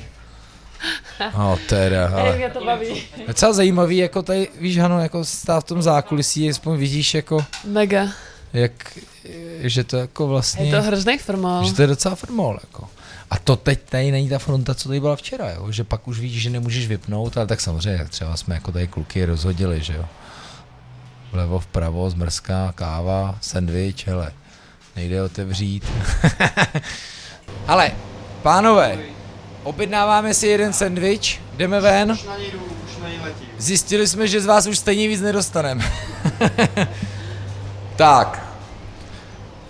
No 1.38 1.58
teda, 1.68 2.08
ale... 2.08 2.36
mě 2.36 2.50
to 2.50 2.64
baví. 2.64 2.86
Je 2.88 3.26
docela 3.26 3.52
zajímavý, 3.52 3.96
jako 3.96 4.22
tady, 4.22 4.48
víš, 4.60 4.78
Hano, 4.78 5.00
jako 5.00 5.24
stát 5.24 5.64
v 5.64 5.68
tom 5.68 5.82
zákulisí, 5.82 6.50
aspoň 6.50 6.76
vidíš, 6.78 7.14
jako, 7.14 7.44
Mega. 7.64 8.08
jak, 8.52 8.98
že 9.60 9.84
to 9.84 9.96
jako 9.96 10.26
vlastně, 10.26 10.64
Je 10.66 10.70
to 10.76 10.82
hrozný 10.82 11.18
formál. 11.18 11.64
že 11.64 11.72
to 11.74 11.82
je 11.82 11.88
docela 11.88 12.14
formol, 12.14 12.58
jako. 12.62 12.88
A 13.30 13.38
to 13.38 13.56
teď 13.56 13.80
tady 13.90 14.10
není 14.10 14.28
ta 14.28 14.38
fronta, 14.38 14.74
co 14.74 14.88
tady 14.88 15.00
byla 15.00 15.16
včera, 15.16 15.50
jo? 15.50 15.70
že 15.70 15.84
pak 15.84 16.08
už 16.08 16.20
víš, 16.20 16.42
že 16.42 16.50
nemůžeš 16.50 16.86
vypnout, 16.86 17.36
ale 17.36 17.46
tak 17.46 17.60
samozřejmě, 17.60 18.04
třeba 18.04 18.36
jsme 18.36 18.54
jako 18.54 18.72
tady 18.72 18.88
kluky 18.88 19.24
rozhodili, 19.24 19.82
že 19.82 19.94
jo. 19.94 20.04
Vlevo, 21.32 21.58
vpravo, 21.58 22.10
zmrzká, 22.10 22.72
káva, 22.72 23.38
sendvič, 23.40 24.06
hele, 24.06 24.32
nejde 24.96 25.22
otevřít. 25.22 25.84
ale, 27.66 27.92
pánové, 28.42 28.98
objednáváme 29.62 30.34
si 30.34 30.46
jeden 30.46 30.72
sendvič, 30.72 31.40
jdeme 31.56 31.80
ven. 31.80 32.18
Zjistili 33.58 34.08
jsme, 34.08 34.28
že 34.28 34.40
z 34.40 34.46
vás 34.46 34.66
už 34.66 34.78
stejně 34.78 35.08
víc 35.08 35.20
nedostaneme. 35.20 35.92
tak. 37.96 38.48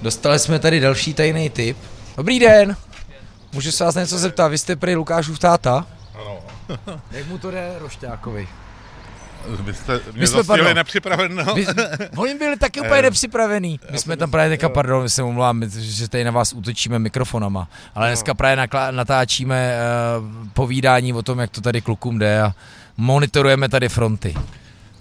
Dostali 0.00 0.38
jsme 0.38 0.58
tady 0.58 0.80
další 0.80 1.14
tajný 1.14 1.50
tip. 1.50 1.76
Dobrý 2.16 2.38
den. 2.38 2.76
Můžu 3.54 3.72
se 3.72 3.84
vás 3.84 3.94
něco 3.94 4.18
zeptat? 4.18 4.48
Vy 4.48 4.58
jste 4.58 4.76
prý 4.76 4.96
Lukášův 4.96 5.38
táta? 5.38 5.86
Ano. 6.14 6.38
Jak 7.10 7.26
mu 7.26 7.38
to 7.38 7.50
jde 7.50 7.72
Rošťákovi? 7.78 8.48
Vy 9.60 9.74
jste 9.74 9.92
mě 9.92 10.20
My 10.20 10.26
jsme, 10.26 10.36
zastihli 10.36 10.58
pardon. 10.58 10.76
nepřipraveno. 10.76 11.54
My, 11.54 11.66
oni 12.16 12.34
byli 12.34 12.56
taky 12.56 12.80
úplně 12.80 12.98
Eh, 12.98 13.02
nepřipravený. 13.02 13.80
My 13.90 13.98
jsme 13.98 14.16
tam 14.16 14.30
právě 14.30 14.50
teďka, 14.50 14.68
pardon, 14.68 15.02
my 15.02 15.10
se 15.10 15.22
omlouvám, 15.22 15.56
my- 15.58 15.66
že 15.70 16.08
tady 16.08 16.24
na 16.24 16.30
vás 16.30 16.52
útočíme 16.52 16.98
mikrofonama, 16.98 17.68
ale 17.94 18.08
dneska 18.08 18.34
právě 18.34 18.64
nakla- 18.66 18.92
natáčíme 18.94 19.74
uh, 20.18 20.26
povídání 20.52 21.12
o 21.12 21.22
tom, 21.22 21.38
jak 21.38 21.50
to 21.50 21.60
tady 21.60 21.80
klukům 21.80 22.18
jde 22.18 22.42
a 22.42 22.54
monitorujeme 22.96 23.68
tady 23.68 23.88
fronty. 23.88 24.34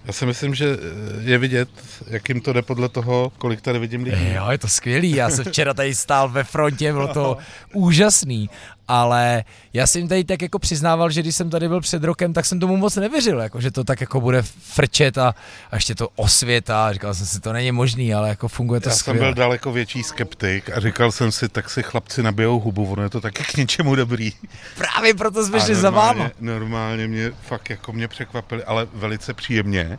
Já 0.06 0.14
si 0.14 0.26
myslím, 0.26 0.56
že 0.56 0.78
je 1.22 1.38
vidět, 1.38 1.70
jak 2.08 2.30
jim 2.30 2.42
to 2.42 2.54
jde 2.54 2.62
podle 2.62 2.90
toho, 2.90 3.32
kolik 3.38 3.62
tady 3.62 3.80
vidím 3.80 4.04
lidí. 4.04 4.34
Jo, 4.34 4.52
je 4.52 4.58
to 4.58 4.68
skvělý. 4.68 5.12
Já 5.12 5.30
jsem 5.30 5.46
včera 5.46 5.74
tady 5.74 5.96
stál 5.96 6.30
ve 6.30 6.44
frontě, 6.44 6.94
bylo 6.94 7.08
to 7.08 7.38
úžasný. 7.74 8.50
Ale 8.88 9.44
já 9.74 9.88
jsem 9.88 10.08
tady 10.08 10.24
tak 10.24 10.42
jako 10.42 10.60
přiznával, 10.60 11.12
že 11.12 11.22
když 11.22 11.36
jsem 11.36 11.50
tady 11.50 11.68
byl 11.68 11.82
před 11.82 12.04
rokem, 12.04 12.34
tak 12.34 12.46
jsem 12.46 12.60
tomu 12.60 12.78
moc 12.78 12.96
nevěřil, 12.96 13.40
jako, 13.40 13.62
že 13.62 13.72
to 13.72 13.84
tak 13.84 14.02
jako 14.02 14.22
bude 14.22 14.42
frčet 14.42 15.18
a, 15.18 15.36
a 15.72 15.76
ještě 15.76 15.96
to 15.96 16.10
osvěta. 16.16 16.94
Říkal 16.94 17.14
jsem 17.14 17.26
si, 17.26 17.40
to 17.40 17.54
není 17.54 17.72
možný, 17.72 18.14
ale 18.14 18.30
jako 18.30 18.48
funguje 18.48 18.80
to 18.82 18.90
Já 18.90 18.96
jsem 18.96 19.00
skvěle. 19.00 19.20
byl 19.20 19.34
daleko 19.34 19.72
větší 19.72 20.04
skeptik 20.04 20.70
a 20.70 20.80
říkal 20.80 21.12
jsem 21.12 21.32
si, 21.32 21.50
tak 21.50 21.70
si 21.70 21.84
chlapci 21.84 22.24
nabijou 22.24 22.60
hubu, 22.60 22.92
ono 22.92 23.04
je 23.04 23.10
to 23.10 23.22
taky 23.22 23.44
k 23.44 23.58
něčemu 23.58 23.96
dobrý. 23.96 24.32
Právě 24.78 25.14
proto 25.14 25.46
jsme 25.46 25.58
A 25.58 25.66
šli 25.66 25.76
za 25.76 25.90
váma. 25.90 26.14
normálně, 26.14 26.34
normálně 26.42 27.08
mě 27.08 27.32
fakt 27.48 27.70
jako 27.70 27.94
mě 27.94 28.08
překvapili, 28.08 28.64
ale 28.64 28.88
velice 28.94 29.34
příjemně. 29.34 29.98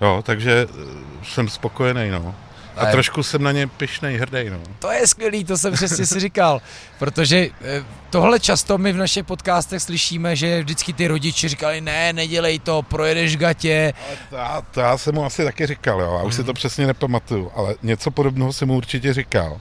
Jo, 0.00 0.22
takže 0.26 0.66
eh, 0.70 1.24
jsem 1.24 1.48
spokojený, 1.48 2.10
no. 2.10 2.34
A 2.76 2.80
A 2.80 2.90
trošku 2.90 3.22
jsem 3.22 3.42
na 3.42 3.52
ně 3.52 3.66
pyšnej, 3.66 4.16
hrdej, 4.16 4.50
no. 4.50 4.58
To 4.78 4.90
je 4.90 5.06
skvělý, 5.06 5.44
to 5.44 5.58
jsem 5.58 5.72
přesně 5.72 6.06
si 6.06 6.20
říkal, 6.20 6.62
protože 6.98 7.48
eh, 7.64 7.84
tohle 8.10 8.40
často 8.40 8.78
my 8.78 8.92
v 8.92 8.96
našich 8.96 9.24
podcastech 9.24 9.82
slyšíme, 9.82 10.36
že 10.36 10.60
vždycky 10.60 10.92
ty 10.92 11.06
rodiče 11.06 11.48
říkali, 11.48 11.80
ne, 11.80 12.12
nedělej 12.12 12.58
to, 12.58 12.82
projedeš 12.82 13.36
gatě. 13.36 13.92
To 14.30 14.36
já, 14.36 14.62
to 14.70 14.80
já 14.80 14.98
jsem 14.98 15.14
mu 15.14 15.24
asi 15.24 15.44
taky 15.44 15.66
říkal, 15.66 16.00
jo, 16.00 16.18
a 16.20 16.22
už 16.22 16.34
si 16.34 16.44
to 16.44 16.52
přesně 16.52 16.86
nepamatuju, 16.86 17.52
ale 17.56 17.74
něco 17.82 18.10
podobného 18.10 18.52
jsem 18.52 18.68
mu 18.68 18.76
určitě 18.76 19.14
říkal. 19.14 19.60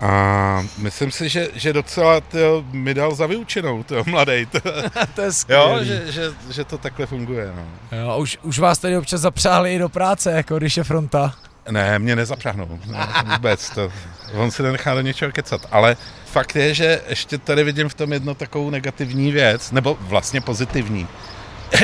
A 0.00 0.66
myslím 0.78 1.10
si, 1.10 1.28
že, 1.28 1.48
že 1.54 1.72
docela 1.72 2.20
tyjo, 2.20 2.64
mi 2.72 2.94
dal 2.94 3.14
za 3.14 3.26
vyučenou, 3.26 3.82
tyjo, 3.82 4.04
mladej. 4.06 4.46
To, 4.46 4.60
to 5.14 5.20
je 5.20 5.26
jo, 5.26 5.32
skvělý. 5.32 5.86
že, 5.86 6.12
že, 6.12 6.22
že, 6.50 6.64
to 6.64 6.78
takhle 6.78 7.06
funguje, 7.06 7.52
no. 7.56 7.98
Jo, 7.98 8.08
a 8.10 8.16
už, 8.16 8.38
už 8.42 8.58
vás 8.58 8.78
tady 8.78 8.96
občas 8.96 9.20
zapřáhli 9.20 9.74
i 9.74 9.78
do 9.78 9.88
práce, 9.88 10.32
jako 10.32 10.58
když 10.58 10.76
je 10.76 10.84
fronta. 10.84 11.34
Ne, 11.70 11.98
mě 11.98 12.16
nezapřahnou, 12.16 12.80
ne, 12.86 13.08
vůbec, 13.32 13.70
to, 13.70 13.92
on 14.32 14.50
si 14.50 14.62
nenechá 14.62 14.94
do 14.94 15.00
něčeho 15.00 15.32
kecat, 15.32 15.66
ale 15.70 15.96
fakt 16.26 16.56
je, 16.56 16.74
že 16.74 17.00
ještě 17.08 17.38
tady 17.38 17.64
vidím 17.64 17.88
v 17.88 17.94
tom 17.94 18.12
jedno 18.12 18.34
takovou 18.34 18.70
negativní 18.70 19.32
věc, 19.32 19.70
nebo 19.70 19.96
vlastně 20.00 20.40
pozitivní. 20.40 21.08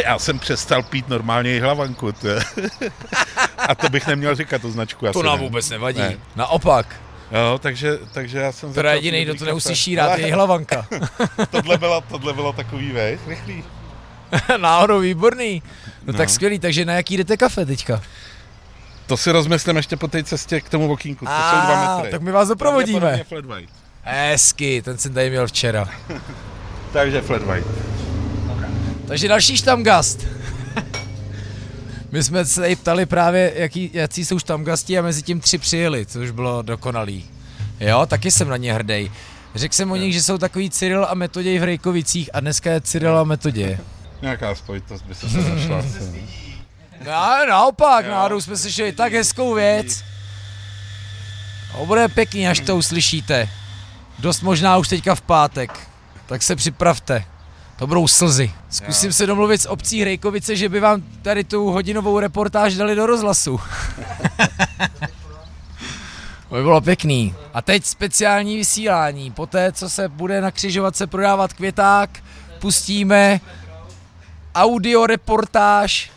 Já 0.04 0.18
jsem 0.18 0.38
přestal 0.38 0.82
pít 0.82 1.08
normálně 1.08 1.56
i 1.56 1.60
hlavanku, 1.60 2.12
tyjo. 2.12 2.40
a 3.58 3.74
to 3.74 3.88
bych 3.88 4.06
neměl 4.06 4.34
říkat 4.34 4.62
tu 4.62 4.70
značku. 4.70 5.06
To 5.12 5.22
nám 5.22 5.38
ne. 5.38 5.44
vůbec 5.44 5.70
nevadí. 5.70 5.98
Ne. 6.00 6.16
Naopak. 6.36 6.86
Jo, 7.32 7.58
takže, 7.62 7.98
takže 8.12 8.38
já 8.38 8.52
jsem... 8.52 8.72
Teda 8.72 8.92
jediný, 8.92 9.24
kdo 9.24 9.34
to 9.34 9.44
neuslyší 9.44 9.96
rád, 9.96 10.18
je 10.18 10.34
hlavanka. 10.34 10.86
tohle, 11.50 11.78
bylo, 11.78 12.00
tohle 12.00 12.32
bylo 12.32 12.52
takový, 12.52 12.92
vej, 12.92 13.18
rychlý. 13.26 13.64
Náhodou 14.56 15.00
výborný. 15.00 15.62
No, 16.04 16.12
No. 16.12 16.18
tak 16.18 16.30
skvělý, 16.30 16.58
takže 16.58 16.84
na 16.84 16.92
jaký 16.92 17.16
jdete 17.16 17.36
kafe 17.36 17.66
teďka? 17.66 18.02
To 19.06 19.16
si 19.16 19.30
rozmyslím 19.32 19.76
ještě 19.76 19.96
po 19.96 20.08
té 20.08 20.24
cestě 20.24 20.60
k 20.60 20.68
tomu 20.68 20.92
okýnku, 20.92 21.24
to 21.24 21.30
jsou 21.30 21.66
dva 21.66 21.94
metry. 21.96 22.10
tak 22.10 22.22
my 22.22 22.32
vás 22.32 22.48
doprovodíme. 22.48 23.00
Pravděpodobně 23.00 23.24
Flat 23.48 23.56
white. 23.58 23.70
Hezky, 24.02 24.82
ten 24.82 24.98
jsem 24.98 25.14
tady 25.14 25.30
měl 25.30 25.46
včera. 25.46 25.88
Takže 26.92 27.20
flat 27.20 27.42
white. 27.42 27.66
Takže 29.08 29.28
další 29.28 29.56
štamgast. 29.56 30.26
My 32.12 32.22
jsme 32.22 32.44
se 32.44 32.60
tady 32.60 32.76
ptali 32.76 33.06
právě, 33.06 33.52
jaký, 33.56 33.90
jaký 33.92 34.24
jsou 34.24 34.38
štamgasti 34.38 34.98
a 34.98 35.02
mezi 35.02 35.22
tím 35.22 35.40
tři 35.40 35.58
přijeli, 35.58 36.06
což 36.06 36.30
bylo 36.30 36.62
dokonalý. 36.62 37.24
Jo, 37.80 38.06
taky 38.06 38.30
jsem 38.30 38.48
na 38.48 38.56
ně 38.56 38.74
hrdej. 38.74 39.10
Řekl 39.54 39.74
jsem 39.74 39.90
o 39.92 39.96
nich, 39.96 40.12
že 40.14 40.22
jsou 40.22 40.38
takový 40.38 40.70
Cyril 40.70 41.04
a 41.04 41.14
Metoděj 41.14 41.58
v 41.58 41.64
Rejkovicích 41.64 42.30
a 42.32 42.40
dneska 42.40 42.70
je 42.70 42.80
Cyril 42.80 43.18
a 43.18 43.24
Metoděj. 43.24 43.78
Nějaká 44.22 44.54
spojitost 44.54 45.04
by 45.04 45.14
se 45.14 45.26
našla. 45.26 45.82
No, 47.04 47.46
naopak, 47.48 48.06
náhodou 48.06 48.40
jsme 48.40 48.56
slyšeli 48.56 48.92
tak 48.92 49.12
hezkou 49.12 49.54
věc. 49.54 50.04
To 51.72 51.86
bude 51.86 52.08
pěkný, 52.08 52.48
až 52.48 52.60
to 52.60 52.76
uslyšíte. 52.76 53.48
Dost 54.18 54.42
možná 54.42 54.76
už 54.76 54.88
teďka 54.88 55.14
v 55.14 55.20
pátek. 55.20 55.88
Tak 56.26 56.42
se 56.42 56.56
připravte. 56.56 57.24
To 57.76 57.86
budou 57.86 58.08
slzy. 58.08 58.52
Zkusím 58.70 59.12
se 59.12 59.26
domluvit 59.26 59.62
s 59.62 59.68
obcí 59.68 60.00
Hrejkovice, 60.00 60.56
že 60.56 60.68
by 60.68 60.80
vám 60.80 61.02
tady 61.22 61.44
tu 61.44 61.70
hodinovou 61.70 62.18
reportáž 62.18 62.74
dali 62.74 62.94
do 62.94 63.06
rozhlasu. 63.06 63.58
to 66.48 66.54
by 66.54 66.62
bylo 66.62 66.80
pěkný. 66.80 67.34
A 67.54 67.62
teď 67.62 67.84
speciální 67.84 68.56
vysílání. 68.56 69.30
Poté, 69.30 69.72
co 69.72 69.90
se 69.90 70.08
bude 70.08 70.40
na 70.40 70.50
křižovatce 70.50 71.06
prodávat 71.06 71.52
květák, 71.52 72.10
pustíme 72.58 73.40
audio 74.54 75.06
reportáž 75.06 76.10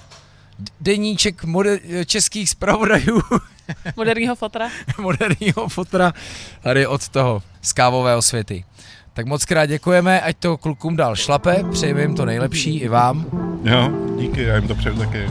deníček 0.81 1.43
moder- 1.43 1.79
českých 2.05 2.49
zpravodajů. 2.49 3.21
Moderního 3.95 4.35
fotra. 4.35 4.69
Moderního 5.01 5.67
fotra 5.69 6.13
tady 6.61 6.87
od 6.87 7.09
toho, 7.09 7.41
z 7.61 7.73
kávového 7.73 8.21
světy. 8.21 8.65
Tak 9.13 9.25
moc 9.25 9.45
krát 9.45 9.65
děkujeme, 9.65 10.21
ať 10.21 10.37
to 10.37 10.57
klukům 10.57 10.95
dál 10.95 11.15
šlape, 11.15 11.63
přejeme 11.71 12.01
jim 12.01 12.15
to 12.15 12.25
nejlepší 12.25 12.77
i 12.77 12.87
vám. 12.87 13.25
Jo, 13.63 13.89
díky, 14.19 14.43
já 14.43 14.55
jim 14.55 14.67
to 14.67 14.75
přeju 14.75 14.95
taky. 14.97 15.29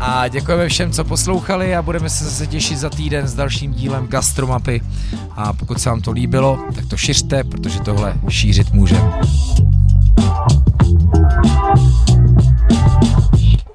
A 0.00 0.28
děkujeme 0.28 0.68
všem, 0.68 0.92
co 0.92 1.04
poslouchali 1.04 1.76
a 1.76 1.82
budeme 1.82 2.10
se 2.10 2.24
zase 2.24 2.46
těšit 2.46 2.78
za 2.78 2.90
týden 2.90 3.28
s 3.28 3.34
dalším 3.34 3.72
dílem 3.72 4.06
Gastromapy. 4.06 4.80
A 5.36 5.52
pokud 5.52 5.80
se 5.80 5.88
vám 5.90 6.00
to 6.00 6.10
líbilo, 6.10 6.58
tak 6.74 6.86
to 6.86 6.96
šiřte, 6.96 7.44
protože 7.44 7.80
tohle 7.80 8.14
šířit 8.28 8.72
můžeme. 8.72 9.12